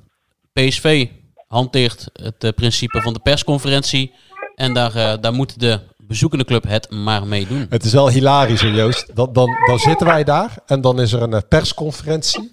PSV 0.58 1.08
hanteert 1.48 2.10
het 2.13 2.43
uh, 2.43 2.52
principe 2.52 3.02
van 3.02 3.13
de 3.13 3.20
persconferentie. 3.20 4.13
En 4.56 4.74
daar, 4.74 4.96
uh, 4.96 5.13
daar 5.22 5.34
moet 5.34 5.60
de 5.60 5.80
bezoekende 5.98 6.46
club 6.46 6.63
het 6.67 6.89
maar 6.91 7.28
mee 7.28 7.48
doen. 7.48 7.65
Het 7.70 7.84
is 7.84 7.91
wel 7.91 8.10
hilarisch, 8.10 8.62
Joost. 8.62 9.15
Dan, 9.15 9.34
dan, 9.34 9.50
dan 9.67 9.80
zitten 9.80 10.08
wij 10.08 10.24
daar 10.24 10.58
en 10.65 10.82
dan 10.82 11.02
is 11.02 11.12
er 11.12 11.22
een 11.22 11.34
uh, 11.34 11.39
persconferentie. 11.50 12.50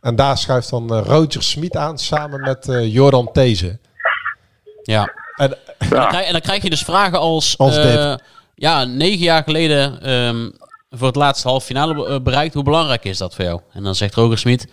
En 0.00 0.16
daar 0.16 0.38
schuift 0.38 0.70
dan 0.70 0.92
Roger 0.92 1.42
Smit 1.42 1.76
aan 1.76 1.98
samen 1.98 2.40
met 2.40 2.66
Jordan 2.82 3.32
These. 3.32 3.78
Ja. 4.82 5.12
En, 5.36 5.56
en, 5.78 5.88
dan 5.88 6.08
krijg, 6.08 6.26
en, 6.26 6.32
dan 6.32 6.40
krijg, 6.40 6.62
je 6.62 6.70
dus 6.70 6.82
vragen 6.82 7.18
als... 7.18 7.58
als 7.58 7.74
dit. 7.74 8.22
Ja, 8.54 8.84
negen 8.84 9.18
jaar 9.18 9.42
geleden 9.42 10.10
um, 10.10 10.52
voor 10.90 11.06
het 11.06 11.16
laatste 11.16 11.48
half 11.48 11.64
finale 11.64 12.20
bereikt. 12.20 12.54
Hoe 12.54 12.62
belangrijk 12.62 13.04
is 13.04 13.18
dat 13.18 13.34
voor 13.34 13.44
jou? 13.44 13.60
En 13.72 13.82
dan 13.82 13.94
zegt 13.94 14.14
Roger 14.14 14.38
Smit... 14.38 14.66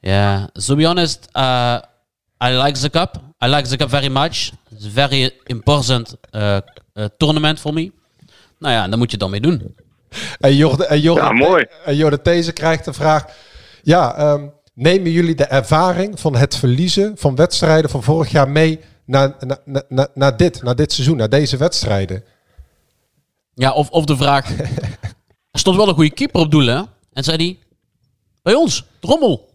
Ja, 0.00 0.10
yeah, 0.10 0.44
to 0.66 0.76
be 0.76 0.86
honest... 0.86 1.28
I 2.44 2.56
like 2.62 2.78
the 2.78 2.90
cup. 2.90 3.16
I 3.44 3.48
like 3.48 3.68
the 3.68 3.76
cup 3.76 3.88
very 3.88 4.08
much. 4.08 4.52
It's 4.70 4.86
a 4.86 4.90
very 4.90 5.30
important 5.46 6.16
uh, 6.34 6.60
uh, 6.94 7.04
tournament 7.16 7.60
for 7.60 7.72
me. 7.72 7.92
Nou 8.58 8.74
ja, 8.74 8.88
daar 8.88 8.98
moet 8.98 9.10
je 9.10 9.16
dan 9.16 9.30
mee 9.30 9.40
doen. 9.40 9.76
En 10.38 10.56
Jorde, 10.56 10.86
en 10.86 11.00
Jorde, 11.00 11.20
ja, 11.20 11.32
mooi. 11.32 11.66
En 11.84 11.96
Jorde 11.96 12.22
These 12.22 12.52
krijgt 12.52 12.84
de 12.84 12.92
vraag... 12.92 13.24
Ja, 13.82 14.32
um, 14.32 14.52
nemen 14.74 15.10
jullie 15.10 15.34
de 15.34 15.44
ervaring 15.44 16.20
van 16.20 16.36
het 16.36 16.56
verliezen 16.56 17.12
van 17.16 17.34
wedstrijden 17.34 17.90
van 17.90 18.02
vorig 18.02 18.30
jaar 18.30 18.48
mee 18.48 18.80
naar, 19.04 19.34
naar, 19.40 19.84
naar, 19.88 20.08
naar 20.14 20.36
dit, 20.36 20.62
naar 20.62 20.76
dit 20.76 20.92
seizoen, 20.92 21.16
naar 21.16 21.28
deze 21.28 21.56
wedstrijden? 21.56 22.24
Ja, 23.54 23.72
of, 23.72 23.90
of 23.90 24.04
de 24.04 24.16
vraag... 24.16 24.50
er 25.50 25.58
stond 25.60 25.76
wel 25.76 25.88
een 25.88 25.94
goede 25.94 26.10
keeper 26.10 26.40
op 26.40 26.50
doel, 26.50 26.66
hè? 26.66 26.82
En 27.12 27.24
zei 27.24 27.36
hij... 27.36 27.58
Bij 28.42 28.54
ons, 28.54 28.84
Drommel. 29.00 29.47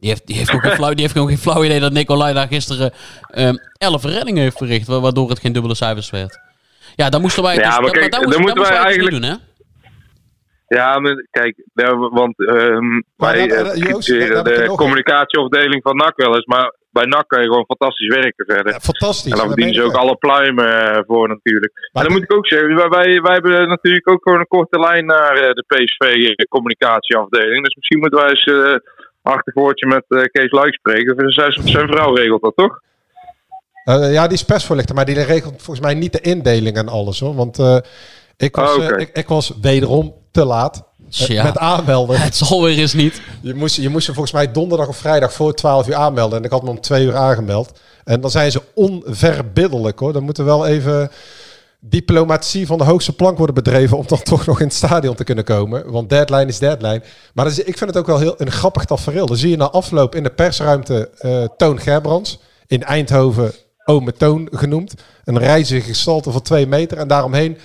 Die 0.00 0.08
heeft, 0.08 0.26
die, 0.26 0.36
heeft 0.36 0.54
ook 0.54 0.62
geen 0.62 0.72
flauw, 0.72 0.90
die 0.90 1.00
heeft 1.00 1.12
gewoon 1.12 1.28
geen 1.28 1.38
flauw 1.38 1.64
idee 1.64 1.80
dat 1.80 1.92
Nicolai 1.92 2.34
daar 2.34 2.46
gisteren 2.46 2.92
um, 3.34 3.58
elf 3.78 4.04
reddingen 4.04 4.42
heeft 4.42 4.56
verricht, 4.56 4.86
waardoor 4.86 5.28
het 5.28 5.38
geen 5.38 5.52
dubbele 5.52 5.74
cijfers 5.74 6.10
werd. 6.10 6.40
Ja, 6.96 7.08
dan 7.08 7.20
moesten 7.20 7.42
wij, 7.42 7.54
ja, 7.54 7.78
dus, 7.78 7.80
maar 7.80 7.90
kijk, 7.90 8.22
moesten, 8.24 8.40
moeten 8.40 8.62
wij 8.62 8.76
eigenlijk 8.76 9.10
doen, 9.10 9.30
hè? 9.30 9.34
Ja, 10.66 10.98
maar 10.98 11.26
kijk, 11.30 11.62
want 12.10 12.38
um, 12.38 13.04
wij 13.16 13.48
uh, 13.48 13.56
Joost, 13.56 13.80
criticeren 13.80 14.34
dan 14.34 14.46
heb 14.46 14.62
ik 14.62 14.70
de 14.70 14.76
communicatieafdeling 14.76 15.82
van 15.82 15.96
NAC 15.96 16.16
wel 16.16 16.34
eens, 16.34 16.46
maar 16.46 16.74
bij 16.90 17.04
NAC 17.04 17.28
kan 17.28 17.40
je 17.42 17.46
gewoon 17.46 17.64
fantastisch 17.64 18.14
werken 18.14 18.44
verder. 18.46 18.72
Ja, 18.72 18.80
fantastisch. 18.80 19.32
En 19.32 19.38
dan 19.38 19.46
dat 19.48 19.54
verdienen 19.54 19.74
ze 19.74 19.82
ook 19.82 20.02
alle 20.02 20.16
pluimen 20.16 20.92
eh, 20.92 21.00
voor 21.06 21.28
natuurlijk. 21.28 21.72
Maar 21.92 22.02
en 22.02 22.08
dan 22.08 22.18
moet 22.18 22.30
ik 22.30 22.36
ook 22.36 22.46
zeggen, 22.46 22.74
wij, 22.74 22.88
wij, 22.88 23.20
wij 23.20 23.32
hebben 23.32 23.68
natuurlijk 23.68 24.10
ook 24.10 24.22
gewoon 24.22 24.40
een 24.40 24.46
korte 24.46 24.78
lijn 24.78 25.06
naar 25.06 25.32
eh, 25.32 25.52
de 25.52 25.64
PSV-communicatieafdeling. 25.66 27.64
Dus 27.64 27.74
misschien 27.74 27.98
moeten 27.98 28.20
wij 28.20 28.28
eens 28.28 28.44
eh 28.44 28.74
achterwoordje 29.22 29.86
met 29.86 30.04
eh, 30.08 30.22
Kees 30.32 30.50
Luik 30.50 30.74
spreken. 30.74 31.30
Zijn, 31.32 31.52
zijn 31.68 31.88
vrouw 31.88 32.14
regelt 32.14 32.42
dat 32.42 32.52
toch? 32.56 32.80
Eh, 33.84 34.12
ja, 34.12 34.24
die 34.26 34.36
is 34.36 34.44
persvoorlichter, 34.44 34.94
maar 34.94 35.04
die 35.04 35.22
regelt 35.22 35.54
volgens 35.62 35.80
mij 35.86 35.94
niet 35.94 36.12
de 36.12 36.20
indeling 36.20 36.76
en 36.76 36.88
alles 36.88 37.20
hoor. 37.20 37.34
Want 37.34 37.58
eh, 37.58 37.76
ik, 38.36 38.56
was, 38.56 38.70
Oh, 38.76 38.84
oké. 38.84 38.94
eh, 38.94 39.00
ik, 39.00 39.10
ik 39.16 39.28
was 39.28 39.52
wederom 39.60 40.14
te 40.30 40.44
laat 40.44 40.88
Ja. 41.08 41.42
met 41.42 41.58
aanmelden. 41.58 42.20
Het 42.30 42.36
zal 42.36 42.62
weer 42.62 42.78
eens 42.78 42.94
niet. 42.94 43.20
Je 43.42 43.54
moest, 43.54 43.76
je 43.76 43.88
moest 43.88 44.06
je 44.06 44.12
volgens 44.12 44.34
mij 44.34 44.52
donderdag 44.52 44.88
of 44.88 44.96
vrijdag 44.96 45.32
voor 45.32 45.54
12 45.54 45.88
uur 45.88 45.94
aanmelden. 45.94 46.38
En 46.38 46.44
ik 46.44 46.50
had 46.50 46.62
me 46.62 46.68
om 46.70 46.80
twee 46.80 47.04
uur 47.04 47.16
aangemeld. 47.16 47.80
En 48.04 48.20
dan 48.20 48.30
zijn 48.30 48.50
ze 48.50 48.62
onverbiddelijk 48.74 49.98
hoor. 49.98 50.12
Dan 50.12 50.22
moet 50.22 50.38
er 50.38 50.44
wel 50.44 50.66
even 50.66 51.10
diplomatie 51.80 52.66
van 52.66 52.78
de 52.78 52.84
hoogste 52.84 53.12
plank 53.12 53.36
worden 53.36 53.54
bedreven 53.54 53.98
om 53.98 54.04
dan 54.06 54.22
toch 54.32 54.46
nog 54.46 54.60
in 54.60 54.66
het 54.66 54.74
stadion 54.74 55.14
te 55.14 55.24
kunnen 55.24 55.44
komen. 55.44 55.90
Want 55.90 56.08
deadline 56.08 56.46
is 56.46 56.58
deadline. 56.58 57.02
Maar 57.34 57.46
is, 57.46 57.58
ik 57.58 57.78
vind 57.78 57.90
het 57.90 57.98
ook 57.98 58.06
wel 58.06 58.18
heel 58.18 58.34
een 58.38 58.50
grappig 58.50 58.84
tafereel. 58.84 59.26
Dan 59.26 59.36
zie 59.36 59.50
je 59.50 59.56
na 59.56 59.70
afloop 59.70 60.14
in 60.14 60.22
de 60.22 60.30
persruimte 60.30 61.10
eh, 61.18 61.44
Toon 61.56 61.80
Gerbrands. 61.80 62.38
In 62.66 62.82
Eindhoven 62.82 63.52
Ome 63.84 64.12
Toon 64.12 64.48
genoemd. 64.50 64.94
Een 65.24 65.38
rijzige 65.38 65.86
gestalte 65.86 66.30
van 66.30 66.42
twee 66.42 66.66
meter. 66.66 66.98
En 66.98 67.08
daaromheen 67.08 67.58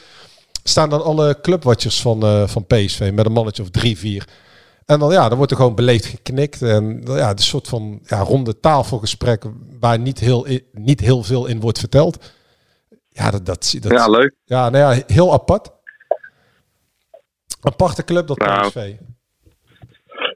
staan 0.64 0.90
dan 0.90 1.04
alle 1.04 1.38
clubwatchers 1.42 2.02
van, 2.02 2.24
eh, 2.24 2.48
van 2.48 2.66
PSV 2.66 3.12
met 3.14 3.26
een 3.26 3.32
mannetje 3.32 3.64
of 3.64 3.70
drie, 3.70 3.98
vier. 3.98 4.28
En 4.86 5.00
dan, 5.00 5.12
ja, 5.12 5.28
dan 5.28 5.38
wordt 5.38 5.52
er 5.52 5.58
gewoon 5.58 5.76
beleefd 5.76 6.06
geknikt. 6.06 6.62
En 6.62 7.02
ja, 7.06 7.30
een 7.30 7.38
soort 7.38 7.68
van 7.68 8.00
ja, 8.04 8.20
ronde 8.20 8.60
tafelgesprek 8.60 9.44
waar 9.80 10.00
niet 10.00 10.20
heel, 10.20 10.48
niet 10.72 11.00
heel 11.00 11.24
veel 11.24 11.46
in 11.46 11.60
wordt 11.60 11.80
verteld. 11.80 12.18
Ja, 13.18 13.32
dat, 13.32 13.46
dat, 13.46 13.78
dat, 13.82 13.92
Ja, 13.92 14.08
leuk. 14.08 14.34
ja, 14.46 14.70
nou 14.70 14.96
ja, 14.96 15.04
heel 15.08 15.34
apart. 15.34 15.70
Aparte 17.62 18.04
club, 18.04 18.28
dat 18.28 18.38
Nou, 18.38 18.68
PSV. 18.68 18.94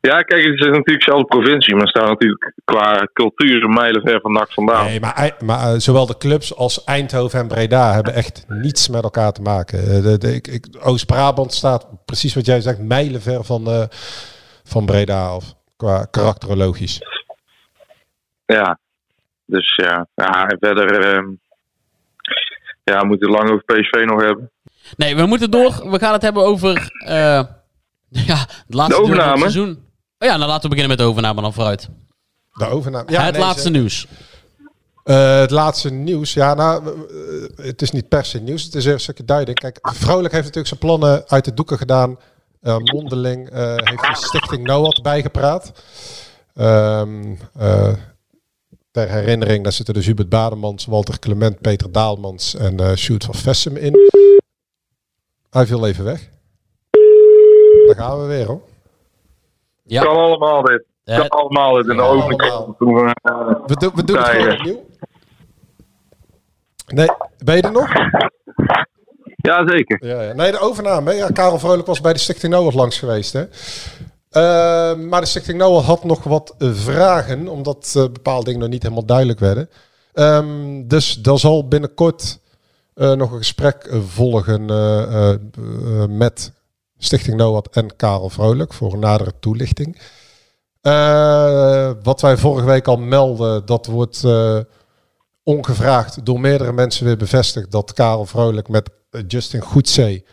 Ja, 0.01 0.21
kijk, 0.21 0.43
het 0.43 0.53
is 0.53 0.59
natuurlijk 0.65 0.85
dezelfde 1.05 1.25
provincie, 1.25 1.75
maar 1.75 1.87
staan 1.87 2.07
natuurlijk 2.07 2.53
qua 2.65 3.07
cultuur 3.13 3.63
een 3.63 3.73
mijlenver 3.73 4.21
van 4.21 4.31
NAC 4.31 4.51
vandaan. 4.53 4.85
Nee, 4.85 4.99
maar, 4.99 5.35
maar 5.39 5.59
eh, 5.73 5.79
zowel 5.79 6.05
de 6.05 6.17
clubs 6.17 6.55
als 6.55 6.83
Eindhoven 6.83 7.39
en 7.39 7.47
Breda 7.47 7.93
hebben 7.93 8.13
echt 8.13 8.45
niets 8.47 8.89
met 8.89 9.03
elkaar 9.03 9.31
te 9.31 9.41
maken. 9.41 9.79
Eh, 9.79 10.01
de, 10.03 10.17
de- 10.17 10.33
ik- 10.35 10.47
ik- 10.47 10.67
Oost-Brabant 10.79 11.53
staat, 11.53 12.05
precies 12.05 12.35
wat 12.35 12.45
jij 12.45 12.61
zegt, 12.61 12.79
mijlenver 12.79 13.43
van, 13.43 13.67
eh, 13.67 13.83
van 14.63 14.85
Breda 14.85 15.27
af. 15.27 15.53
Qua 15.77 16.05
karakterologisch. 16.05 17.01
Ja, 18.45 18.79
dus 19.45 19.75
ja, 19.75 20.07
ja 20.15 20.47
en 20.47 20.57
verder. 20.59 21.13
ehm, 21.13 21.25
ja, 22.89 22.99
we 23.01 23.07
moeten 23.07 23.29
het 23.31 23.37
lang 23.39 23.49
over 23.51 23.63
PSV 23.65 24.03
nog 24.05 24.21
hebben. 24.21 24.51
Nee, 24.97 25.15
we 25.15 25.25
moeten 25.25 25.51
door. 25.51 25.89
We 25.91 25.99
gaan 25.99 26.13
het 26.13 26.21
hebben 26.21 26.43
over 26.45 26.91
eh, 27.05 27.13
ja, 28.27 28.37
het 28.37 28.73
laatste 28.73 28.75
De 28.75 28.83
het 28.83 28.93
overname. 29.11 29.39
seizoen. 29.39 29.69
Oh 30.19 30.27
ja, 30.27 30.37
dan 30.37 30.47
laten 30.47 30.61
we 30.61 30.75
beginnen 30.75 30.89
met 30.89 30.97
de 30.97 31.03
overname 31.11 31.41
dan 31.41 31.53
vooruit. 31.53 31.89
De 32.53 32.65
overname. 32.67 33.11
het 33.17 33.31
nee, 33.31 33.41
laatste 33.41 33.61
ze- 33.61 33.69
nieuws. 33.69 34.07
Eh, 35.03 35.39
het 35.39 35.51
laatste 35.51 35.89
nieuws. 35.91 36.33
Ja, 36.33 36.53
nou, 36.53 36.85
eh, 36.85 37.65
het 37.65 37.81
is 37.81 37.91
niet 37.91 38.07
per 38.07 38.25
se 38.25 38.39
nieuws. 38.39 38.63
Het 38.63 38.75
is 38.75 38.81
even 38.81 38.93
een 38.93 38.99
stukje 38.99 39.25
duiding. 39.25 39.59
Kijk, 39.59 39.79
Vrolijk 39.81 40.31
heeft 40.33 40.45
natuurlijk 40.45 40.67
zijn 40.67 40.79
plannen 40.79 41.23
uit 41.27 41.45
de 41.45 41.53
doeken 41.53 41.77
gedaan. 41.77 42.17
Eh, 42.61 42.77
mondeling 42.77 43.49
eh, 43.49 43.73
heeft 43.75 44.01
de 44.01 44.15
stichting 44.27 44.63
NOAD 44.67 45.01
bijgepraat. 45.01 45.71
Ehm, 46.55 47.35
eh, 47.59 47.93
ter 48.99 49.09
herinnering, 49.09 49.63
daar 49.63 49.71
zitten 49.71 49.93
dus 49.93 50.05
Hubert 50.05 50.29
Bademans, 50.29 50.85
Walter 50.85 51.19
Clement, 51.19 51.61
Peter 51.61 51.91
Daalmans 51.91 52.55
en 52.55 52.79
eh 52.79 52.95
Sjoerd 52.95 53.23
van 53.25 53.33
Vessem 53.35 53.75
in. 53.77 53.95
Hij 55.49 55.65
viel 55.65 55.87
even 55.87 56.03
weg. 56.03 56.29
Daar 57.87 57.95
gaan 57.95 58.21
we 58.21 58.27
weer 58.27 58.45
hoor. 58.45 58.61
Ja. 59.83 60.01
Kan 60.03 60.15
allemaal 60.15 60.61
dit. 60.63 60.83
Kan 61.03 61.27
allemaal 61.29 61.73
dit. 61.75 61.89
En 61.89 61.95
de 61.95 62.01
we, 62.79 63.15
eh, 63.21 63.65
We, 63.65 63.75
doen- 63.75 63.91
we 63.95 64.03
doen 64.03 64.17
het 64.17 64.27
gewoon 64.27 64.51
opnieuw. 64.51 64.85
Nee, 66.87 67.07
ben 67.43 67.55
je 67.55 67.61
er 67.61 67.71
nog? 67.71 67.89
Ja, 69.35 69.67
zeker. 69.67 70.05
Ja, 70.05 70.21
ja. 70.21 70.33
Nee, 70.33 70.51
de 70.51 70.59
overname. 70.59 71.13
Ja, 71.13 71.27
Karel 71.27 71.59
Vrolijk 71.59 71.87
was 71.87 72.01
bij 72.01 72.13
de 72.13 72.19
Stichting 72.19 72.53
Noord 72.53 72.73
langs 72.75 72.99
geweest. 72.99 73.33
Hè? 73.33 73.43
Eh, 74.29 74.95
maar 74.95 75.21
de 75.21 75.27
Stichting 75.27 75.57
Noord 75.57 75.85
had 75.85 76.03
nog 76.03 76.23
wat 76.23 76.55
eh, 76.57 76.73
vragen, 76.73 77.47
omdat 77.47 77.93
eh, 77.97 78.03
bepaalde 78.03 78.45
dingen 78.45 78.59
nog 78.59 78.69
niet 78.69 78.83
helemaal 78.83 79.05
duidelijk 79.05 79.39
werden. 79.39 79.69
Ehm, 80.13 80.87
dus 80.87 81.19
er 81.23 81.39
zal 81.39 81.67
binnenkort 81.67 82.39
eh, 82.93 83.11
nog 83.11 83.31
een 83.31 83.37
gesprek 83.37 83.89
volgen 84.07 84.65
met 86.17 86.51
Stichting 86.97 87.37
Noord 87.37 87.69
en 87.69 87.95
Karel 87.95 88.29
Vrolijk 88.29 88.73
voor 88.73 88.97
nadere 88.97 89.33
toelichting. 89.39 90.01
Wat 92.03 92.21
wij 92.21 92.37
vorige 92.37 92.65
week 92.65 92.87
al 92.87 92.97
melden, 92.97 93.65
dat 93.65 93.85
wordt 93.85 94.23
ongevraagd 95.43 96.25
door 96.25 96.39
meerdere 96.39 96.73
mensen 96.73 97.05
weer 97.05 97.17
bevestigd 97.17 97.71
dat 97.71 97.93
Karel 97.93 98.25
Vrolijk 98.25 98.67
met 98.67 98.89
Justin 99.27 99.61
Goedzee 99.61 100.25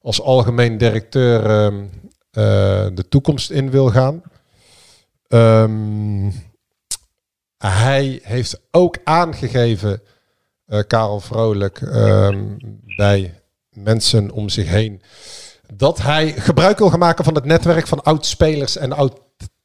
als 0.00 0.22
algemeen 0.22 0.78
directeur 0.78 1.44
ehm, 1.44 1.74
eh, 1.74 1.84
de 2.94 3.04
toekomst 3.08 3.50
in 3.50 3.70
wil 3.70 3.90
gaan. 3.90 4.22
Ehm, 5.28 6.30
hij 7.58 8.20
heeft 8.22 8.60
ook 8.70 8.96
aangegeven, 9.04 10.02
eh, 10.66 10.80
Karel 10.86 11.20
Vrolijk, 11.20 11.80
ehm, 11.80 12.44
bij 12.96 13.40
mensen 13.72 14.30
om 14.30 14.48
zich 14.48 14.68
heen, 14.68 15.02
dat 15.74 16.02
hij 16.02 16.32
gebruik 16.32 16.78
wil 16.78 16.90
gaan 16.90 16.98
maken 16.98 17.24
van 17.24 17.34
het 17.34 17.44
netwerk 17.44 17.86
van 17.86 18.02
oud-spelers 18.02 18.76
en 18.76 18.92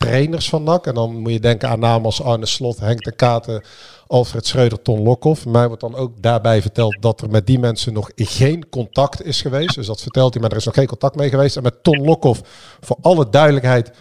oud-trainers 0.03 0.49
van 0.49 0.63
NAC. 0.63 0.87
En 0.87 0.93
dan 0.93 1.17
moet 1.17 1.31
je 1.31 1.39
denken 1.39 1.69
aan 1.69 1.79
namen 1.79 2.05
als 2.05 2.21
Arne 2.21 2.45
Slot, 2.45 2.79
Henk 2.79 3.03
de 3.03 3.15
Katen, 3.15 3.63
Alfred 4.07 4.45
Schreuder, 4.45 4.81
Ton 4.81 5.01
Lokhoff. 5.01 5.45
Mij 5.45 5.67
wordt 5.67 5.81
dan 5.81 5.95
ook 5.95 6.21
daarbij 6.21 6.61
verteld 6.61 6.97
dat 6.99 7.21
er 7.21 7.29
met 7.29 7.47
die 7.47 7.59
mensen 7.59 7.93
nog 7.93 8.11
geen 8.15 8.69
contact 8.69 9.23
is 9.23 9.41
geweest. 9.41 9.75
Dus 9.75 9.87
dat 9.87 10.01
vertelt 10.01 10.33
hij, 10.33 10.41
maar 10.41 10.51
er 10.51 10.57
is 10.57 10.65
nog 10.65 10.73
geen 10.73 10.87
contact 10.87 11.15
mee 11.15 11.29
geweest. 11.29 11.55
En 11.55 11.63
met 11.63 11.83
Ton 11.83 12.03
Lokhoff, 12.03 12.41
voor 12.79 12.97
alle 13.01 13.29
duidelijkheid, 13.29 13.91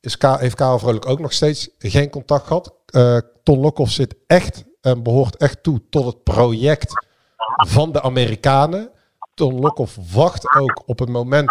is 0.00 0.16
Ka 0.16 0.38
heeft 0.38 0.54
Karel 0.54 0.78
Vrolijk 0.78 1.06
ook 1.08 1.20
nog 1.20 1.32
steeds 1.32 1.68
geen 1.78 2.10
contact 2.10 2.46
gehad. 2.46 2.74
Eh, 2.86 3.18
Ton 3.42 3.60
Lokhoff 3.60 3.92
zit 3.92 4.14
echt 4.26 4.64
en 4.80 5.02
behoort 5.02 5.36
echt 5.36 5.62
toe 5.62 5.82
tot 5.90 6.06
het 6.06 6.22
project 6.22 7.06
van 7.68 7.92
de 7.92 8.02
Amerikanen. 8.02 8.90
Ton 9.34 9.60
Lokhoff 9.60 9.98
wacht 10.12 10.54
ook 10.56 10.82
op 10.86 10.98
het 10.98 11.08
moment 11.08 11.50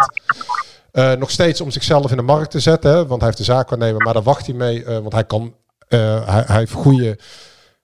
eh, 0.92 1.12
nog 1.12 1.30
steeds 1.30 1.60
om 1.60 1.70
zichzelf 1.70 2.10
in 2.10 2.16
de 2.16 2.22
markt 2.22 2.50
te 2.50 2.60
zetten. 2.60 2.90
Hè, 2.90 2.96
want 2.96 3.20
hij 3.20 3.24
heeft 3.24 3.36
de 3.36 3.52
zaak 3.52 3.68
waarnemen, 3.68 4.02
maar 4.02 4.14
daar 4.14 4.22
wacht 4.22 4.46
hij 4.46 4.54
mee. 4.54 4.84
eh, 4.84 4.98
want 4.98 5.12
hij 5.12 5.24
kan, 5.24 5.54
eh, 5.88 6.46
hij, 6.46 6.56
heeft 6.56 6.72
goede, 6.72 7.18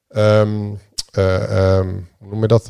ehm, 0.09 0.74
eh, 1.12 1.76
ehm, 1.76 1.88
hoe 2.18 2.28
noem 2.28 2.40
je 2.40 2.46
dat, 2.46 2.66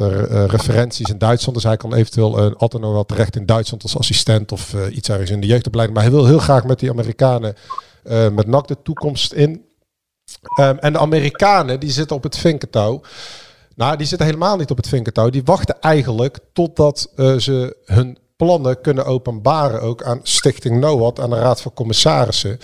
referenties 0.51 1.09
in 1.09 1.18
Duitsland. 1.18 1.55
Dus 1.55 1.66
hij 1.66 1.76
kan 1.76 1.95
eventueel 1.95 2.55
altijd 2.57 2.82
nog 2.82 2.93
wel 2.93 3.05
terecht 3.05 3.37
in 3.37 3.47
Duitsland 3.47 3.82
als 3.82 3.99
assistent 3.99 4.53
of 4.53 4.74
iets 4.91 5.09
ergens 5.09 5.30
in 5.30 5.41
de 5.41 5.47
jeugdopleiding. 5.47 5.99
Maar 5.99 6.09
hij 6.09 6.16
wil 6.16 6.26
heel 6.26 6.39
graag 6.39 6.64
met 6.64 6.78
die 6.78 6.91
Amerikanen, 6.91 7.55
met 8.32 8.47
NAC 8.47 8.68
de 8.68 8.82
toekomst 8.82 9.32
in. 9.32 9.64
Ehm, 10.59 10.76
en 10.76 10.93
de 10.93 10.99
Amerikanen, 10.99 11.80
die 11.80 11.91
zitten 11.91 12.16
op 12.16 12.22
het 12.22 12.37
vinkentouw. 12.37 13.01
Nou, 13.76 13.97
die 13.97 14.07
zitten 14.07 14.26
helemaal 14.26 14.57
niet 14.57 14.70
op 14.70 14.76
het 14.76 14.89
vinkentouw. 14.89 15.30
Die 15.30 15.45
wachten 15.45 15.80
eigenlijk 15.80 16.39
totdat 16.53 17.12
eh, 17.16 17.37
ze 17.37 17.76
hun 17.84 18.18
plannen 18.37 18.80
kunnen 18.80 19.05
openbaren 19.05 19.80
ook 19.80 20.03
aan 20.03 20.20
Stichting 20.22 20.80
NOAD, 20.80 21.20
aan 21.20 21.30
de 21.30 21.37
Raad 21.37 21.61
van 21.61 21.72
Commissarissen. 21.72 22.59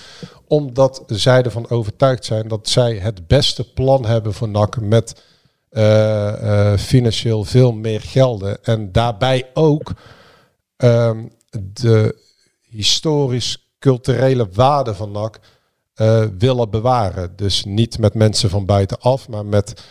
Omdat 0.46 1.02
zij 1.06 1.42
ervan 1.42 1.68
overtuigd 1.68 2.24
zijn 2.24 2.48
dat 2.48 2.68
zij 2.68 2.94
het 2.94 3.26
beste 3.26 3.72
plan 3.72 4.06
hebben 4.06 4.34
voor 4.34 4.48
NAC 4.48 4.80
met 4.80 5.22
eh, 5.68 6.72
eh, 6.72 6.78
financieel 6.78 7.44
veel 7.44 7.72
meer 7.72 8.00
gelden. 8.00 8.64
En 8.64 8.92
daarbij 8.92 9.50
ook 9.54 9.92
ehm, 10.76 11.24
de 11.72 12.18
historisch-culturele 12.62 14.48
waarde 14.52 14.94
van 14.94 15.10
NAC 15.10 15.40
eh, 15.94 16.24
willen 16.38 16.70
bewaren. 16.70 17.36
Dus 17.36 17.64
niet 17.64 17.98
met 17.98 18.14
mensen 18.14 18.50
van 18.50 18.66
buitenaf, 18.66 19.28
maar 19.28 19.46
met 19.46 19.84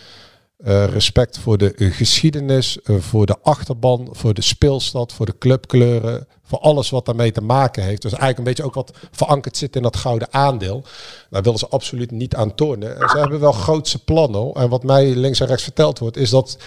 eh, 0.64 0.86
respect 0.86 1.38
voor 1.38 1.58
de 1.58 1.74
eh, 1.74 1.92
geschiedenis, 1.92 2.82
eh, 2.82 2.96
voor 3.00 3.26
de 3.26 3.38
achterban, 3.42 4.08
voor 4.12 4.34
de 4.34 4.42
speelstad, 4.42 5.14
voor 5.14 5.26
de 5.26 5.38
clubkleuren, 5.38 6.28
voor 6.44 6.60
alles 6.60 6.90
wat 6.90 7.06
daarmee 7.06 7.32
te 7.32 7.42
maken 7.42 7.84
heeft. 7.84 8.02
Dus 8.02 8.12
eigenlijk 8.12 8.38
een 8.38 8.54
beetje 8.54 8.64
ook 8.64 8.74
wat 8.74 8.98
verankerd 9.12 9.58
zit 9.58 9.76
in 9.76 9.82
dat 9.82 9.98
gouden 9.98 10.34
aandeel. 10.34 10.84
Daar 11.30 11.42
willen 11.42 11.60
ze 11.60 11.68
absoluut 11.68 12.12
niet 12.12 12.36
aan 12.36 12.56
tornen. 12.56 13.00
En 13.00 13.10
ze 13.10 13.18
hebben 13.18 13.40
wel 13.40 13.52
grootse 13.52 14.04
plannen. 14.04 14.54
En 14.54 14.70
wat 14.70 14.84
mij 14.84 15.16
links 15.16 15.40
en 15.40 15.48
rechts 15.48 15.64
verteld 15.64 16.00
wordt, 16.00 16.18
is 16.18 16.30
dat 16.30 16.58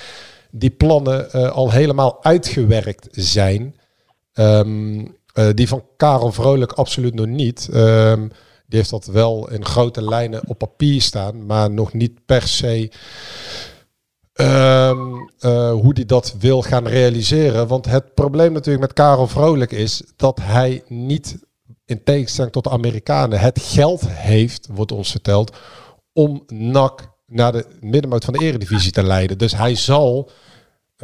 die 0.56 0.70
plannen 0.70 1.32
eh, 1.32 1.50
al 1.50 1.70
helemaal 1.70 2.24
uitgewerkt 2.24 3.08
zijn. 3.10 3.76
Ehm, 4.32 5.06
eh, 5.32 5.48
die 5.54 5.68
van 5.68 5.84
Karel 5.96 6.32
Vrolijk 6.32 6.72
absoluut 6.72 7.14
nog 7.14 7.26
niet. 7.26 7.68
Ehm, 7.72 8.20
die 8.66 8.78
heeft 8.78 8.90
dat 8.90 9.06
wel 9.06 9.50
in 9.50 9.64
grote 9.64 10.02
lijnen 10.02 10.42
op 10.46 10.58
papier 10.58 11.02
staan, 11.02 11.46
maar 11.46 11.70
nog 11.70 11.92
niet 11.92 12.26
per 12.26 12.42
se 12.42 12.90
ehm, 14.34 14.98
eh, 15.38 15.72
hoe 15.72 15.94
die 15.94 16.04
dat 16.04 16.34
wil 16.38 16.62
gaan 16.62 16.86
realiseren. 16.86 17.66
Want 17.66 17.86
het 17.86 18.14
probleem 18.14 18.52
natuurlijk 18.52 18.84
met 18.84 18.92
Karel 18.92 19.28
Vrolijk 19.28 19.72
is 19.72 20.02
dat 20.16 20.40
hij 20.42 20.82
niet, 20.88 21.38
in 21.84 22.02
tegenstelling 22.04 22.52
tot 22.52 22.64
de 22.64 22.70
Amerikanen, 22.70 23.40
het 23.40 23.60
geld 23.62 24.08
heeft, 24.08 24.68
wordt 24.72 24.92
ons 24.92 25.10
verteld, 25.10 25.56
om 26.12 26.42
NAC 26.46 27.12
naar 27.26 27.52
de 27.52 27.66
middenmoot 27.80 28.24
van 28.24 28.34
de 28.34 28.44
eredivisie 28.44 28.92
te 28.92 29.02
leiden. 29.02 29.38
Dus 29.38 29.56
hij 29.56 29.74
zal, 29.74 30.30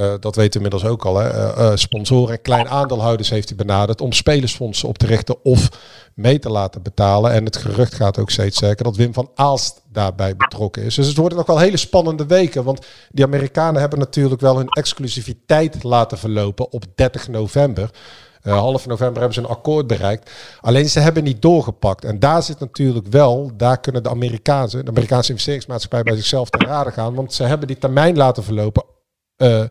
eh, 0.01 0.14
dat 0.20 0.36
weten 0.36 0.61
we 0.61 0.66
inmiddels 0.66 0.92
ook 0.92 1.05
al, 1.05 1.16
hè, 1.16 1.28
eh, 1.28 1.66
eh, 1.66 1.76
sponsoren 1.76 2.34
en 2.34 2.42
klein 2.42 2.68
aandeelhouders 2.68 3.30
heeft 3.30 3.48
hij 3.48 3.57
benaderd 3.57 4.01
om 4.01 4.12
spelersfondsen 4.12 4.88
op 4.88 4.98
te 4.98 5.07
richten 5.07 5.44
of 5.44 5.68
mee 6.14 6.38
te 6.38 6.51
laten 6.51 6.82
betalen. 6.82 7.32
En 7.32 7.44
het 7.44 7.57
gerucht 7.57 7.94
gaat 7.94 8.18
ook 8.18 8.30
steeds 8.30 8.59
zeker 8.59 8.84
dat 8.84 8.96
Wim 8.96 9.12
van 9.12 9.30
Aalst 9.34 9.82
daarbij 9.92 10.36
betrokken 10.36 10.82
is. 10.82 10.94
Dus 10.94 11.07
het 11.07 11.16
worden 11.16 11.38
nog 11.38 11.46
wel 11.46 11.59
hele 11.59 11.76
spannende 11.76 12.26
weken. 12.26 12.64
Want 12.64 12.86
die 13.11 13.24
Amerikanen 13.24 13.80
hebben 13.80 13.98
natuurlijk 13.98 14.40
wel 14.40 14.57
hun 14.57 14.68
exclusiviteit 14.68 15.82
laten 15.82 16.18
verlopen 16.18 16.72
op 16.72 16.84
30 16.94 17.28
november. 17.28 17.90
Eh, 18.42 18.59
half 18.59 18.86
november 18.86 19.18
hebben 19.18 19.34
ze 19.34 19.40
een 19.40 19.57
akkoord 19.57 19.86
bereikt. 19.86 20.30
Alleen 20.61 20.88
ze 20.88 21.01
hebben 21.01 21.24
niet 21.24 21.42
doorgepakt. 21.42 22.05
En 22.05 22.18
daar 22.18 22.42
zit 22.42 22.61
natuurlijk 22.61 23.07
wel, 23.07 23.51
daar 23.57 23.80
kunnen 23.80 24.03
de 24.03 24.09
Amerikaanse, 24.09 24.82
de 24.82 24.90
Amerikaanse 24.90 25.30
investeringsmaatschappij 25.30 26.03
bij 26.03 26.16
zichzelf 26.16 26.51
te 26.51 26.64
raden 26.66 26.92
gaan. 26.92 27.14
Want 27.14 27.34
ze 27.34 27.42
hebben 27.42 27.66
die 27.66 27.78
termijn 27.78 28.16
laten 28.16 28.44
verlopen 28.44 28.84
eh, 29.41 29.61
eh, 29.61 29.68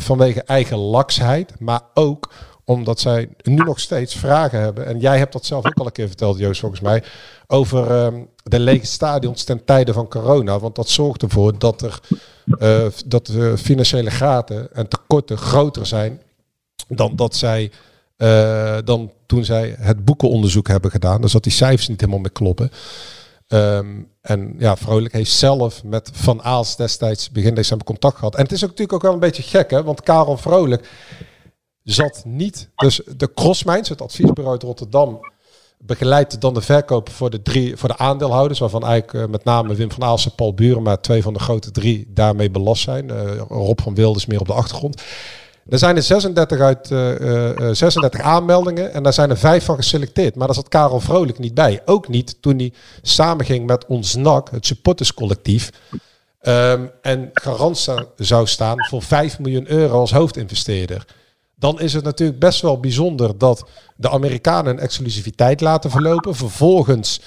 vanwege 0.00 0.42
eigen 0.42 0.78
laksheid. 0.78 1.60
Maar 1.60 1.80
ook 1.94 2.32
omdat 2.64 3.00
zij 3.00 3.28
nu 3.42 3.54
nog 3.54 3.80
steeds 3.80 4.14
vragen 4.14 4.60
hebben. 4.60 4.86
En 4.86 4.98
jij 4.98 5.18
hebt 5.18 5.32
dat 5.32 5.44
zelf 5.44 5.66
ook 5.66 5.78
al 5.78 5.86
een 5.86 5.92
keer 5.92 6.06
verteld, 6.06 6.38
Joost, 6.38 6.60
volgens 6.60 6.80
mij. 6.80 7.02
Over 7.46 7.90
ehm, 7.90 8.20
de 8.42 8.58
lege 8.58 8.86
stadions 8.86 9.44
ten 9.44 9.64
tijde 9.64 9.92
van 9.92 10.08
corona. 10.08 10.58
Want 10.58 10.74
dat 10.74 10.88
zorgt 10.88 11.22
ervoor 11.22 11.58
dat 11.58 11.82
er 11.82 12.00
eh, 12.58 12.86
dat 13.06 13.26
de 13.26 13.58
financiële 13.58 14.10
gaten 14.10 14.74
en 14.74 14.88
tekorten 14.88 15.38
groter 15.38 15.86
zijn 15.86 16.20
dan 16.88 17.16
dat 17.16 17.36
zij 17.36 17.70
dan 18.84 19.12
toen 19.26 19.44
zij 19.44 19.74
het 19.78 20.04
boekenonderzoek 20.04 20.68
hebben 20.68 20.90
gedaan. 20.90 21.20
Dus 21.20 21.32
dat 21.32 21.42
die 21.42 21.52
cijfers 21.52 21.88
niet 21.88 22.00
helemaal 22.00 22.20
meer 22.20 22.32
kloppen. 22.32 22.70
Ehm, 23.54 23.86
en 24.20 24.54
ja, 24.58 24.76
Vrolijk 24.76 25.12
heeft 25.12 25.30
zelf 25.30 25.84
met 25.84 26.10
Van 26.12 26.42
Aals 26.42 26.76
destijds 26.76 27.30
begin 27.30 27.54
december 27.54 27.86
contact 27.86 28.16
gehad. 28.16 28.34
En 28.34 28.42
het 28.42 28.52
is 28.52 28.62
ook 28.62 28.70
natuurlijk 28.70 28.92
ook 28.92 29.02
wel 29.02 29.12
een 29.12 29.18
beetje 29.18 29.42
gek, 29.42 29.70
hè? 29.70 29.82
Want 29.82 30.02
Karel 30.02 30.36
Vrolijk 30.36 30.88
zat 31.82 32.22
niet. 32.24 32.70
Dus 32.76 33.00
de 33.16 33.30
Crossminds, 33.34 33.88
het 33.88 34.02
adviesbureau 34.02 34.52
uit 34.52 34.62
Rotterdam, 34.62 35.20
begeleidt 35.78 36.40
dan 36.40 36.54
de 36.54 36.60
verkoop 36.60 37.08
voor 37.10 37.30
de, 37.30 37.42
drie, 37.42 37.76
voor 37.76 37.88
de 37.88 37.98
aandeelhouders, 37.98 38.58
waarvan 38.58 38.84
eigenlijk 38.84 39.24
eh, 39.24 39.30
met 39.30 39.44
name 39.44 39.74
Wim 39.74 39.90
van 39.92 40.04
Aalsten, 40.04 40.34
Paul 40.34 40.54
Burema, 40.54 40.96
twee 40.96 41.22
van 41.22 41.32
de 41.32 41.40
grote 41.40 41.70
drie, 41.70 42.06
daarmee 42.08 42.50
belast 42.50 42.82
zijn. 42.82 43.10
Eh, 43.10 43.36
Rob 43.48 43.80
van 43.82 43.94
Wilders 43.94 44.26
meer 44.26 44.40
op 44.40 44.46
de 44.46 44.52
achtergrond. 44.52 45.02
Er 45.68 45.78
zijn 45.78 45.96
er 45.96 46.02
36 46.02 46.60
uit 46.60 46.90
eh, 46.90 47.50
eh, 47.68 47.74
36 47.74 48.20
aanmeldingen 48.20 48.92
en 48.92 49.02
daar 49.02 49.12
zijn 49.12 49.30
er 49.30 49.36
vijf 49.38 49.64
van 49.64 49.76
geselecteerd. 49.76 50.34
Maar 50.34 50.46
daar 50.46 50.56
zat 50.56 50.68
Karel 50.68 51.00
Vrolijk 51.00 51.38
niet 51.38 51.54
bij. 51.54 51.80
Ook 51.84 52.08
niet 52.08 52.36
toen 52.42 52.56
hij 52.56 52.72
samenging 53.02 53.66
met 53.66 53.86
ons 53.86 54.14
NAC, 54.14 54.50
het 54.50 54.66
supporterscollectief. 54.66 55.70
ehm, 56.40 56.86
en 57.02 57.30
garant 57.32 57.78
zou- 57.78 58.46
staan 58.46 58.84
voor 58.88 59.02
5 59.02 59.38
miljoen 59.38 59.70
euro 59.70 59.98
als 60.00 60.12
hoofdinvesteerder. 60.12 61.06
Dan 61.56 61.80
is 61.80 61.92
het 61.92 62.04
natuurlijk 62.04 62.38
best 62.38 62.60
wel 62.60 62.80
bijzonder 62.80 63.38
dat 63.38 63.68
de 63.96 64.10
Amerikanen 64.10 64.72
een 64.72 64.78
exclusiviteit 64.82 65.60
laten 65.60 65.90
verlopen. 65.90 66.34
Vervolgens 66.34 67.20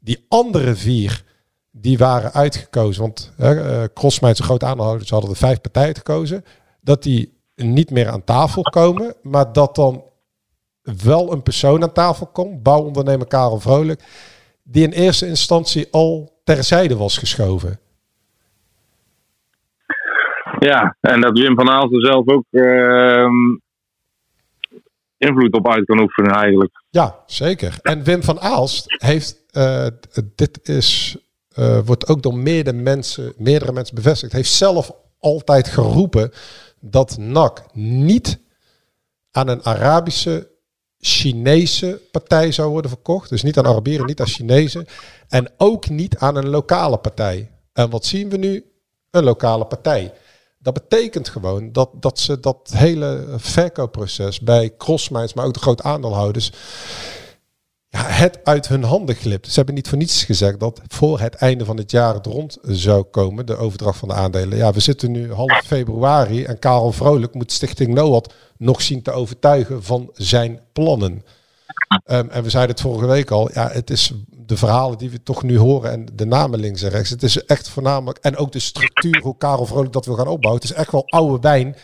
die 0.00 0.24
andere 0.28 0.74
vier 0.74 1.22
die 1.70 1.98
waren 1.98 2.32
uitgekozen. 2.32 3.02
Want 3.02 3.32
uh, 3.38 3.82
Crossmijns 3.94 4.38
een 4.38 4.44
groot 4.44 4.64
aandeelhouder, 4.64 5.06
ze 5.06 5.12
hadden 5.14 5.30
er 5.32 5.36
vijf 5.36 5.60
partijen 5.60 5.94
gekozen. 5.96 6.44
Dat 6.80 7.02
die 7.02 7.39
niet 7.62 7.90
meer 7.90 8.08
aan 8.08 8.24
tafel 8.24 8.62
komen. 8.62 9.14
Maar 9.22 9.52
dat 9.52 9.74
dan 9.74 10.04
wel 11.02 11.32
een 11.32 11.42
persoon 11.42 11.82
aan 11.82 11.92
tafel 11.92 12.26
komt. 12.26 12.62
Bouwondernemer 12.62 13.26
Karel 13.26 13.60
Vrolijk. 13.60 14.02
Die 14.62 14.84
in 14.84 14.92
eerste 14.92 15.26
instantie 15.26 15.88
al 15.90 16.40
terzijde 16.44 16.96
was 16.96 17.18
geschoven. 17.18 17.80
Ja, 20.58 20.96
en 21.00 21.20
dat 21.20 21.38
Wim 21.38 21.54
van 21.54 21.70
Aalsten 21.70 22.00
zelf 22.00 22.28
ook 22.28 22.44
ehm, 22.50 23.56
invloed 25.20 25.54
op 25.54 25.68
uit 25.68 25.84
kan 25.84 26.00
oefenen 26.00 26.32
eigenlijk. 26.32 26.82
Ja, 26.90 27.14
zeker. 27.26 27.78
En 27.82 28.02
Wim 28.02 28.22
van 28.22 28.40
Aalst 28.40 28.84
heeft, 29.02 29.42
eh, 29.50 29.86
dit 30.34 30.68
is, 30.68 31.16
eh, 31.54 31.78
wordt 31.84 32.08
ook 32.08 32.22
door 32.22 32.36
meerdere 32.36 32.76
mensen, 32.76 33.32
meerdere 33.36 33.72
mensen 33.72 33.94
bevestigd, 33.94 34.32
heeft 34.32 34.50
zelf 34.50 34.92
altijd 35.18 35.68
geroepen 35.68 36.32
dat 36.80 37.16
NAC 37.18 37.64
niet 37.72 38.38
aan 39.30 39.48
een 39.48 39.64
Arabische, 39.64 40.50
Chinese 40.98 42.00
partij 42.10 42.52
zou 42.52 42.70
worden 42.70 42.90
verkocht. 42.90 43.28
Dus 43.28 43.42
niet 43.42 43.58
aan 43.58 43.66
Arabieren, 43.66 44.06
niet 44.06 44.20
aan 44.20 44.26
Chinezen. 44.26 44.86
En 45.28 45.52
ook 45.56 45.88
niet 45.88 46.16
aan 46.16 46.36
een 46.36 46.48
lokale 46.48 46.98
partij. 46.98 47.50
En 47.72 47.90
wat 47.90 48.04
zien 48.04 48.30
we 48.30 48.36
nu? 48.36 48.64
Een 49.10 49.24
lokale 49.24 49.64
partij. 49.64 50.12
Dat 50.58 50.74
betekent 50.74 51.28
gewoon 51.28 51.72
dat, 51.72 51.90
dat 51.94 52.18
ze 52.18 52.40
dat 52.40 52.70
hele 52.74 53.26
verkoopproces 53.36 54.40
bij 54.40 54.76
crossmines, 54.76 55.34
maar 55.34 55.44
ook 55.44 55.54
de 55.54 55.60
grote 55.60 55.82
aandeelhouders, 55.82 56.52
ja, 57.90 58.02
het 58.06 58.38
uit 58.44 58.68
hun 58.68 58.84
handen 58.84 59.14
glipt. 59.14 59.46
Ze 59.46 59.54
hebben 59.54 59.74
niet 59.74 59.88
voor 59.88 59.98
niets 59.98 60.24
gezegd 60.24 60.60
dat 60.60 60.80
voor 60.88 61.20
het 61.20 61.34
einde 61.34 61.64
van 61.64 61.76
het 61.76 61.90
jaar 61.90 62.14
het 62.14 62.26
rond 62.26 62.58
zou 62.62 63.02
komen, 63.02 63.46
de 63.46 63.56
overdracht 63.56 63.98
van 63.98 64.08
de 64.08 64.14
aandelen. 64.14 64.58
Ja, 64.58 64.72
we 64.72 64.80
zitten 64.80 65.10
nu 65.10 65.32
half 65.32 65.62
februari 65.64 66.44
en 66.44 66.58
Karel 66.58 66.92
Vrolijk 66.92 67.34
moet 67.34 67.52
Stichting 67.52 67.94
NOAD 67.94 68.34
nog 68.56 68.82
zien 68.82 69.02
te 69.02 69.10
overtuigen 69.10 69.82
van 69.82 70.10
zijn 70.12 70.60
plannen. 70.72 71.24
Um, 72.10 72.30
en 72.30 72.42
we 72.42 72.50
zeiden 72.50 72.74
het 72.74 72.84
vorige 72.84 73.06
week 73.06 73.30
al, 73.30 73.50
ja, 73.52 73.68
het 73.72 73.90
is 73.90 74.12
de 74.28 74.56
verhalen 74.56 74.98
die 74.98 75.10
we 75.10 75.22
toch 75.22 75.42
nu 75.42 75.58
horen 75.58 75.90
en 75.90 76.06
de 76.12 76.26
namen 76.26 76.60
links 76.60 76.82
en 76.82 76.90
rechts. 76.90 77.10
Het 77.10 77.22
is 77.22 77.44
echt 77.44 77.68
voornamelijk, 77.68 78.18
en 78.18 78.36
ook 78.36 78.52
de 78.52 78.58
structuur, 78.58 79.20
hoe 79.22 79.36
Karel 79.38 79.66
Vrolijk 79.66 79.92
dat 79.92 80.06
wil 80.06 80.14
gaan 80.14 80.28
opbouwen. 80.28 80.62
Het 80.62 80.70
is 80.70 80.76
echt 80.76 80.92
wel 80.92 81.06
oude 81.06 81.38
wijn 81.40 81.76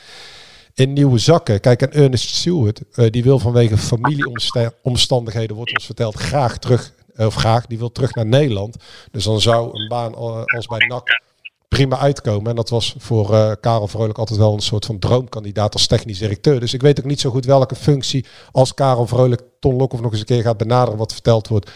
in 0.77 0.93
nieuwe 0.93 1.19
zakken. 1.19 1.61
Kijk, 1.61 1.83
en 1.83 1.93
Ernest 1.93 2.35
Stewart, 2.35 2.83
uh, 2.95 3.11
die 3.11 3.23
wil 3.23 3.39
vanwege 3.39 3.77
familieomstandigheden, 3.77 5.57
wordt 5.57 5.75
ons 5.75 5.87
verteld, 5.87 6.15
graag 6.15 6.59
terug, 6.59 6.93
of 7.17 7.35
graag, 7.35 7.67
die 7.67 7.79
wil 7.79 7.93
terug 7.93 8.15
naar 8.15 8.27
Nederland. 8.27 8.77
Dus 9.11 9.25
dan 9.25 9.41
zou 9.41 9.79
een 9.79 9.89
baan 9.89 10.15
als 10.15 10.67
bij 10.67 10.87
NAC 10.87 11.23
prima 11.69 11.99
uitkomen. 11.99 12.51
En 12.51 12.57
dat 12.57 12.69
was 12.69 12.95
voor 12.99 13.57
Karel 13.61 13.89
Vrolijk 13.89 14.19
altijd 14.19 14.39
wel 14.39 14.53
een 14.53 14.61
soort 14.61 14.87
van 14.87 14.99
droomkandidaat 14.99 15.73
als 15.73 15.87
technisch 15.87 16.19
directeur. 16.19 16.61
Dus 16.61 16.75
ik 16.75 16.83
weet 16.83 16.99
ook 16.99 17.05
niet 17.05 17.21
zo 17.21 17.31
goed 17.31 17.45
welke 17.45 17.75
functie 17.75 18.27
als 18.53 18.75
Karel 18.75 19.07
Vrolijk 19.07 19.43
Ton 19.61 19.77
Lokhoff 19.77 20.03
nog 20.03 20.11
eens 20.11 20.21
een 20.21 20.27
keer 20.27 20.43
gaat 20.43 20.57
benaderen 20.57 20.99
wat 20.99 21.13
verteld 21.13 21.49
wordt, 21.49 21.71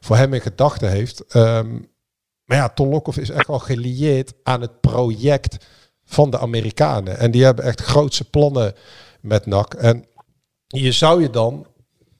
voor 0.00 0.16
hem 0.16 0.34
in 0.34 0.40
gedachten 0.40 0.90
heeft. 0.90 1.36
Um, 1.36 1.88
maar 2.44 2.56
ja, 2.56 2.68
Ton 2.68 2.88
Lokhoff 2.88 3.18
is 3.18 3.30
echt 3.30 3.46
wel 3.46 3.58
gelieerd 3.58 4.32
aan 4.42 4.60
het 4.60 4.80
project 4.80 5.66
van 6.06 6.30
de 6.30 6.38
Amerikanen. 6.38 7.18
En 7.18 7.30
die 7.30 7.44
hebben 7.44 7.64
echt 7.64 7.80
grootse 7.80 8.30
plannen 8.30 8.74
met 9.20 9.46
NAC. 9.46 9.74
En 9.74 10.04
je 10.66 10.92
zou 10.92 11.22
je 11.22 11.30
dan 11.30 11.66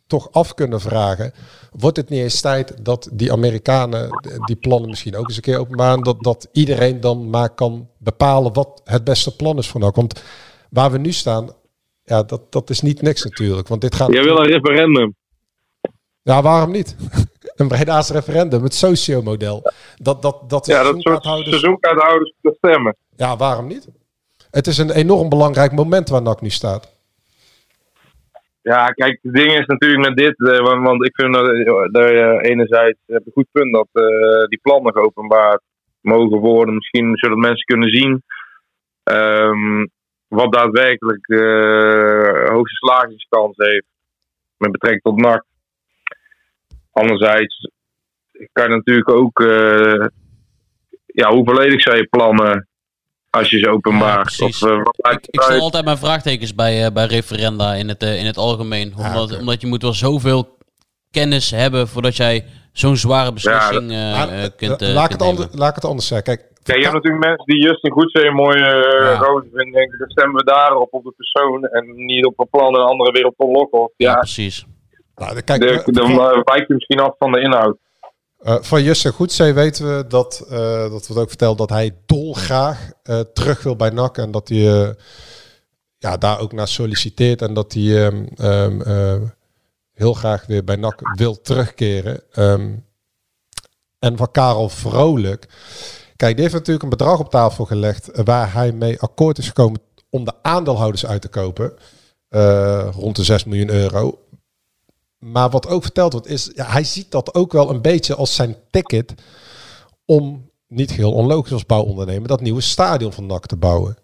toch 0.06 0.32
af 0.32 0.54
kunnen 0.54 0.80
vragen, 0.80 1.32
wordt 1.70 1.96
het 1.96 2.08
niet 2.08 2.20
eens 2.20 2.40
tijd 2.40 2.84
dat 2.84 3.08
die 3.12 3.32
Amerikanen 3.32 4.08
die 4.44 4.56
plannen 4.56 4.88
misschien 4.88 5.16
ook 5.16 5.28
eens 5.28 5.36
een 5.36 5.42
keer 5.42 5.58
openbaren, 5.58 6.02
dat, 6.02 6.22
dat 6.22 6.48
iedereen 6.52 7.00
dan 7.00 7.30
maar 7.30 7.50
kan 7.50 7.88
bepalen 7.98 8.52
wat 8.52 8.80
het 8.84 9.04
beste 9.04 9.36
plan 9.36 9.58
is 9.58 9.68
voor 9.68 9.80
NAC. 9.80 9.96
Want 9.96 10.22
waar 10.70 10.90
we 10.90 10.98
nu 10.98 11.12
staan, 11.12 11.50
ja, 12.04 12.22
dat, 12.22 12.52
dat 12.52 12.70
is 12.70 12.80
niet 12.80 13.02
niks 13.02 13.24
natuurlijk. 13.24 13.68
Want 13.68 13.80
dit 13.80 13.94
gaat... 13.94 14.12
Jij 14.12 14.22
wil 14.22 14.38
een 14.38 14.50
referendum. 14.50 15.14
Ja, 16.22 16.42
waarom 16.42 16.70
niet? 16.70 16.96
een 17.60 17.68
Breda's 17.68 18.10
referendum, 18.10 18.62
het 18.62 18.74
socio-model. 18.74 19.72
Dat, 19.96 20.22
dat, 20.22 20.50
dat 20.50 20.66
ja, 20.66 20.82
dat 20.82 20.94
soort 20.98 21.24
seizoenkaarthouders 21.24 22.32
te 22.40 22.54
stemmen. 22.56 22.96
Ja, 23.16 23.36
waarom 23.36 23.66
niet? 23.66 23.88
Het 24.50 24.66
is 24.66 24.78
een 24.78 24.90
enorm 24.90 25.28
belangrijk 25.28 25.72
moment 25.72 26.08
waar 26.08 26.22
NAC 26.22 26.40
nu 26.40 26.50
staat. 26.50 26.94
Ja, 28.62 28.86
kijk, 28.86 29.18
het 29.22 29.34
ding 29.34 29.52
is 29.52 29.66
natuurlijk 29.66 30.08
met 30.08 30.16
dit, 30.16 30.38
uh, 30.38 30.58
want, 30.58 30.86
want, 30.86 31.04
ik 31.04 31.14
vind 31.14 31.34
dat, 31.34 31.46
dat 31.92 32.08
je 32.10 32.38
enerzijds 32.42 32.98
hebt 33.06 33.26
een 33.26 33.32
goed 33.32 33.46
punt 33.52 33.72
dat 33.74 33.88
uh, 33.92 34.44
die 34.46 34.60
plannen 34.62 34.92
geopenbaard 34.92 35.62
mogen 36.00 36.38
worden. 36.38 36.74
Misschien 36.74 37.16
zodat 37.16 37.38
mensen 37.38 37.64
kunnen 37.64 37.90
zien 37.90 38.22
um, 39.04 39.90
wat 40.28 40.52
daadwerkelijk 40.52 41.26
hoogste 42.50 42.76
slagingskans 42.76 43.56
heeft 43.56 43.86
met 44.56 44.72
betrekking 44.72 45.02
tot 45.02 45.20
NAC. 45.20 45.44
Anderzijds 46.96 47.70
kan 48.52 48.64
je 48.64 48.76
natuurlijk 48.76 49.10
ook, 49.10 49.40
uh, 49.40 50.06
ja, 51.06 51.30
hoe 51.30 51.44
volledig 51.44 51.82
zijn 51.82 51.96
je 51.96 52.06
plannen 52.06 52.68
als 53.30 53.50
je 53.50 53.58
ze 53.58 53.70
openbaart? 53.70 54.36
Ja, 54.36 54.46
of, 54.46 54.62
uh, 54.62 54.82
wat 54.82 55.12
ik, 55.12 55.26
ik 55.26 55.42
stel 55.42 55.60
altijd 55.60 55.84
mijn 55.84 55.98
vraagtekens 55.98 56.54
bij, 56.54 56.84
uh, 56.84 56.92
bij 56.92 57.06
referenda 57.06 57.74
in 57.74 57.88
het, 57.88 58.02
in 58.02 58.26
het 58.26 58.36
algemeen. 58.36 58.92
Omdat, 58.96 59.12
ja, 59.12 59.22
okay. 59.22 59.38
omdat 59.38 59.60
je 59.60 59.66
moet 59.66 59.82
wel 59.82 59.92
zoveel 59.92 60.58
kennis 61.10 61.50
hebben 61.50 61.88
voordat 61.88 62.16
jij 62.16 62.44
zo'n 62.72 62.96
zware 62.96 63.32
beslissing 63.32 63.90
ja, 63.92 64.48
kunt, 64.56 64.80
laat, 64.80 65.04
ik 65.04 65.12
het 65.12 65.22
ander, 65.22 65.48
laat 65.52 65.68
ik 65.68 65.74
het 65.74 65.84
anders 65.84 66.06
zeggen. 66.06 66.26
Kijk, 66.26 66.46
ja, 66.62 66.74
je 66.74 66.82
hebt 66.82 66.94
natuurlijk 66.94 67.24
mensen 67.24 67.46
die 67.46 67.62
Justin 67.62 67.92
Goedzee 67.92 68.26
een 68.26 68.34
mooie 68.34 68.58
ja. 68.58 69.16
roze 69.16 69.48
vinden. 69.52 69.72
Denken, 69.72 69.98
dan 69.98 70.10
stemmen 70.10 70.36
we 70.36 70.44
daarop 70.44 70.92
op 70.92 71.04
de 71.04 71.12
persoon 71.16 71.64
en 71.64 72.04
niet 72.04 72.26
op 72.26 72.40
een 72.40 72.48
plan 72.50 72.66
en 72.66 72.80
de 72.80 72.86
andere 72.86 73.12
weer 73.12 73.26
op 73.26 73.34
een 73.40 73.50
lokkel. 73.50 73.92
Ja, 73.96 74.10
ja, 74.10 74.18
precies. 74.18 74.66
Nou, 75.16 75.40
kijk, 75.40 75.60
de, 75.60 75.92
dan 75.92 76.10
uh, 76.10 76.42
wijkt 76.42 76.68
je 76.68 76.74
misschien 76.74 77.00
af 77.00 77.14
van 77.18 77.32
de 77.32 77.40
inhoud. 77.40 77.78
Uh, 78.42 78.56
van 78.60 78.82
Justin 78.82 79.12
Goedzee 79.12 79.52
weten 79.52 79.96
we 79.96 80.06
dat, 80.06 80.46
uh, 80.50 80.58
dat 80.90 81.06
wordt 81.06 81.22
ook 81.22 81.28
verteld 81.28 81.58
dat 81.58 81.70
hij 81.70 81.96
dolgraag 82.06 82.90
terug 83.32 83.62
wil 83.62 83.76
bij 83.76 83.90
NAC 83.90 84.18
en 84.18 84.30
dat 84.30 84.48
hij 84.48 84.94
ja, 85.98 86.16
daar 86.16 86.40
ook 86.40 86.52
naar 86.52 86.68
solliciteert 86.68 87.42
en 87.42 87.54
dat 87.54 87.72
hij 87.72 88.06
um, 88.06 88.28
um, 88.40 88.82
heel 89.92 90.12
graag 90.12 90.46
weer 90.46 90.64
bij 90.64 90.76
NAC 90.76 91.00
wil 91.14 91.40
terugkeren. 91.40 92.22
Um, 92.38 92.84
en 93.98 94.16
van 94.16 94.30
Karel 94.30 94.68
Vrolijk, 94.68 95.48
kijk, 96.16 96.32
die 96.34 96.42
heeft 96.42 96.54
natuurlijk 96.56 96.84
een 96.84 96.96
bedrag 96.96 97.18
op 97.18 97.30
tafel 97.30 97.64
gelegd 97.64 98.10
waar 98.24 98.52
hij 98.52 98.72
mee 98.72 99.00
akkoord 99.00 99.38
is 99.38 99.46
gekomen 99.46 99.80
om 100.10 100.24
de 100.24 100.32
aandeelhouders 100.42 101.06
uit 101.06 101.22
te 101.22 101.28
kopen, 101.28 101.72
rond 102.90 103.16
de 103.16 103.24
6 103.24 103.44
miljoen 103.44 103.70
euro. 103.70 104.18
Maar 105.18 105.50
wat 105.50 105.68
ook 105.68 105.82
verteld 105.82 106.12
wordt 106.12 106.26
is, 106.26 106.50
ja, 106.54 106.66
hij 106.66 106.84
ziet 106.84 107.10
dat 107.10 107.34
ook 107.34 107.52
wel 107.52 107.70
een 107.70 107.82
beetje 107.82 108.14
als 108.14 108.34
zijn 108.34 108.56
ticket 108.70 109.14
om, 110.04 110.50
niet 110.68 110.92
heel 110.92 111.12
onlogisch 111.12 111.52
als 111.52 111.66
bouwondernemer, 111.66 112.28
dat 112.28 112.40
nieuwe 112.40 112.60
stadion 112.60 113.12
van 113.12 113.26
NAC 113.26 113.46
te 113.46 113.56
bouwen. 113.56 113.96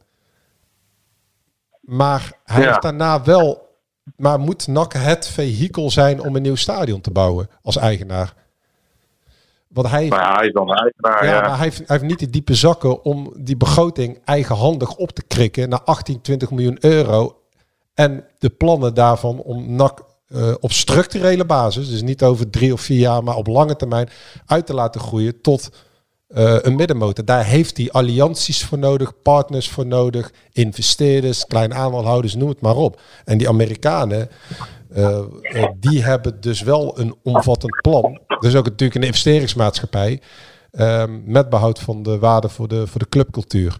Maar 1.80 2.32
hij 2.44 2.60
ja. 2.60 2.68
heeft 2.68 2.82
daarna 2.82 3.22
wel, 3.22 3.76
maar 4.16 4.40
moet 4.40 4.66
NAC 4.66 4.92
het 4.92 5.28
vehikel 5.28 5.90
zijn 5.90 6.20
om 6.20 6.36
een 6.36 6.42
nieuw 6.42 6.54
stadion 6.54 7.00
te 7.00 7.10
bouwen 7.10 7.48
als 7.62 7.76
eigenaar? 7.76 8.34
Want 9.68 9.90
hij, 9.90 10.08
maar 10.08 10.36
hij 10.36 10.46
is 10.46 10.52
dan 10.52 10.72
eigenaar, 10.72 11.24
ja, 11.24 11.34
ja. 11.34 11.40
Maar 11.40 11.56
hij 11.56 11.64
heeft, 11.64 11.78
hij 11.78 11.86
heeft 11.86 12.02
niet 12.02 12.18
de 12.18 12.30
diepe 12.30 12.54
zakken 12.54 13.04
om 13.04 13.32
die 13.36 13.56
begroting 13.56 14.20
eigenhandig 14.24 14.96
op 14.96 15.10
te 15.10 15.22
krikken 15.22 15.68
naar 15.68 15.82
18, 15.82 16.20
20 16.20 16.50
miljoen 16.50 16.76
euro. 16.80 17.36
En 17.94 18.24
de 18.38 18.50
plannen 18.50 18.94
daarvan 18.94 19.38
om 19.38 19.74
NAC 19.74 20.04
uh, 20.34 20.54
op 20.60 20.72
structurele 20.72 21.44
basis, 21.44 21.88
dus 21.90 22.02
niet 22.02 22.22
over 22.22 22.50
drie 22.50 22.72
of 22.72 22.80
vier 22.80 22.98
jaar, 22.98 23.24
maar 23.24 23.36
op 23.36 23.46
lange 23.46 23.76
termijn, 23.76 24.08
uit 24.46 24.66
te 24.66 24.74
laten 24.74 25.00
groeien 25.00 25.40
tot 25.40 25.70
uh, 26.36 26.56
een 26.62 26.74
middenmotor. 26.76 27.24
Daar 27.24 27.44
heeft 27.44 27.76
hij 27.76 27.90
allianties 27.90 28.64
voor 28.64 28.78
nodig, 28.78 29.12
partners 29.22 29.68
voor 29.68 29.86
nodig, 29.86 30.32
investeerders, 30.52 31.46
kleine 31.46 31.74
aandeelhouders, 31.74 32.34
noem 32.34 32.48
het 32.48 32.60
maar 32.60 32.76
op. 32.76 33.00
En 33.24 33.38
die 33.38 33.48
Amerikanen, 33.48 34.28
Eh, 34.94 35.18
eh, 35.42 35.68
die 35.80 36.02
hebben 36.02 36.40
dus 36.40 36.60
wel 36.62 36.98
een 36.98 37.14
omvattend 37.22 37.80
plan. 37.82 38.20
Dus 38.40 38.54
ook 38.54 38.64
natuurlijk 38.64 38.94
een 38.94 39.02
investeringsmaatschappij. 39.06 40.20
ehm, 40.72 41.20
met 41.24 41.48
behoud 41.48 41.78
van 41.78 42.02
de 42.02 42.18
waarde 42.18 42.48
voor 42.48 42.68
de, 42.68 42.86
voor 42.86 43.00
de 43.00 43.08
clubcultuur. 43.08 43.78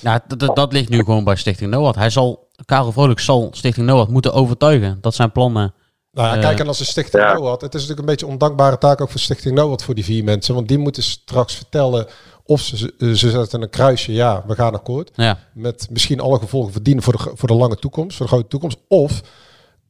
Ja, 0.00 0.24
dat- 0.54 0.72
ligt 0.72 0.88
nu 0.88 0.98
gewoon 0.98 1.24
bij 1.24 1.36
Stichting 1.36 1.70
NOAD. 1.70 1.94
Hij 1.94 2.10
zal, 2.10 2.48
Karel 2.64 2.92
Vrolijk 2.92 3.20
zal 3.20 3.48
Stichting 3.52 3.86
NOAD 3.86 4.08
moeten 4.08 4.32
overtuigen. 4.32 4.98
Dat 5.00 5.14
zijn 5.14 5.32
plannen. 5.32 5.74
Nou 6.12 6.36
ja, 6.36 6.40
kijk, 6.40 6.58
en 6.58 6.66
als 6.66 6.80
een 6.80 6.86
Stichting 6.86 7.24
NOAD, 7.24 7.60
het 7.60 7.74
is 7.74 7.80
natuurlijk 7.80 7.98
een 8.00 8.14
beetje 8.14 8.26
een 8.26 8.32
ondankbare 8.32 8.78
taak 8.78 9.00
ook 9.00 9.10
voor 9.10 9.20
Stichting 9.20 9.54
NOAD 9.54 9.82
voor 9.82 9.94
die 9.94 10.04
vier 10.04 10.24
mensen. 10.24 10.54
Want 10.54 10.68
die 10.68 10.78
moeten 10.78 11.02
straks 11.02 11.54
vertellen 11.54 12.06
of 12.44 12.60
ze, 12.60 12.76
ze, 12.76 13.16
ze 13.16 13.30
zetten 13.30 13.62
een 13.62 13.70
kruisje, 13.70 14.12
ja, 14.12 14.44
we 14.46 14.54
gaan 14.54 14.74
akkoord. 14.74 15.10
Ja. 15.14 15.38
Met 15.54 15.86
misschien 15.90 16.20
alle 16.20 16.38
gevolgen 16.38 16.72
verdienen 16.72 17.02
voor 17.02 17.12
de, 17.12 17.30
voor 17.34 17.48
de 17.48 17.54
lange 17.54 17.76
toekomst, 17.76 18.16
voor 18.16 18.26
de 18.26 18.32
grote 18.32 18.48
toekomst. 18.48 18.78
Of, 18.88 19.20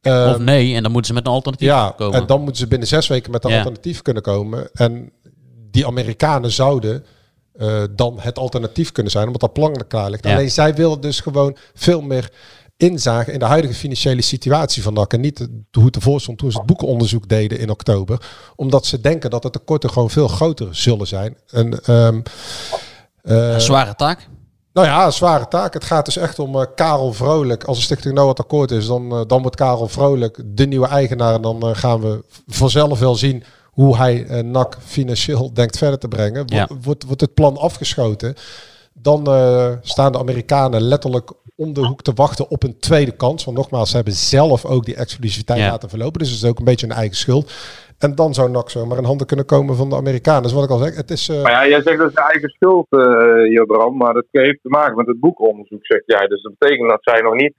eh, 0.01 0.31
of 0.33 0.37
nee, 0.37 0.75
en 0.75 0.83
dan 0.83 0.91
moeten 0.91 1.09
ze 1.09 1.13
met 1.13 1.25
een 1.27 1.33
alternatief 1.33 1.67
ja, 1.67 1.93
komen. 1.97 2.19
en 2.19 2.27
dan 2.27 2.39
moeten 2.39 2.57
ze 2.57 2.67
binnen 2.67 2.87
zes 2.87 3.07
weken 3.07 3.31
met 3.31 3.43
een 3.43 3.51
Ja. 3.51 3.57
alternatief 3.57 4.01
kunnen 4.01 4.23
komen. 4.23 4.69
En 4.73 5.11
die 5.71 5.87
Amerikanen 5.87 6.51
zouden 6.51 7.05
eh, 7.53 7.83
dan 7.91 8.15
het 8.19 8.37
alternatief 8.37 8.91
kunnen 8.91 9.11
zijn, 9.11 9.25
omdat 9.25 9.41
dat 9.41 9.53
plan 9.53 9.75
er 9.75 9.85
klaar 9.85 10.09
ligt. 10.09 10.25
Ja. 10.25 10.33
Alleen 10.33 10.51
zij 10.51 10.73
willen 10.73 11.01
dus 11.01 11.19
gewoon 11.19 11.57
veel 11.73 12.01
meer 12.01 12.31
inzagen 12.77 13.33
in 13.33 13.39
de 13.39 13.45
huidige 13.45 13.73
financiële 13.73 14.21
situatie 14.21 14.83
van 14.83 14.93
NAC. 14.93 15.13
En 15.13 15.21
niet 15.21 15.47
hoe 15.71 15.85
het 15.85 15.95
ervoor 15.95 16.21
stond 16.21 16.37
toen 16.37 16.51
ze 16.51 16.57
het 16.57 16.65
boekenonderzoek 16.67 17.27
deden 17.29 17.59
in 17.59 17.69
oktober. 17.69 18.29
Omdat 18.55 18.85
ze 18.85 19.01
denken 19.01 19.29
dat 19.29 19.41
de 19.41 19.49
tekorten 19.49 19.89
gewoon 19.89 20.09
veel 20.09 20.27
groter 20.27 20.75
zullen 20.75 21.07
zijn. 21.07 21.37
En, 21.49 21.79
ehm, 21.83 22.21
eh, 23.21 23.53
Een 23.53 23.61
zware 23.61 23.95
taak. 23.95 24.27
nou 24.73 24.87
ja, 24.87 25.05
een 25.05 25.13
zware 25.13 25.47
taak. 25.47 25.73
Het 25.73 25.83
gaat 25.83 26.05
dus 26.05 26.17
echt 26.17 26.39
om 26.39 26.55
eh, 26.55 26.65
Karel 26.75 27.13
Vrolijk. 27.13 27.63
Als 27.63 27.77
de 27.77 27.83
Stichting 27.83 28.13
Noord 28.15 28.39
akkoord 28.39 28.71
is, 28.71 28.85
dan, 28.87 29.11
eh, 29.11 29.21
dan 29.27 29.41
wordt 29.41 29.55
Karel 29.57 29.87
Vrolijk 29.87 30.41
de 30.45 30.65
nieuwe 30.67 30.87
eigenaar. 30.87 31.33
En 31.33 31.41
dan 31.41 31.75
gaan 31.75 32.01
we 32.01 32.23
vanzelf 32.47 32.99
wel 32.99 33.15
zien 33.15 33.43
hoe 33.65 33.97
hij 33.97 34.41
NAC 34.41 34.77
financieel 34.85 35.53
denkt 35.59 35.77
verder 35.77 35.99
te 35.99 36.07
brengen. 36.07 36.49
Wo- 36.49 36.55
Ja. 36.55 36.67
Wordt, 36.81 37.03
wordt 37.03 37.21
het 37.21 37.33
plan 37.33 37.57
afgeschoten, 37.57 38.35
dan 38.93 39.19
staan 39.81 40.11
de 40.11 40.19
Amerikanen 40.19 40.81
letterlijk 40.81 41.31
om 41.55 41.73
de 41.73 41.85
hoek 41.85 42.01
te 42.01 42.13
wachten 42.15 42.49
op 42.49 42.63
een 42.63 42.79
tweede 42.79 43.11
kans. 43.15 43.45
Want 43.45 43.57
nogmaals, 43.57 43.89
ze 43.89 43.95
hebben 43.95 44.13
zelf 44.13 44.65
ook 44.65 44.85
die 44.85 44.95
exclusiviteit 44.95 45.59
Ja. 45.59 45.69
laten 45.69 45.89
verlopen. 45.89 46.19
Dus 46.19 46.29
het 46.29 46.43
is 46.43 46.49
ook 46.49 46.59
een 46.59 46.65
beetje 46.65 46.85
een 46.87 46.91
eigen 46.95 47.15
schuld. 47.15 47.51
En 47.99 48.15
dan 48.15 48.33
zou 48.33 48.49
NAC 48.49 48.69
zomaar 48.69 48.97
in 48.97 49.03
handen 49.03 49.27
kunnen 49.27 49.45
komen 49.45 49.75
van 49.75 49.89
de 49.89 49.95
Amerikanen. 49.95 50.43
Dus 50.43 50.53
wat 50.53 50.63
ik 50.63 50.69
al 50.69 50.77
zeg, 50.77 50.95
het 50.95 51.11
is... 51.11 51.29
eh, 51.29 51.41
Maar 51.43 51.51
ja, 51.51 51.67
jij 51.67 51.81
zegt 51.81 51.97
dat 51.97 52.09
is 52.09 52.15
eigen 52.15 52.49
schuld, 52.49 52.85
eh 52.89 53.51
Jobram, 53.51 53.97
maar 53.97 54.13
dat 54.13 54.25
heeft 54.31 54.59
te 54.61 54.69
maken 54.69 54.95
met 54.97 55.07
het 55.07 55.19
boekonderzoek, 55.19 55.85
zeg 55.85 56.01
jij. 56.05 56.27
Dus 56.27 56.41
dat 56.41 56.53
betekent 56.57 56.89
dat 56.89 56.99
zij 57.01 57.21
nog 57.21 57.33
niet 57.33 57.53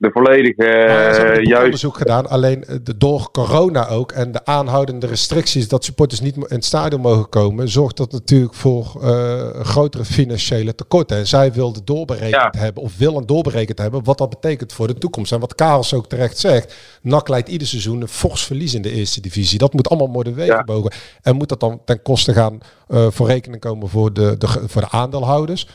de 0.00 0.10
volledige, 0.12 0.64
Ja, 0.64 1.12
eh, 1.12 1.44
juist... 1.44 1.64
onderzoek 1.64 1.96
gedaan. 1.96 2.28
Alleen 2.28 2.64
eh, 2.64 2.76
de, 2.82 2.96
door 2.96 3.30
corona 3.30 3.88
ook 3.88 4.12
en 4.12 4.32
de 4.32 4.44
aanhoudende 4.44 5.06
restricties 5.06 5.68
dat 5.68 5.84
supporters 5.84 6.20
niet 6.20 6.36
in 6.36 6.44
het 6.48 6.64
stadion 6.64 7.00
mogen 7.00 7.28
komen, 7.28 7.68
zorgt 7.68 7.96
dat 7.96 8.12
natuurlijk 8.12 8.54
voor 8.54 8.96
eh, 9.02 9.60
grotere 9.62 10.04
financiële 10.04 10.74
tekorten. 10.74 11.16
En 11.16 11.26
zij 11.26 11.52
wilden 11.52 11.84
doorberekend 11.84 12.58
hebben 12.58 12.82
of 12.82 12.98
willen 12.98 13.26
doorberekend 13.26 13.78
hebben 13.78 14.04
wat 14.04 14.18
dat 14.18 14.30
betekent 14.30 14.72
voor 14.72 14.86
de 14.86 14.98
toekomst. 14.98 15.32
En 15.32 15.40
wat 15.40 15.54
Karels 15.54 15.94
ook 15.94 16.08
terecht 16.08 16.38
zegt, 16.38 16.74
NAC 17.02 17.28
leidt 17.28 17.48
ieder 17.48 17.68
seizoen 17.68 18.00
een 18.00 18.08
fors 18.08 18.44
verlies 18.44 18.74
in 18.74 18.82
de 18.82 18.92
eerste 18.92 19.20
divisie. 19.20 19.58
Dat 19.58 19.72
moet 19.72 19.88
allemaal 19.88 20.12
worden 20.12 20.34
weggebogen. 20.34 20.92
En 21.22 21.36
moet 21.36 21.48
dat 21.48 21.60
dan 21.60 21.80
ten 21.84 22.02
koste 22.02 22.32
gaan 22.32 22.58
voor 22.88 23.26
rekening 23.26 23.60
komen 23.60 23.88
voor 23.88 24.12
de, 24.12 24.34
de, 24.38 24.46
voor 24.66 24.80
de 24.80 24.90
aandeelhouders? 24.90 25.66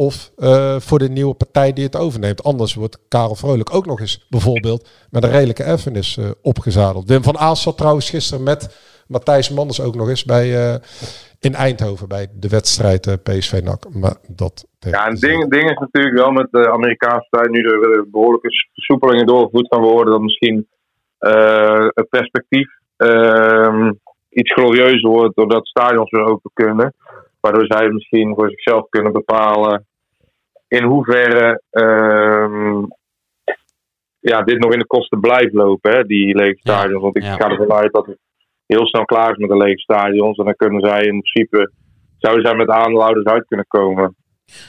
Of 0.00 0.30
eh, 0.36 0.76
voor 0.78 0.98
de 0.98 1.08
nieuwe 1.08 1.34
partij 1.34 1.72
die 1.72 1.84
het 1.84 1.96
overneemt. 1.96 2.42
Anders 2.42 2.74
wordt 2.74 2.98
Karel 3.08 3.34
Vrolijk 3.34 3.74
ook 3.74 3.86
nog 3.86 4.00
eens 4.00 4.26
bijvoorbeeld 4.30 4.88
met 5.10 5.24
een 5.24 5.30
redelijke 5.30 5.62
erfenis 5.62 6.16
eh, 6.16 6.30
opgezadeld. 6.42 7.08
Wim 7.08 7.22
van 7.22 7.38
Aals 7.38 7.62
zat 7.62 7.76
trouwens 7.76 8.10
gisteren 8.10 8.44
met 8.44 8.68
Matthijs 9.08 9.50
Manders 9.50 9.80
ook 9.80 9.94
nog 9.94 10.08
eens 10.08 10.24
bij, 10.24 10.46
eh, 10.54 10.74
in 11.40 11.54
Eindhoven 11.54 12.08
bij 12.08 12.26
de 12.34 12.48
wedstrijd 12.48 13.06
eh, 13.06 13.14
PSV 13.22 13.60
NAC. 13.64 13.94
Maar 13.94 14.16
dat 14.28 14.66
Ja, 14.78 15.06
en 15.06 15.14
ding, 15.14 15.50
ding 15.50 15.70
is 15.70 15.78
natuurlijk 15.78 16.16
wel 16.16 16.30
met 16.30 16.48
de 16.50 16.70
Amerikaanse 16.70 17.26
tijd, 17.30 17.50
nu 17.50 17.60
er 17.60 17.92
eh, 17.92 18.02
behoorlijke 18.10 18.48
versoepelingen 18.72 19.26
doorgevoerd 19.26 19.66
gaan 19.74 19.82
worden, 19.82 20.12
dat 20.12 20.22
misschien 20.22 20.66
het 21.94 22.08
perspectief 22.08 22.68
ehm, 22.96 23.92
iets 24.30 24.52
glorieuzer 24.52 25.10
wordt 25.10 25.36
doordat 25.36 25.66
stadions 25.66 26.10
weer 26.10 26.24
open 26.24 26.50
kunnen. 26.54 26.94
Waardoor 27.40 27.66
zij 27.66 27.88
misschien 27.88 28.34
voor 28.34 28.50
zichzelf 28.50 28.88
kunnen 28.88 29.12
bepalen 29.12 29.86
in 30.68 30.84
hoeverre 30.84 31.62
ehm, 31.70 32.84
ja, 34.20 34.42
dit 34.42 34.58
nog 34.58 34.72
in 34.72 34.78
de 34.78 34.86
kosten 34.86 35.20
blijft 35.20 35.54
lopen, 35.54 35.92
hè, 35.92 36.04
die 36.04 36.36
lege 36.36 36.58
stadions. 36.58 37.02
Want 37.02 37.16
ik 37.16 37.24
ga 37.24 37.50
ervan 37.50 37.72
uit 37.72 37.92
dat 37.92 38.06
het 38.06 38.18
heel 38.66 38.86
snel 38.86 39.04
klaar 39.04 39.30
is 39.30 39.36
met 39.36 39.48
de 39.48 39.56
lege 39.56 39.78
stadions. 39.78 40.38
En 40.38 40.44
dan 40.44 40.56
kunnen 40.56 40.80
zij 40.80 41.00
in 41.00 41.20
principe, 41.20 41.72
zouden 42.18 42.44
zij 42.46 42.54
met 42.54 42.68
aandeelhouders 42.68 43.26
uit 43.26 43.46
kunnen 43.46 43.66
komen. 43.68 44.16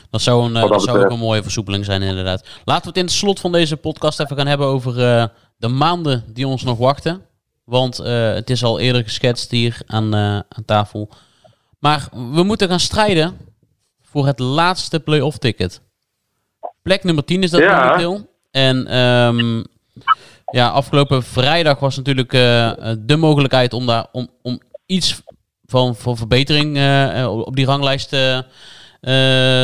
Dat 0.10 0.22
zou, 0.22 0.46
een, 0.46 0.56
eh, 0.56 0.62
Wat 0.62 0.70
dat 0.70 0.80
dat 0.80 0.88
zou 0.88 1.04
ook 1.04 1.12
een 1.12 1.20
mooie 1.20 1.44
versoepeling 1.44 1.86
zijn, 1.86 2.02
inderdaad. 2.02 2.62
Laten 2.66 2.84
we 2.84 2.88
het 2.88 2.98
in 2.98 3.04
het 3.04 3.14
slot 3.14 3.40
van 3.40 3.52
deze 3.52 3.78
podcast 3.78 4.20
even 4.20 4.38
gaan 4.38 4.48
hebben 4.48 4.68
over 4.68 4.92
eh, 5.04 5.26
de 5.58 5.68
maanden 5.68 6.24
die 6.34 6.48
ons 6.48 6.64
nog 6.64 6.78
wachten. 6.78 7.22
Want 7.64 8.00
eh, 8.00 8.34
het 8.34 8.50
is 8.50 8.64
al 8.64 8.80
eerder 8.80 9.04
geschetst 9.04 9.52
hier 9.52 9.82
aan, 9.86 10.16
aan 10.16 10.66
tafel. 10.66 11.10
Maar 11.80 12.08
we 12.12 12.44
moeten 12.44 12.68
gaan 12.68 12.80
strijden 12.80 13.38
voor 14.02 14.26
het 14.26 14.40
laatste 14.40 15.00
play-off 15.00 15.38
ticket. 15.38 15.89
Plek 16.90 17.04
nummer 17.04 17.26
10 17.26 17.44
is 17.44 17.52
dat 17.52 17.62
Ja. 17.62 17.84
momenteel. 17.84 18.30
En 18.52 18.88
ehm, 18.88 19.64
ja, 20.52 20.70
afgelopen 20.70 21.24
vrijdag 21.24 21.80
was 21.80 21.98
natuurlijk 21.98 22.34
eh, 22.34 22.72
de 23.00 23.16
mogelijkheid 23.18 23.74
om 23.74 23.86
daar 23.86 24.08
om, 24.12 24.30
om 24.42 24.60
iets 24.86 25.22
van, 25.66 25.96
van 25.96 26.18
verbetering 26.18 26.78
eh, 26.78 27.22
eh, 27.22 27.38
op 27.38 27.56
die 27.56 27.66
ranglijst 27.66 28.14
eh, 28.14 28.38
eh, 28.38 28.44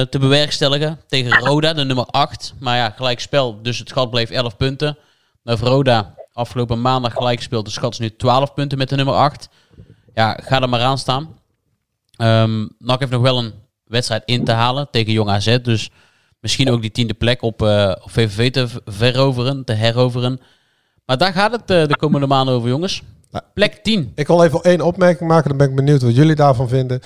te 0.07 0.17
bewerkstelligen. 0.19 0.99
Tegen 1.07 1.39
Roda, 1.39 1.73
de 1.73 1.83
nummer 1.83 2.05
8. 2.05 2.53
Maar 2.59 2.77
ja, 2.77 2.89
gelijk 2.89 3.19
spel, 3.19 3.61
dus 3.61 3.79
het 3.79 3.91
gat 3.91 4.09
bleef 4.09 4.29
11 4.29 4.57
punten. 4.57 4.97
Nou, 5.43 5.57
voor 5.57 5.67
Roda 5.67 6.13
afgelopen 6.33 6.81
maandag 6.81 7.13
gelijk 7.13 7.37
gespeeld. 7.37 7.65
De 7.65 7.71
schat 7.71 7.91
is 7.91 7.99
nu 7.99 8.15
12 8.15 8.53
punten 8.53 8.77
met 8.77 8.89
de 8.89 8.95
nummer 8.95 9.15
8. 9.15 9.49
Ja, 10.13 10.39
ga 10.43 10.61
er 10.61 10.69
maar 10.69 10.81
aan 10.81 10.97
staan. 10.97 11.39
NAC 12.79 12.99
heeft 12.99 13.11
nog 13.11 13.21
wel 13.21 13.37
een 13.37 13.53
wedstrijd 13.85 14.23
in 14.25 14.45
te 14.45 14.51
halen 14.51 14.87
tegen 14.91 15.11
Jong 15.13 15.29
AZ. 15.29 15.57
Dus 15.61 15.89
misschien 16.45 16.69
ook 16.69 16.81
die 16.81 16.91
tiende 16.91 17.13
plek 17.13 17.41
op, 17.41 17.61
eh, 17.61 17.95
op 18.01 18.11
VVV 18.11 18.51
te 18.51 18.67
veroveren, 18.85 19.63
te 19.63 19.73
heroveren. 19.73 20.39
Maar 21.05 21.17
daar 21.17 21.33
gaat 21.33 21.51
het 21.51 21.69
eh, 21.69 21.87
de 21.87 21.97
komende 21.97 22.27
maanden 22.27 22.55
over, 22.55 22.69
jongens. 22.69 23.03
Plek 23.53 23.73
10. 23.83 24.11
Ik 24.15 24.27
wil 24.27 24.43
even 24.43 24.61
één 24.61 24.81
opmerking 24.81 25.29
maken, 25.29 25.49
dan 25.49 25.57
ben 25.57 25.69
ik 25.69 25.75
benieuwd 25.75 26.01
wat 26.01 26.15
jullie 26.15 26.35
daarvan 26.35 26.67
vinden. 26.67 26.99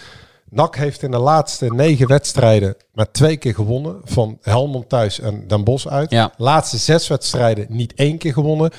NAC 0.50 0.76
heeft 0.76 1.04
in 1.04 1.12
de 1.12 1.18
laatste 1.18 1.74
negen 1.74 2.08
wedstrijden 2.08 2.76
maar 2.94 3.12
twee 3.12 3.38
keer 3.38 3.54
gewonnen. 3.54 4.02
Van 4.04 4.38
Helmond 4.42 4.90
thuis 4.90 5.20
en 5.20 5.48
Den 5.48 5.64
Bosch 5.64 5.88
uit. 5.88 6.12
Ja. 6.12 6.34
Laatste 6.38 6.78
zes 6.78 7.08
wedstrijden 7.08 7.66
niet 7.70 7.94
één 7.94 8.18
keer 8.18 8.34
gewonnen. 8.34 8.72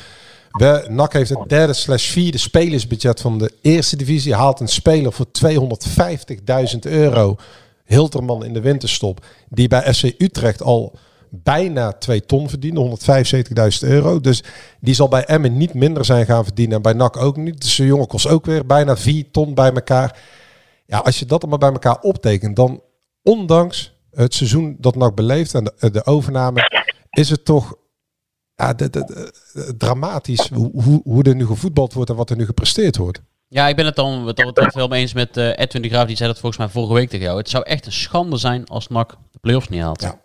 We, 0.50 0.86
NAC 0.88 1.12
heeft 1.12 1.30
het 1.30 1.48
derde 1.48 1.72
slash 1.72 2.10
vierde 2.10 2.38
spelersbudget 2.38 3.20
van 3.20 3.38
de 3.38 3.52
eerste 3.62 3.96
divisie. 3.96 4.34
Haalt 4.34 4.60
een 4.60 4.68
speler 4.68 5.12
voor 5.12 5.26
250.000 6.72 6.78
euro. 6.80 7.36
Hilterman 7.90 8.44
in 8.44 8.52
de 8.52 8.60
winterstop. 8.60 9.26
Die 9.48 9.68
bij 9.68 9.94
FC 9.94 10.02
Utrecht 10.18 10.62
al 10.62 10.98
bijna 11.30 11.92
2 11.92 12.26
ton 12.26 12.48
verdiende. 12.48 12.98
175.000 13.82 13.88
euro. 13.88 14.20
Dus 14.20 14.42
die 14.80 14.94
zal 14.94 15.08
bij 15.08 15.24
Emmen 15.24 15.56
niet 15.56 15.74
minder 15.74 16.04
zijn 16.04 16.26
gaan 16.26 16.44
verdienen. 16.44 16.76
En 16.76 16.82
bij 16.82 16.92
NAC 16.92 17.16
ook 17.16 17.36
niet. 17.36 17.60
Dus 17.60 17.76
de 17.76 17.86
jongen 17.86 18.06
kost 18.06 18.26
ook 18.26 18.46
weer 18.46 18.66
bijna 18.66 18.96
4 18.96 19.30
ton 19.30 19.54
bij 19.54 19.72
elkaar. 19.72 20.18
Ja, 20.86 20.98
als 20.98 21.18
je 21.18 21.26
dat 21.26 21.40
allemaal 21.40 21.58
bij 21.58 21.72
elkaar 21.72 22.00
optekent, 22.00 22.56
dan 22.56 22.82
ondanks 23.22 23.98
het 24.10 24.34
seizoen 24.34 24.76
dat 24.78 24.96
NAC 24.96 25.14
beleeft 25.14 25.54
en 25.54 25.64
de, 25.64 25.90
de 25.90 26.06
overname, 26.06 26.86
is 27.10 27.30
het 27.30 27.44
toch 27.44 27.74
ja, 28.54 28.74
dramatisch 29.76 30.48
hoe, 30.48 30.70
hoe, 30.82 31.00
hoe 31.04 31.22
er 31.22 31.34
nu 31.34 31.46
gevoetbald 31.46 31.92
wordt 31.92 32.10
en 32.10 32.16
wat 32.16 32.30
er 32.30 32.36
nu 32.36 32.44
gepresteerd 32.44 32.96
wordt. 32.96 33.22
Ja, 33.52 33.68
ik 33.68 33.76
ben 33.76 33.84
het 33.84 33.96
dan 33.96 34.24
wat 34.24 34.36
dat 34.36 34.46
betreft 34.46 34.88
mee 34.88 35.00
eens 35.00 35.14
met 35.14 35.36
eh, 35.36 35.58
Edwin 35.58 35.82
de 35.82 35.88
Graaf. 35.88 36.06
Die 36.06 36.16
zei 36.16 36.28
dat 36.28 36.38
volgens 36.38 36.60
mij 36.62 36.70
vorige 36.70 36.94
week 36.94 37.08
tegen 37.08 37.26
jou. 37.26 37.38
Het 37.38 37.48
zou 37.48 37.64
echt 37.64 37.86
een 37.86 37.92
schande 37.92 38.36
zijn 38.36 38.66
als 38.66 38.88
NAC 38.88 39.10
de 39.32 39.38
play-offs 39.40 39.68
niet 39.68 39.80
haalt. 39.82 40.02
Ja. 40.02 40.20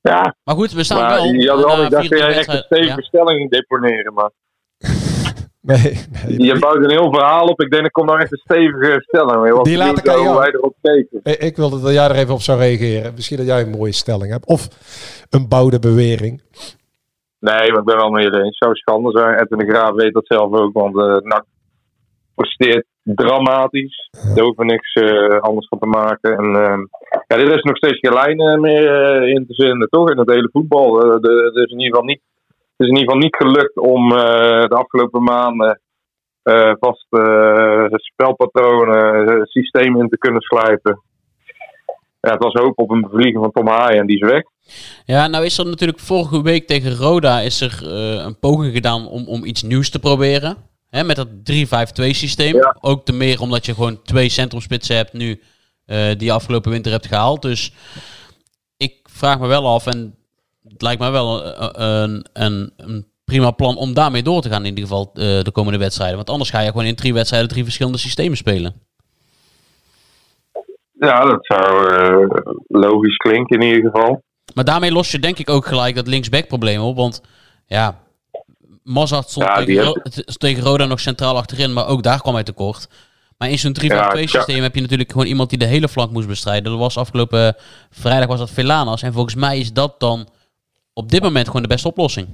Ja, 0.00 0.34
Maar 0.44 0.54
goed, 0.54 0.72
we 0.72 0.84
staan 0.84 1.00
maar 1.00 1.14
wel. 1.14 1.24
Na 1.24 1.30
ik 1.30 1.46
dacht 1.46 1.90
dat 1.90 2.00
24 2.06 2.18
jij 2.18 2.34
echt 2.36 2.48
een 2.48 2.62
stevige 2.66 3.02
stelling 3.02 3.50
deponeren, 3.50 4.14
maar 4.14 4.30
Nee, 5.60 6.06
je 6.38 6.58
bouwt 6.58 6.76
een 6.76 6.90
heel 6.90 7.12
verhaal 7.12 7.46
op. 7.46 7.60
Ik 7.60 7.70
denk, 7.70 7.84
er 7.84 7.90
komt 7.90 8.06
nou 8.08 8.20
echt 8.20 8.32
een 8.32 8.38
stevige 8.44 9.02
stelling. 9.06 9.40
mee, 9.40 9.62
Die 9.62 9.76
laat 9.76 9.98
ik 9.98 10.08
aan 10.08 10.22
jou. 10.22 10.38
wij 10.38 10.48
erop. 10.52 10.74
Ik 10.82 11.36
ik 11.40 11.56
wilde 11.56 11.80
dat 11.80 11.92
jij 11.92 12.04
er 12.04 12.16
even 12.16 12.34
op 12.34 12.40
zou 12.40 12.58
reageren. 12.58 13.14
Misschien 13.14 13.36
dat 13.36 13.46
jij 13.46 13.60
een 13.60 13.70
mooie 13.70 13.92
stelling 13.92 14.32
hebt. 14.32 14.46
Of 14.46 14.68
een 15.30 15.48
bouwde 15.48 15.78
bewering. 15.78 16.42
Nee, 17.38 17.70
maar 17.70 17.78
ik 17.78 17.84
ben 17.84 17.96
wel 17.96 18.10
met 18.10 18.22
je 18.22 18.30
eens. 18.30 18.44
Het 18.44 18.56
zou 18.56 18.74
schande 18.74 19.10
zijn. 19.10 19.40
Edwin 19.40 19.58
de 19.58 19.72
Graaf 19.72 19.90
weet 19.94 20.12
dat 20.14 20.26
zelf 20.26 20.52
ook, 20.52 20.72
want 20.72 20.96
eh 20.98 21.16
NAC 21.28 21.44
presteert 22.34 22.86
dramatisch. 23.04 24.10
Hoeft 24.34 24.58
er 24.58 24.64
niks 24.64 24.92
eh, 24.92 25.40
anders 25.40 25.68
van 25.68 25.78
te 25.78 25.86
maken. 25.86 26.36
En, 26.36 26.44
eh, 26.44 26.78
ja, 27.26 27.36
er 27.36 27.54
is 27.56 27.62
nog 27.62 27.76
steeds 27.76 27.98
geen 27.98 28.12
lijn 28.12 28.40
eh, 28.40 28.60
meer 28.60 28.86
eh, 28.86 29.34
in 29.34 29.46
te 29.46 29.54
vinden, 29.54 29.88
toch? 29.88 30.10
In 30.10 30.18
het 30.18 30.30
hele 30.30 30.48
voetbal. 30.52 31.02
Er 31.02 31.62
is 31.62 31.70
in 31.70 31.78
ieder 31.80 31.94
geval 31.94 32.04
niet 32.04 32.20
is 32.76 32.88
in 32.88 32.96
ieder 32.96 33.12
geval 33.12 33.22
niet 33.22 33.36
gelukt 33.36 33.78
om 33.78 34.08
de 34.08 34.74
afgelopen 34.74 35.22
maanden 35.22 35.80
eh, 36.42 36.72
spelpatronen, 37.90 39.46
systeem 39.46 40.00
in 40.00 40.08
te 40.08 40.18
kunnen 40.18 40.40
slijpen. 40.40 41.02
Ja, 42.20 42.30
het 42.30 42.42
was 42.42 42.52
hoop 42.52 42.78
op 42.78 42.90
een 42.90 43.00
bevlieging 43.00 43.38
van 43.38 43.52
Tom 43.52 43.66
Haaien 43.66 44.00
en 44.00 44.06
die 44.06 44.16
is 44.16 44.30
weg. 44.30 44.42
Ja, 45.04 45.26
nou 45.26 45.44
is 45.44 45.58
er 45.58 45.66
natuurlijk 45.66 45.98
vorige 45.98 46.42
week 46.42 46.66
tegen 46.66 46.96
Roda 46.96 47.40
is 47.40 47.60
er 47.60 47.86
een 48.26 48.38
poging 48.38 48.72
gedaan 48.72 49.08
om, 49.08 49.28
om 49.28 49.44
iets 49.44 49.62
nieuws 49.62 49.90
te 49.90 49.98
proberen. 49.98 50.56
Hè, 50.94 51.04
met 51.04 51.16
dat 51.16 51.28
3-5-2 51.28 52.10
systeem. 52.10 52.54
Ook 52.80 53.04
te 53.04 53.12
meer 53.12 53.40
omdat 53.40 53.66
je 53.66 53.74
gewoon 53.74 54.02
twee 54.02 54.28
centrumspitsen 54.28 54.96
hebt 54.96 55.12
nu 55.12 55.42
eh, 55.86 56.06
die 56.06 56.24
je 56.24 56.32
afgelopen 56.32 56.70
winter 56.70 56.92
hebt 56.92 57.06
gehaald. 57.06 57.42
Dus 57.42 57.72
ik 58.76 58.94
vraag 59.02 59.38
me 59.38 59.46
wel 59.46 59.66
af 59.66 59.86
en 59.86 60.14
het 60.68 60.82
lijkt 60.82 61.00
me 61.00 61.10
wel 61.10 61.44
eh, 61.44 61.68
een, 61.72 62.26
een, 62.32 62.72
een 62.76 63.06
prima 63.24 63.50
plan 63.50 63.76
om 63.76 63.94
daarmee 63.94 64.22
door 64.22 64.42
te 64.42 64.48
gaan 64.48 64.64
in 64.64 64.68
ieder 64.68 64.84
geval 64.84 65.10
eh, 65.14 65.42
de 65.42 65.50
komende 65.52 65.78
wedstrijden. 65.78 66.16
Want 66.16 66.30
anders 66.30 66.50
ga 66.50 66.60
je 66.60 66.70
gewoon 66.70 66.86
in 66.86 66.94
drie 66.94 67.14
wedstrijden 67.14 67.48
drie 67.48 67.64
verschillende 67.64 67.98
systemen 67.98 68.36
spelen. 68.36 68.74
Ja, 70.92 71.24
dat 71.24 71.46
zou 71.46 71.94
eh, 71.94 72.40
logisch 72.68 73.16
klinken 73.16 73.60
in 73.60 73.66
ieder 73.66 73.90
geval. 73.90 74.22
Maar 74.54 74.64
daarmee 74.64 74.92
los 74.92 75.10
je 75.10 75.18
denk 75.18 75.38
ik 75.38 75.50
ook 75.50 75.66
gelijk 75.66 75.94
dat 75.94 76.06
linksback 76.06 76.46
probleem 76.46 76.80
op. 76.80 76.96
Want 76.96 77.22
ja, 77.66 78.03
Mazart 78.84 79.28
stond 79.30 79.46
Ja, 79.46 79.54
tegen, 79.54 79.72
heeft- 79.74 79.86
Ro- 79.96 80.00
het- 80.02 80.38
tegen 80.40 80.62
Roda 80.62 80.84
nog 80.86 81.00
centraal 81.00 81.36
achterin, 81.36 81.72
maar 81.72 81.86
ook 81.88 82.02
daar 82.02 82.20
kwam 82.20 82.34
hij 82.34 82.42
tekort. 82.42 82.88
Maar 83.38 83.50
in 83.50 83.58
zo'n 83.58 83.72
3-5-2 83.72 84.20
Ja, 84.20 84.26
systeem 84.26 84.62
heb 84.62 84.74
je 84.74 84.80
natuurlijk 84.80 85.10
gewoon 85.12 85.26
iemand 85.26 85.50
die 85.50 85.58
de 85.58 85.64
hele 85.64 85.88
flank 85.88 86.10
moest 86.10 86.28
bestrijden. 86.28 86.70
Dat 86.70 86.78
was 86.80 86.98
afgelopen 86.98 87.54
vrijdag 87.90 88.28
was 88.28 88.38
dat 88.38 88.50
Velanas. 88.50 89.02
En 89.02 89.12
volgens 89.12 89.34
mij 89.34 89.58
is 89.58 89.72
dat 89.72 89.94
dan 90.00 90.28
op 90.92 91.10
dit 91.10 91.22
moment 91.22 91.46
gewoon 91.46 91.62
de 91.62 91.68
beste 91.68 91.88
oplossing. 91.88 92.28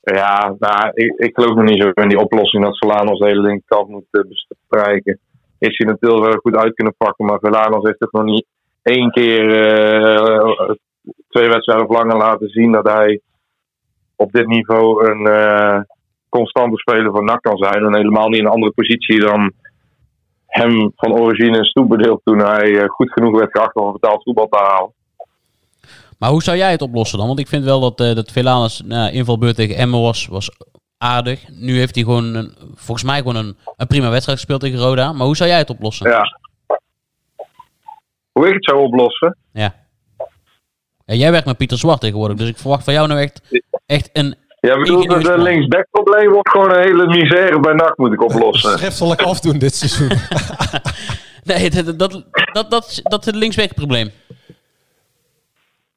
Ja, 0.00 0.54
nou, 0.58 0.90
ik, 0.94 1.12
ik 1.16 1.34
geloof 1.34 1.54
nog 1.54 1.64
niet 1.64 1.82
zo 1.82 1.90
in 2.02 2.08
die 2.08 2.18
oplossing 2.20 2.64
dat 2.64 2.78
Velanos 2.78 3.18
de 3.18 3.26
hele 3.26 3.40
linkerkant 3.40 3.88
moet 3.88 4.04
eh, 4.10 4.20
bestrijken. 4.28 5.18
Is 5.58 5.76
hij 5.78 5.86
natuurlijk 5.86 6.24
wel 6.24 6.32
goed 6.40 6.56
uit 6.56 6.74
kunnen 6.74 6.94
pakken, 6.96 7.24
maar 7.24 7.38
Velanos 7.38 7.82
heeft 7.84 7.98
toch 8.00 8.12
nog 8.12 8.24
niet 8.24 8.46
één 8.82 9.10
keer 9.10 9.64
eh, 9.66 10.70
twee 11.28 11.48
wedstrijden 11.48 11.88
of 11.88 11.96
langer 11.96 12.16
laten 12.16 12.48
zien 12.48 12.72
dat 12.72 12.86
hij 12.86 13.20
op 14.16 14.32
dit 14.32 14.46
niveau 14.46 15.10
een 15.10 15.26
eh, 15.26 15.80
constante 16.28 16.76
speler 16.76 17.10
van 17.10 17.24
NAC 17.24 17.42
kan 17.42 17.56
zijn. 17.56 17.84
En 17.84 17.96
helemaal 17.96 18.28
niet 18.28 18.38
in 18.38 18.44
een 18.44 18.52
andere 18.52 18.72
positie 18.72 19.20
dan 19.20 19.52
hem 20.46 20.92
van 20.96 21.12
origine 21.12 21.60
is 21.60 21.72
toebedeeld 21.72 22.20
toen 22.24 22.38
hij 22.38 22.78
eh, 22.78 22.88
goed 22.88 23.12
genoeg 23.12 23.38
werd 23.38 23.50
geacht 23.50 23.74
om 23.74 23.92
betaald 23.92 24.22
voetbal 24.22 24.48
te 24.48 24.58
halen. 24.58 24.92
Maar 26.18 26.30
hoe 26.30 26.42
zou 26.42 26.56
jij 26.56 26.70
het 26.70 26.82
oplossen 26.82 27.18
dan? 27.18 27.26
Want 27.26 27.38
ik 27.38 27.48
vind 27.48 27.64
wel 27.64 27.80
dat, 27.80 28.00
eh 28.00 28.14
dat 28.14 28.32
Velanas 28.32 28.82
nou, 28.84 29.12
invalbeurt 29.12 29.56
tegen 29.56 29.76
Emmen 29.76 30.00
was, 30.00 30.26
was 30.26 30.50
aardig. 30.98 31.48
Nu 31.48 31.78
heeft 31.78 31.94
hij 31.94 32.04
gewoon, 32.04 32.34
een, 32.34 32.54
volgens 32.74 33.06
mij 33.06 33.18
gewoon 33.18 33.36
een, 33.36 33.56
een 33.76 33.86
prima 33.86 34.10
wedstrijd 34.10 34.38
gespeeld 34.38 34.60
tegen 34.60 34.78
Roda. 34.78 35.12
Maar 35.12 35.26
hoe 35.26 35.36
zou 35.36 35.50
jij 35.50 35.58
het 35.58 35.70
oplossen? 35.70 36.10
Ja. 36.10 36.38
Hoe 38.32 38.46
ik 38.46 38.54
het 38.54 38.64
zou 38.64 38.80
oplossen? 38.80 39.36
Ja. 39.52 39.74
Ja, 41.06 41.14
jij 41.14 41.30
werkt 41.30 41.46
met 41.46 41.56
Pieter 41.56 41.78
Zwart 41.78 42.00
tegenwoordig, 42.00 42.36
dus 42.36 42.48
ik 42.48 42.56
verwacht 42.56 42.84
van 42.84 42.92
jou 42.92 43.08
nou 43.08 43.20
echt, 43.20 43.40
echt 43.86 44.10
een... 44.12 44.34
Ja, 44.60 44.78
bedoel, 44.78 45.08
het 45.08 45.28
uh, 45.28 45.36
linksback-probleem 45.36 46.30
wordt 46.30 46.50
gewoon 46.50 46.74
een 46.74 46.80
hele 46.80 47.06
misère 47.06 47.60
bij 47.60 47.72
NAC 47.72 47.96
moet 47.96 48.12
ik 48.12 48.22
oplossen. 48.22 48.70
Schriftelijk 48.78 49.22
afdoen 49.22 49.58
dit 49.58 49.74
seizoen. 49.74 50.18
nee, 51.56 51.70
dat, 51.70 51.98
dat, 51.98 52.24
dat, 52.52 52.70
dat, 52.70 53.00
dat 53.02 53.20
is 53.20 53.26
het 53.26 53.34
linksback-probleem. 53.34 54.10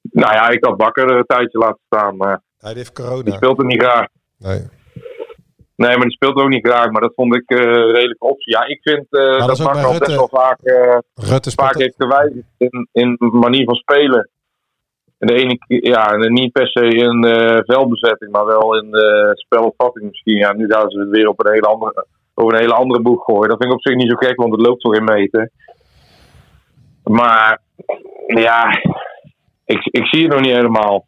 Nou 0.02 0.34
ja, 0.34 0.50
ik 0.50 0.66
had 0.66 0.78
Bakker 0.78 1.10
er 1.10 1.18
een 1.18 1.26
tijdje 1.26 1.58
laten 1.58 1.82
staan, 1.86 2.18
maar 2.18 2.42
Hij 2.58 2.74
heeft 2.74 2.94
corona. 2.94 3.24
die 3.24 3.34
speelt 3.34 3.60
er 3.60 3.66
niet 3.66 3.82
graag. 3.82 4.08
Nee. 4.38 4.68
Nee, 5.76 5.98
maar 5.98 6.06
die 6.06 6.16
speelt 6.16 6.36
ook 6.36 6.50
niet 6.50 6.68
graag, 6.68 6.90
maar 6.90 7.02
dat 7.02 7.14
vond 7.16 7.36
ik 7.36 7.50
eh, 7.50 7.58
een 7.58 7.92
redelijke 7.92 8.26
optie. 8.26 8.54
Ja, 8.54 8.66
ik 8.66 8.80
vind 8.82 9.06
eh, 9.10 9.48
dat 9.48 9.48
dat 9.48 9.64
Bakker 9.64 9.86
al 9.86 9.98
best 9.98 10.16
wel 10.16 10.30
vaak, 10.32 10.60
eh, 10.60 10.98
Rutte 11.14 11.52
vaak 11.52 11.76
heeft 11.76 11.96
gewijzigd 11.98 12.48
in, 12.58 12.88
in 12.92 13.18
manier 13.20 13.66
van 13.66 13.76
spelen. 13.76 14.30
En 15.20 15.28
de 15.28 15.34
ene 15.34 15.58
keer, 15.58 15.86
ja, 15.88 16.06
en 16.12 16.34
niet 16.34 16.52
per 16.52 16.68
se 16.68 16.86
in 16.88 17.24
eh 17.24 17.58
veldbezetting, 17.66 18.32
maar 18.32 18.46
wel 18.46 18.78
in 18.80 18.92
de 18.92 19.32
spelopvatting 19.34 20.06
misschien. 20.10 20.38
Ja, 20.38 20.54
nu 20.54 20.66
gaan 20.72 20.90
ze 20.90 21.00
het 21.00 21.10
weer 21.10 21.28
op 21.28 21.46
een 21.46 21.52
hele 21.54 21.68
andere, 21.68 22.06
over 22.34 22.54
een 22.54 22.60
hele 22.60 22.74
andere 22.74 23.02
boeg 23.02 23.24
gooien. 23.24 23.50
Dat 23.50 23.58
vind 23.58 23.70
ik 23.70 23.76
op 23.78 23.82
zich 23.82 23.96
niet 23.96 24.10
zo 24.10 24.16
gek, 24.16 24.36
want 24.36 24.52
het 24.52 24.62
loopt 24.62 24.82
toch 24.82 24.96
in 24.96 25.04
meter. 25.04 25.52
Maar 27.04 27.62
ja, 28.28 28.64
ik, 29.66 29.86
ik 29.86 30.06
zie 30.06 30.22
het 30.24 30.32
nog 30.32 30.42
niet 30.42 30.56
helemaal. 30.56 31.06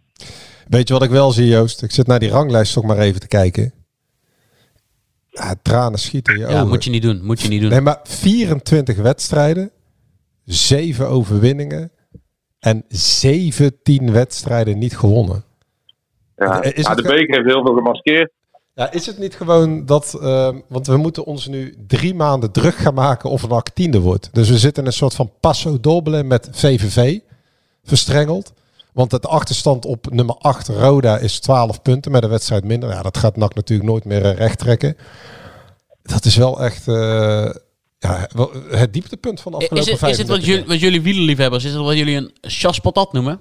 Weet 0.68 0.88
je 0.88 0.94
wat 0.94 1.04
ik 1.04 1.10
wel 1.10 1.32
zie, 1.32 1.48
Joost? 1.48 1.84
Ik 1.84 1.92
zit 1.92 2.08
naar 2.08 2.20
die 2.20 2.30
ranglijst 2.30 2.74
toch 2.74 2.84
maar 2.84 2.98
even 2.98 3.20
te 3.20 3.28
kijken. 3.28 3.74
Ja, 5.30 5.56
tranen 5.62 6.00
schieten 6.00 6.34
je 6.34 6.40
Ja, 6.40 6.48
ogen. 6.56 6.68
moet 6.68 6.84
je 6.84 6.90
niet 6.90 7.02
doen. 7.02 7.20
Moet 7.24 7.42
je 7.42 7.48
niet 7.50 7.62
doen. 7.62 7.70
Nee, 7.70 7.82
maar 7.82 8.00
24 8.04 8.98
wedstrijden, 8.98 9.72
7 10.46 11.08
overwinningen 11.08 11.92
en 12.62 12.86
17 12.88 14.12
wedstrijden 14.12 14.78
niet 14.78 14.98
gewonnen. 14.98 15.44
Ja, 16.36 16.62
Is 16.62 16.84
ja, 16.84 16.90
het 16.90 16.98
de 16.98 17.04
beker 17.04 17.36
heeft 17.36 17.54
heel 17.54 17.66
veel 17.66 17.74
gemaskeerd. 17.74 18.32
Ja, 18.74 18.92
is 18.92 19.06
het 19.06 19.18
niet 19.18 19.36
gewoon 19.36 19.86
dat... 19.86 20.18
eh, 20.22 20.50
want 20.68 20.88
we 20.88 20.98
moeten 20.98 21.26
ons 21.26 21.48
nu 21.48 21.76
drie 21.88 22.16
maanden 22.16 22.52
druk 22.52 22.76
gaan 22.76 22.94
maken 22.94 23.30
of 23.30 23.44
een 23.44 23.52
actiende 23.52 24.00
wordt. 24.00 24.30
Dus 24.34 24.50
we 24.50 24.58
zitten 24.58 24.84
in 24.84 24.88
een 24.90 24.96
soort 24.96 25.14
van 25.14 25.32
passo 25.40 25.80
doble 25.80 26.24
met 26.24 26.50
VVV 26.52 27.20
verstrengeld. 27.84 28.54
Want 28.94 29.12
het 29.12 29.28
achterstand 29.28 29.86
op 29.86 30.12
nummer 30.12 30.36
8 30.36 30.68
Roda 30.68 31.18
is 31.18 31.40
12 31.40 31.82
punten 31.82 32.12
met 32.12 32.24
een 32.24 32.30
wedstrijd 32.30 32.64
minder. 32.64 32.90
Ja, 32.90 33.02
dat 33.02 33.18
gaat 33.18 33.36
NAC 33.36 33.56
natuurlijk 33.56 33.90
nooit 33.90 34.06
meer 34.06 34.26
eh, 34.26 34.34
recht 34.36 34.58
trekken. 34.60 34.98
Dat 36.04 36.26
is 36.26 36.36
wel 36.36 36.62
echt 36.64 36.88
eh, 36.88 37.50
ja, 38.10 38.28
wel 38.34 38.52
het 38.70 38.94
dieptepunt 38.94 39.42
van 39.42 39.52
de 39.52 39.58
Is 39.58 39.64
afgelopen 39.70 39.92
het, 40.00 40.10
is 40.12 40.18
het 40.18 40.28
wat, 40.28 40.38
35 40.38 40.46
jullie, 40.46 40.66
wat 40.66 40.80
jullie 40.80 41.02
wielerliefhebbers, 41.02 41.64
is 41.64 41.74
het 41.74 41.82
wat 41.82 41.98
jullie 41.98 42.16
een 42.16 42.32
chaspatat 42.42 43.14
noemen? 43.14 43.40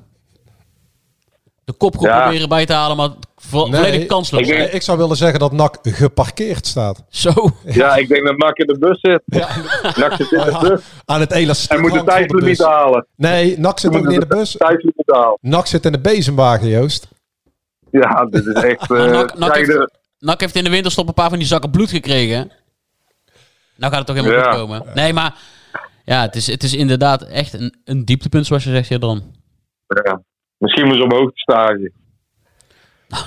De 1.65 1.73
kopgroep 1.73 2.07
Ja. 2.09 2.21
proberen 2.23 2.49
bij 2.49 2.67
te 2.67 2.73
halen, 2.73 2.97
maar 2.97 3.09
vo- 3.37 3.67
volledig 3.67 4.07
kansloos. 4.07 4.49
Ik, 4.49 4.73
ik 4.73 4.83
zou 4.83 4.99
willen 4.99 5.17
zeggen 5.17 5.39
dat 5.39 5.53
NAC 5.53 5.79
geparkeerd 5.83 6.67
staat. 6.67 7.05
Zo. 7.09 7.31
Ja, 7.65 7.97
ik 7.97 8.09
denk 8.09 8.27
dat 8.27 8.37
Nak 8.37 8.57
in 8.59 8.67
de 8.67 8.79
bus 8.79 9.01
zit. 9.01 9.23
Nak 9.97 10.13
zit 10.17 10.33
in 10.33 10.39
de 10.39 10.59
bus. 10.61 10.81
Aan 11.05 11.21
het 11.21 11.31
elastiek 11.33 11.71
Hij 11.71 11.81
moet 11.81 11.93
de 11.93 12.37
bus. 12.41 12.59
halen. 12.59 13.07
Nee, 13.17 13.59
NAC 13.59 13.79
zit 13.79 13.95
ook 13.97 14.05
niet 14.05 14.13
in 14.15 14.21
de 14.21 14.27
bus. 14.27 14.55
Halen. 14.59 15.39
NAC 15.41 15.67
zit 15.67 15.85
in 15.85 15.93
de 15.93 16.01
bezemwagen, 16.01 16.69
Joost. 16.69 17.09
Ja, 17.91 18.25
dit 18.31 18.47
is 18.47 18.53
echt... 18.63 18.91
Eh, 18.91 19.11
Nak, 19.11 19.39
Nak, 19.39 19.53
kijk, 19.53 19.67
heeft, 19.67 19.79
de- 19.79 19.91
Nak 20.19 20.41
heeft 20.41 20.55
in 20.57 20.65
de 20.65 20.71
winterstop 20.71 21.09
een 21.09 21.15
paar 21.15 21.29
van 21.29 21.39
die 21.39 21.47
zakken 21.47 21.71
bloed 21.71 21.91
gekregen. 21.91 22.53
Nou 23.81 23.93
gaat 23.93 24.07
het 24.07 24.07
toch 24.07 24.17
helemaal 24.17 24.45
Ja. 24.45 24.51
goed 24.51 24.61
komen. 24.61 24.83
Nee, 24.95 25.13
maar 25.13 25.35
ja, 26.05 26.21
het 26.23 26.35
is, 26.35 26.47
het 26.47 26.63
is 26.63 26.75
inderdaad 26.77 27.23
echt 27.23 27.53
een, 27.53 27.75
een 27.85 28.05
dieptepunt, 28.05 28.47
zoals 28.47 28.65
je 28.65 28.71
zegt, 28.71 28.89
Jadran. 28.89 29.23
ja. 30.05 30.23
Misschien 30.59 30.87
moeten 30.87 31.09
ze 31.09 31.15
op 31.15 31.21
hoogtestage. 31.21 31.93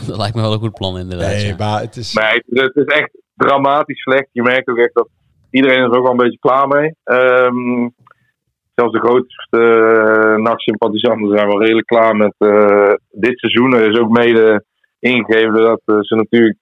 Dat 0.07 0.17
lijkt 0.17 0.35
me 0.35 0.41
wel 0.41 0.53
een 0.53 0.59
goed 0.59 0.73
plan, 0.73 0.97
inderdaad. 0.97 1.27
Nee, 1.31 1.47
ja. 1.47 1.55
maar 1.57 1.81
het 1.81 1.95
is... 1.95 2.13
Nee, 2.13 2.25
het 2.33 2.43
is, 2.47 2.61
het 2.61 2.75
is 2.75 2.93
echt 2.99 3.17
dramatisch 3.35 4.01
slecht. 4.01 4.27
Je 4.31 4.41
merkt 4.41 4.69
ook 4.69 4.77
echt 4.77 4.93
dat 4.93 5.09
iedereen 5.51 5.79
er 5.79 5.97
ook 5.97 6.03
wel 6.03 6.11
een 6.11 6.17
beetje 6.17 6.39
klaar 6.39 6.67
mee. 6.67 6.95
Ehm, 7.03 7.89
zelfs 8.75 8.93
de 8.93 8.99
grootste 8.99 9.57
uh, 10.37 10.43
NAC-sympathisanten 10.43 11.37
zijn 11.37 11.47
wel 11.47 11.61
redelijk 11.63 11.87
klaar 11.87 12.15
met 12.15 12.35
eh, 12.37 12.93
dit 13.11 13.39
seizoen. 13.39 13.73
Er 13.73 13.91
is 13.91 13.99
ook 13.99 14.17
mede 14.17 14.63
ingegeven 14.99 15.53
dat 15.53 15.81
eh, 15.85 15.95
ze 15.99 16.15
natuurlijk 16.15 16.57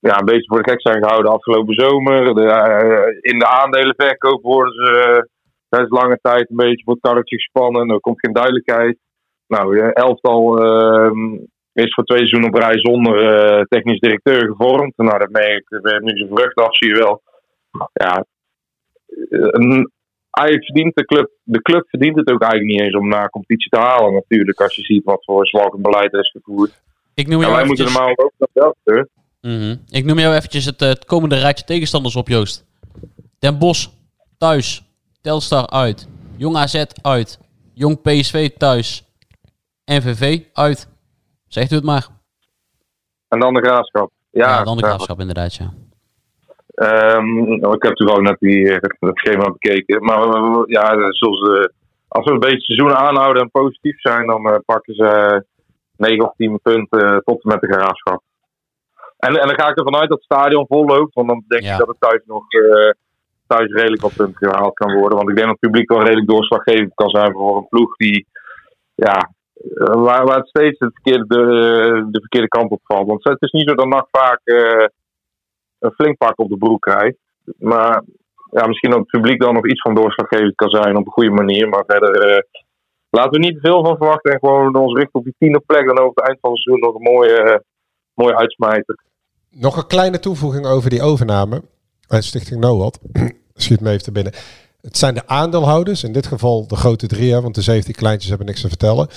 ja, 0.00 0.18
een 0.18 0.24
beetje 0.24 0.46
voor 0.46 0.62
de 0.62 0.70
gek 0.70 0.80
zijn 0.80 1.02
gehouden 1.02 1.32
afgelopen 1.32 1.74
zomer. 1.74 2.34
De, 2.34 2.44
eh, 2.44 3.32
in 3.32 3.38
de 3.38 3.46
aandelenverkoop 3.46 4.42
worden 4.42 4.72
ze 4.72 5.26
uh, 5.70 5.84
lange 5.88 6.18
tijd 6.22 6.50
een 6.50 6.56
beetje 6.56 6.84
voor 6.84 6.92
het 6.92 7.02
karretje 7.02 7.36
gespannen. 7.36 7.90
Er 7.90 8.00
komt 8.00 8.20
geen 8.20 8.32
duidelijkheid. 8.32 8.98
Nou, 9.46 9.78
eh, 9.78 9.90
elftal 9.92 10.58
ehm, 10.58 11.34
is 11.72 11.94
voor 11.94 12.04
twee 12.04 12.18
seizoenen 12.18 12.48
op 12.48 12.60
rij 12.60 12.78
zonder 12.78 13.16
eh, 13.34 13.62
technisch 13.62 14.00
directeur 14.00 14.46
gevormd. 14.46 14.96
Nou, 14.96 15.18
dat 15.18 15.30
merk 15.30 15.58
ik. 15.58 15.68
We 15.68 15.90
hebben 15.90 16.12
nu 16.12 16.18
zijn 16.18 16.30
vrucht 16.34 16.54
af, 16.54 16.76
zie 16.76 16.88
je 16.88 16.98
wel. 16.98 17.22
Ja, 17.92 18.24
een, 19.30 19.90
eigenlijk 20.30 20.66
verdient 20.66 20.94
de 20.94 21.04
club, 21.04 21.30
de 21.42 21.62
club 21.62 21.88
verdient 21.88 22.16
het 22.16 22.30
ook 22.30 22.42
eigenlijk 22.42 22.72
niet 22.72 22.80
eens 22.80 22.96
om 22.96 23.08
naar 23.08 23.30
competitie 23.30 23.70
te 23.70 23.78
halen 23.78 24.12
natuurlijk. 24.12 24.60
Als 24.60 24.76
je 24.76 24.82
ziet 24.82 25.04
wat 25.04 25.24
voor 25.24 25.46
zwak 25.46 25.76
beleid 25.80 26.12
er 26.12 26.20
is 26.20 26.30
gevoerd. 26.30 26.82
Ik 27.14 27.26
noem 27.26 27.40
Ja, 27.40 27.46
jou 27.46 27.56
wij 27.56 27.66
moeten 27.66 27.84
normaal 27.84 28.12
ook 28.16 28.32
dat 28.38 28.50
wel 28.52 28.76
Mhm. 29.40 29.76
Ik 29.88 30.04
noem 30.04 30.18
jou 30.18 30.34
eventjes 30.34 30.64
het, 30.64 30.82
eh, 30.82 30.88
het 30.88 31.04
komende 31.04 31.38
rijtje 31.38 31.64
tegenstanders 31.64 32.16
op, 32.16 32.28
Joost. 32.28 32.66
Den 33.38 33.58
Bosch 33.58 33.88
thuis. 34.38 34.82
Telstar 35.20 35.66
uit. 35.66 36.08
Jong 36.36 36.56
AZ 36.56 36.84
uit. 37.02 37.38
Jong 37.74 38.02
PSV 38.02 38.50
thuis. 38.56 39.04
NVV 39.84 40.40
uit. 40.52 40.88
Zegt 41.46 41.72
u 41.72 41.74
het 41.74 41.84
maar. 41.84 42.06
En 43.28 43.40
dan 43.40 43.54
de 43.54 43.60
graafschap. 43.60 44.10
Ja, 44.30 44.48
Ja, 44.48 44.64
dan 44.64 44.76
de 44.76 44.82
graafschap 44.82 45.20
inderdaad, 45.20 45.54
ja. 45.54 45.72
Nou, 46.74 47.74
ik 47.74 47.82
heb 47.82 47.94
toevallig 47.94 48.22
net 48.22 48.36
die, 48.38 48.72
eh, 48.72 48.90
dat 48.98 49.16
schema 49.16 49.50
bekeken. 49.50 50.04
Maar 50.04 50.22
eh, 50.22 50.62
ja, 50.66 51.12
zoals, 51.12 51.68
als 52.08 52.24
we 52.24 52.32
een 52.32 52.38
beetje 52.38 52.56
het 52.56 52.64
seizoen 52.64 52.94
aanhouden 52.94 53.42
en 53.42 53.50
positief 53.50 54.00
zijn, 54.00 54.26
dan 54.26 54.62
pakken 54.64 54.94
ze 54.94 55.44
9 55.96 56.24
of 56.24 56.34
10 56.36 56.60
punten 56.62 57.22
tot 57.24 57.42
en 57.42 57.48
met 57.48 57.60
de 57.60 57.72
graafschap. 57.72 58.22
En, 59.18 59.36
en 59.40 59.46
dan 59.46 59.58
ga 59.60 59.68
ik 59.68 59.76
ervan 59.78 59.96
uit 59.96 60.08
dat 60.08 60.18
het 60.18 60.24
stadion 60.38 60.66
vol 60.66 60.84
loopt. 60.84 61.14
Want 61.14 61.28
dan 61.28 61.44
denk 61.48 61.62
Ja. 61.62 61.72
ik 61.72 61.78
dat 61.78 61.88
het 61.88 62.00
thuis 62.00 62.22
nog 62.24 62.42
eh, 62.52 62.90
thuis 63.46 63.72
redelijk 63.72 64.02
wat 64.02 64.16
punten 64.16 64.48
gehaald 64.48 64.74
kan 64.74 64.92
worden. 64.94 65.16
Want 65.18 65.28
ik 65.30 65.36
denk 65.36 65.48
dat 65.48 65.56
het 65.60 65.70
publiek 65.70 65.88
wel 65.90 66.02
redelijk 66.02 66.28
doorslaggevend 66.28 66.94
kan 66.94 67.08
zijn 67.10 67.32
voor 67.32 67.56
een 67.56 67.68
ploeg 67.68 67.96
die 67.96 68.26
ja, 68.94 69.30
eh, 69.54 69.94
waar, 69.94 70.24
waar 70.24 70.36
het 70.36 70.48
steeds 70.48 70.78
het 70.78 70.92
verkeerde, 70.92 71.26
de, 71.26 72.06
de 72.10 72.20
verkeerde 72.20 72.48
kant 72.48 72.70
op 72.70 72.80
valt. 72.84 73.06
Want 73.06 73.24
het 73.24 73.42
is 73.42 73.50
niet 73.52 73.68
zo 73.68 73.74
dat 73.74 73.86
NAC 73.86 74.08
vaak 74.10 74.40
eh, 74.44 74.86
een 75.78 75.92
flink 75.92 76.16
pak 76.16 76.38
op 76.38 76.48
de 76.48 76.56
broek 76.56 76.80
krijgt. 76.82 77.16
Maar 77.58 78.02
ja, 78.50 78.66
misschien 78.66 78.90
dat 78.90 78.98
het 78.98 79.08
publiek 79.08 79.40
dan 79.40 79.54
nog 79.54 79.66
iets 79.66 79.80
van 79.80 79.94
doorslaggevend 79.94 80.54
kan 80.54 80.70
zijn 80.70 80.96
op 80.96 81.06
een 81.06 81.12
goede 81.12 81.30
manier. 81.30 81.68
Maar 81.68 81.84
verder 81.86 82.20
eh, 82.20 82.42
laten 83.10 83.30
we 83.30 83.38
niet 83.38 83.58
veel 83.60 83.84
van 83.84 83.96
verwachten. 83.96 84.32
En 84.32 84.38
gewoon 84.38 84.76
ons 84.76 84.94
richten 84.94 85.18
op 85.18 85.24
die 85.24 85.34
tiende 85.38 85.60
plek. 85.66 85.86
Dan 85.86 85.98
over 85.98 86.12
het 86.14 86.26
eind 86.26 86.38
van 86.40 86.50
het 86.50 86.60
seizoen 86.60 86.84
nog 86.86 86.94
een 86.94 87.12
mooie, 87.12 87.36
eh, 87.42 87.58
mooie 88.14 88.36
uitsmijter. 88.36 88.98
Nog 89.58 89.76
een 89.76 89.86
kleine 89.86 90.18
toevoeging 90.18 90.66
over 90.66 90.90
die 90.90 91.02
overname. 91.02 91.62
En 92.08 92.22
Stichting 92.22 92.60
NOAD. 92.60 92.98
Schiet 93.54 93.80
me 93.80 93.90
even 93.90 94.02
te 94.02 94.12
binnen. 94.12 94.32
Het 94.80 94.98
zijn 94.98 95.14
de 95.14 95.26
aandeelhouders, 95.26 96.04
in 96.04 96.12
dit 96.12 96.26
geval 96.26 96.66
de 96.66 96.76
grote 96.76 97.06
drie, 97.06 97.32
hè, 97.32 97.40
want 97.40 97.54
de 97.54 97.62
17 97.62 97.94
kleintjes 97.94 98.28
hebben 98.28 98.46
niks 98.46 98.60
te 98.60 98.68
vertellen. 98.68 99.08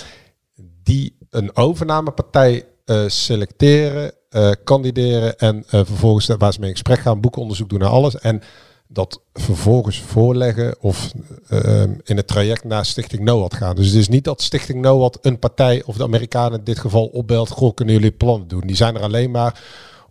Die 0.84 1.18
een 1.30 1.56
overnamepartij 1.56 2.66
eh, 2.86 3.04
selecteren, 3.08 4.12
eh, 4.30 4.52
kandideren 4.64 5.38
en 5.38 5.64
eh, 5.70 5.82
vervolgens 5.86 6.28
waar 6.28 6.54
ze 6.54 6.60
mee 6.60 6.70
in 6.70 6.76
gesprek 6.76 7.00
gaan, 7.00 7.22
boekonderzoek 7.22 7.70
doen 7.70 7.80
naar 7.80 7.90
alles. 7.90 8.20
En 8.20 8.42
dat 8.88 9.22
vervolgens 9.34 10.00
voorleggen 10.00 10.76
of 10.80 11.12
eh, 11.48 11.82
in 11.82 12.18
het 12.18 12.28
traject 12.28 12.64
naar 12.64 12.86
Stichting 12.86 13.24
NOAD 13.24 13.54
gaan. 13.54 13.76
Dus 13.76 13.88
het 13.88 13.96
is 13.96 14.08
niet 14.08 14.24
dat 14.24 14.42
Stichting 14.42 14.82
NOAD 14.82 15.18
een 15.22 15.40
partij 15.40 15.84
of 15.86 15.98
de 15.98 16.04
Amerikanen 16.04 16.58
in 16.58 16.64
dit 16.64 16.80
geval 16.80 17.06
opbelt. 17.06 17.50
Goh, 17.50 17.74
kunnen 17.74 17.96
jullie 17.96 18.12
plannen 18.12 18.48
doen? 18.48 18.62
Die 18.62 18.76
zijn 18.76 18.96
er 18.96 19.02
alleen 19.02 19.32
maar 19.32 19.62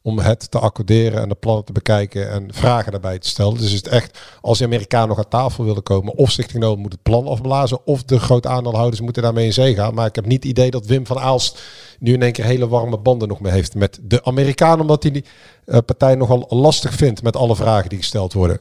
om 0.02 0.18
het 0.18 0.50
te 0.50 0.58
accorderen 0.58 1.20
en 1.20 1.28
de 1.28 1.34
plannen 1.34 1.64
te 1.64 1.72
bekijken 1.72 2.30
en 2.30 2.54
vragen 2.54 2.92
daarbij 2.92 3.18
te 3.18 3.28
stellen. 3.28 3.54
Dus 3.54 3.64
is 3.72 3.72
het 3.76 3.88
echt, 3.88 4.38
als 4.40 4.58
de 4.58 4.64
Amerikanen 4.64 5.08
nog 5.08 5.18
aan 5.18 5.28
tafel 5.28 5.64
willen 5.64 5.82
komen, 5.82 6.14
of 6.14 6.30
Stichting 6.30 6.62
NOAD 6.62 6.76
moet 6.78 6.92
het 6.92 7.02
plan 7.02 7.26
afblazen, 7.26 7.86
of 7.86 8.02
de 8.04 8.18
grote 8.18 8.48
aandeelhouders 8.48 9.00
moeten 9.00 9.22
daarmee 9.22 9.44
in 9.44 9.52
zee 9.52 9.74
gaan. 9.74 9.94
Maar 9.94 10.06
ik 10.06 10.14
heb 10.14 10.24
niet 10.26 10.42
het 10.42 10.52
idee 10.52 10.70
dat 10.70 10.86
Wim 10.86 11.06
van 11.06 11.18
Aalst 11.18 11.62
nu 11.98 12.12
in 12.12 12.22
één 12.22 12.32
keer 12.32 12.44
hele 12.44 12.68
warme 12.68 12.98
banden 12.98 13.28
nog 13.28 13.40
mee 13.40 13.52
heeft 13.52 13.74
met 13.74 13.98
de 14.02 14.24
Amerikanen, 14.24 14.80
omdat 14.80 15.02
hij 15.02 15.12
die 15.12 15.24
eh, 15.64 15.78
partij 15.86 16.14
nogal 16.14 16.46
lastig 16.48 16.92
vindt 16.92 17.22
met 17.22 17.36
alle 17.36 17.56
vragen 17.56 17.88
die 17.88 17.98
gesteld 17.98 18.32
worden. 18.32 18.60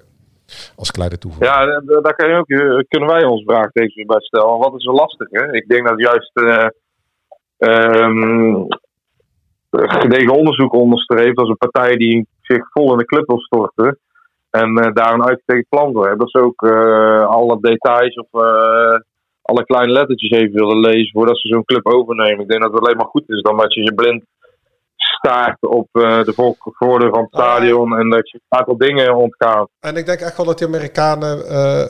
Als 0.76 0.92
kleine 0.92 1.18
toevoeging. 1.18 1.52
Ja, 1.56 1.66
da- 1.66 2.02
daar 2.02 2.16
kan 2.16 2.30
je 2.30 2.36
ook, 2.36 2.50
eh, 2.50 2.84
kunnen 2.88 3.10
wij 3.10 3.24
ons 3.24 3.44
vraagtekens 3.44 4.06
bij 4.06 4.20
stellen. 4.22 4.58
Wat 4.58 4.74
is 4.76 4.86
er 4.86 4.94
lastig? 4.94 5.28
Hè? 5.32 5.54
Ik 5.54 5.68
denk 5.68 5.88
dat 5.88 6.00
juist 6.00 6.32
eh, 6.34 6.68
ehm, 7.58 8.66
gedegen 9.72 10.34
onderzoek 10.34 10.74
onderstreept 10.74 11.38
als 11.38 11.50
een 11.50 11.58
partij 11.58 11.96
die 11.96 12.28
zich 12.42 12.72
vol 12.72 12.92
in 12.92 12.98
de 12.98 13.06
club 13.06 13.28
wil 13.28 13.40
storten. 13.40 14.00
En 14.50 14.78
eh, 14.78 14.94
daar 14.94 15.14
een 15.14 15.26
uitgetekend 15.26 15.70
plan 15.70 15.94
voor 15.94 16.08
hebben. 16.08 16.20
Dat 16.20 16.32
ze 16.32 16.46
ook 16.46 16.62
eh, 16.62 17.26
alle 17.26 17.58
details 17.62 18.16
of 18.16 18.42
eh, 18.42 19.00
alle 19.42 19.66
kleine 19.66 19.92
lettertjes 19.92 20.32
even 20.32 20.54
willen 20.54 20.80
lezen 20.80 21.12
voordat 21.12 21.40
ze 21.40 21.48
zo'n 21.48 21.66
club 21.66 21.86
overnemen. 21.88 22.40
Ik 22.40 22.48
denk 22.50 22.62
dat 22.62 22.72
het 22.72 22.82
alleen 22.82 22.98
maar 22.98 23.06
goed 23.06 23.30
is 23.30 23.42
dan 23.42 23.58
dat 23.58 23.74
je 23.74 23.84
je 23.84 23.94
blind 23.94 24.24
staart 24.96 25.62
op 25.62 25.88
de 25.92 26.34
vo- 26.36 26.56
voordeur 26.60 27.10
van 27.10 27.22
het 27.22 27.34
stadion 27.34 27.98
en 27.98 28.10
dat 28.10 28.30
je 28.30 28.38
een 28.38 28.58
aantal 28.58 28.78
dingen 28.78 29.16
ontgaat. 29.16 29.70
En 29.80 29.96
ik 29.96 30.06
denk 30.06 30.20
echt 30.20 30.38
wel 30.38 30.46
dat 30.46 30.58
die 30.58 30.68
Amerikanen 30.68 31.38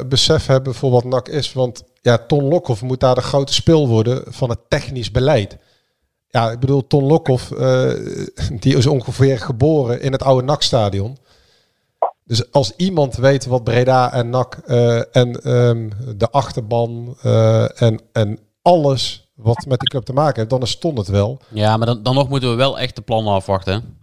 besef 0.10 0.46
hebben 0.46 0.74
voor 0.74 0.92
wat 0.92 1.04
NAC 1.04 1.28
is. 1.28 1.54
Want 1.54 1.84
ja, 2.02 2.18
Ton 2.18 2.48
Lokhoff 2.48 2.82
moet 2.82 3.00
daar 3.00 3.16
de 3.16 3.22
grote 3.22 3.54
speel 3.54 3.88
worden 3.88 4.34
van 4.34 4.50
het 4.50 4.70
technisch 4.70 5.12
beleid. 5.12 5.69
Ja, 6.30 6.52
ik 6.52 6.60
bedoel, 6.60 6.88
Ton 6.88 7.04
Lokhoff, 7.04 7.52
eh, 7.52 7.92
die 8.60 8.78
is 8.78 8.88
ongeveer 8.88 9.40
geboren 9.40 10.02
in 10.02 10.12
het 10.12 10.24
oude 10.24 10.46
NAC-stadion. 10.46 11.18
Dus 12.30 12.52
als 12.52 12.74
iemand 12.76 13.16
weet 13.16 13.46
wat 13.46 13.64
Breda 13.64 14.14
en 14.14 14.30
NAC 14.30 14.56
eh, 14.66 15.16
en 15.16 15.42
ehm, 15.42 15.90
de 16.18 16.30
achterban 16.32 17.18
eh, 17.22 17.82
en, 17.82 18.02
en 18.12 18.40
alles 18.62 19.32
wat 19.36 19.66
met 19.68 19.80
die 19.80 19.90
club 19.90 20.04
te 20.04 20.14
maken 20.14 20.36
heeft, 20.36 20.50
dan 20.50 20.62
is 20.62 20.78
Ton 20.78 20.96
het 20.96 21.08
wel. 21.08 21.40
Ja, 21.48 21.78
maar 21.78 21.88
dan, 21.88 22.04
dan 22.04 22.16
nog 22.16 22.30
moeten 22.30 22.50
we 22.50 22.56
wel 22.56 22.80
echt 22.80 22.96
de 22.96 23.02
plannen 23.02 23.34
afwachten. 23.34 23.98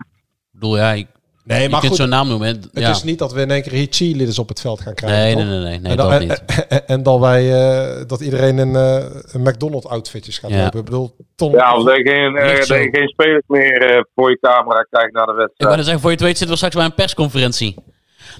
Bedoel, 0.51 0.77
ja, 0.77 0.93
ik, 0.93 1.07
Nee, 1.47 1.63
je 1.63 1.69
maar 1.69 1.81
kunt 1.81 1.97
zo'n 1.97 2.09
naam 2.09 2.29
noemen. 2.29 2.49
Het 2.49 2.69
Ja. 2.73 2.91
is 2.91 3.03
niet 3.03 3.19
dat 3.19 3.33
we 3.33 3.41
in 3.41 3.51
één 3.51 3.63
keer 3.63 3.73
hier 3.73 3.87
cheerleaders 3.91 4.39
op 4.39 4.49
het 4.49 4.61
veld 4.61 4.81
gaan 4.81 4.95
krijgen. 4.95 5.19
Nee, 5.19 5.35
toch? 5.35 5.45
nee, 5.45 5.53
nee, 5.59 5.69
nee, 5.69 5.79
nee, 5.81 5.91
en, 5.91 5.97
dan, 5.97 6.11
dat 6.11 6.21
niet. 6.21 6.45
en, 6.69 6.87
en 6.89 7.03
dan 7.03 7.21
wij, 7.21 7.53
eh, 7.53 8.03
dat 8.07 8.21
iedereen 8.21 8.59
in 8.59 8.77
eh, 8.77 9.05
een 9.33 9.43
McDonald's 9.43 9.87
outfitjes 9.87 10.39
gaat 10.39 10.51
Ja. 10.51 10.63
lopen. 10.63 10.79
Ik 10.79 10.85
bedoel, 10.85 11.17
Ton, 11.37 11.51
Ja, 11.53 11.77
of 11.77 11.85
dat 11.85 11.97
je 11.97 12.03
geen, 12.03 12.37
eh, 12.37 12.57
dat 12.57 12.67
je 12.67 12.89
geen 12.93 13.09
spelers 13.09 13.45
meer 13.47 13.83
eh, 13.97 14.03
voor 14.15 14.31
je 14.31 14.39
camera 14.41 14.87
krijgt 14.91 15.13
na 15.13 15.25
de 15.25 15.31
Ik 15.31 15.37
wou 15.37 15.47
wedstrijd. 15.49 15.85
zeggen, 15.85 16.01
voor 16.01 16.11
je 16.11 16.17
het 16.17 16.25
weet 16.25 16.37
zitten 16.39 16.49
we 16.51 16.57
straks 16.57 16.75
bij 16.75 16.85
een 16.85 16.95
persconferentie. 16.95 17.75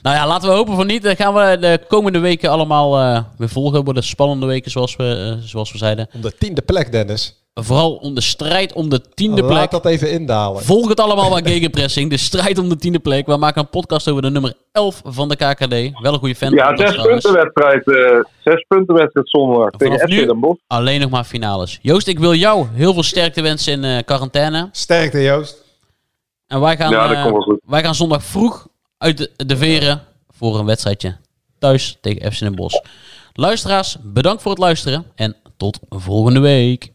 Nou 0.03 0.17
ja, 0.17 0.27
laten 0.27 0.49
we 0.49 0.55
hopen 0.55 0.77
van 0.77 0.87
niet. 0.87 1.03
Dan 1.03 1.17
gaan 1.17 1.35
we 1.35 1.57
de 1.61 1.81
komende 1.89 2.19
weken 2.19 2.51
allemaal 2.51 2.99
eh, 2.99 3.23
weer 3.39 3.49
volgen. 3.49 3.85
Worden 3.85 4.03
spannende 4.03 4.47
weken, 4.47 4.71
zoals 4.71 4.97
we, 4.97 5.37
eh, 5.39 5.47
zoals 5.47 5.73
we 5.73 5.79
zeiden. 5.79 6.09
om 6.15 6.21
de 6.21 6.33
tiende 6.39 6.63
plek, 6.63 6.93
Dennis. 6.93 7.46
Vooral 7.61 7.95
om 7.95 8.15
de 8.15 8.21
strijd 8.21 8.73
om 8.73 8.89
de 8.89 9.01
tiende 9.15 9.43
Laat 9.43 9.51
plek. 9.51 9.71
dat 9.71 9.87
even 9.87 10.11
indalen. 10.11 10.63
Volg 10.63 10.89
het 10.89 11.01
allemaal 11.01 11.31
bij 11.31 11.43
Gegenpressing. 11.53 12.11
De 12.11 12.17
strijd 12.17 12.59
om 12.59 12.69
de 12.69 12.77
tiende 12.77 12.99
plek. 12.99 13.27
We 13.27 13.37
maken 13.37 13.61
een 13.61 13.69
podcast 13.69 14.09
over 14.09 14.23
de 14.23 14.31
nummer 14.31 14.55
11 14.73 15.01
van 15.05 15.29
de 15.29 15.37
KKD. 15.37 16.01
Wel 16.03 16.13
een 16.13 16.19
goede 16.19 16.35
fan. 16.35 16.53
Ja, 16.53 16.77
zes 16.77 16.95
punten 16.97 17.33
wedstrijd. 17.33 17.87
eh, 17.87 18.19
zes 18.45 18.65
punten 18.69 18.95
wedstrijd 18.95 19.29
zondag 19.31 19.71
tegen 19.71 19.99
FC 19.99 20.09
Den 20.09 20.41
Bosch. 20.41 20.61
alleen 20.67 21.01
nog 21.01 21.11
maar 21.11 21.25
finales. 21.25 21.79
Joost, 21.83 22.07
ik 22.07 22.19
wil 22.19 22.35
jou 22.35 22.67
heel 22.73 22.93
veel 22.93 23.03
sterkte 23.03 23.43
wensen 23.43 23.73
in 23.73 23.85
eh, 23.85 24.03
quarantaine. 24.05 24.69
Sterkte, 24.73 25.23
Joost. 25.23 25.65
En 26.47 26.61
wij 26.61 26.77
gaan, 26.77 26.91
Ja, 26.91 27.07
dat 27.09 27.17
eh, 27.17 27.23
komt 27.23 27.35
wel 27.35 27.43
goed. 27.43 27.61
wij 27.67 27.83
gaan 27.83 27.95
zondag 27.95 28.23
vroeg 28.23 28.67
uit 28.99 29.19
de, 29.19 29.31
de 29.47 29.57
veren 29.57 30.03
voor 30.29 30.59
een 30.59 30.67
wedstrijdje 30.67 31.17
thuis 31.59 31.97
tegen 32.01 32.33
FC 32.33 32.39
Den 32.39 32.55
Bosch. 32.55 32.79
Luisteraars, 33.33 33.97
bedankt 34.03 34.43
voor 34.43 34.51
het 34.51 34.61
luisteren 34.61 35.07
en 35.15 35.37
tot 35.57 35.79
volgende 35.89 36.41
week. 36.41 36.95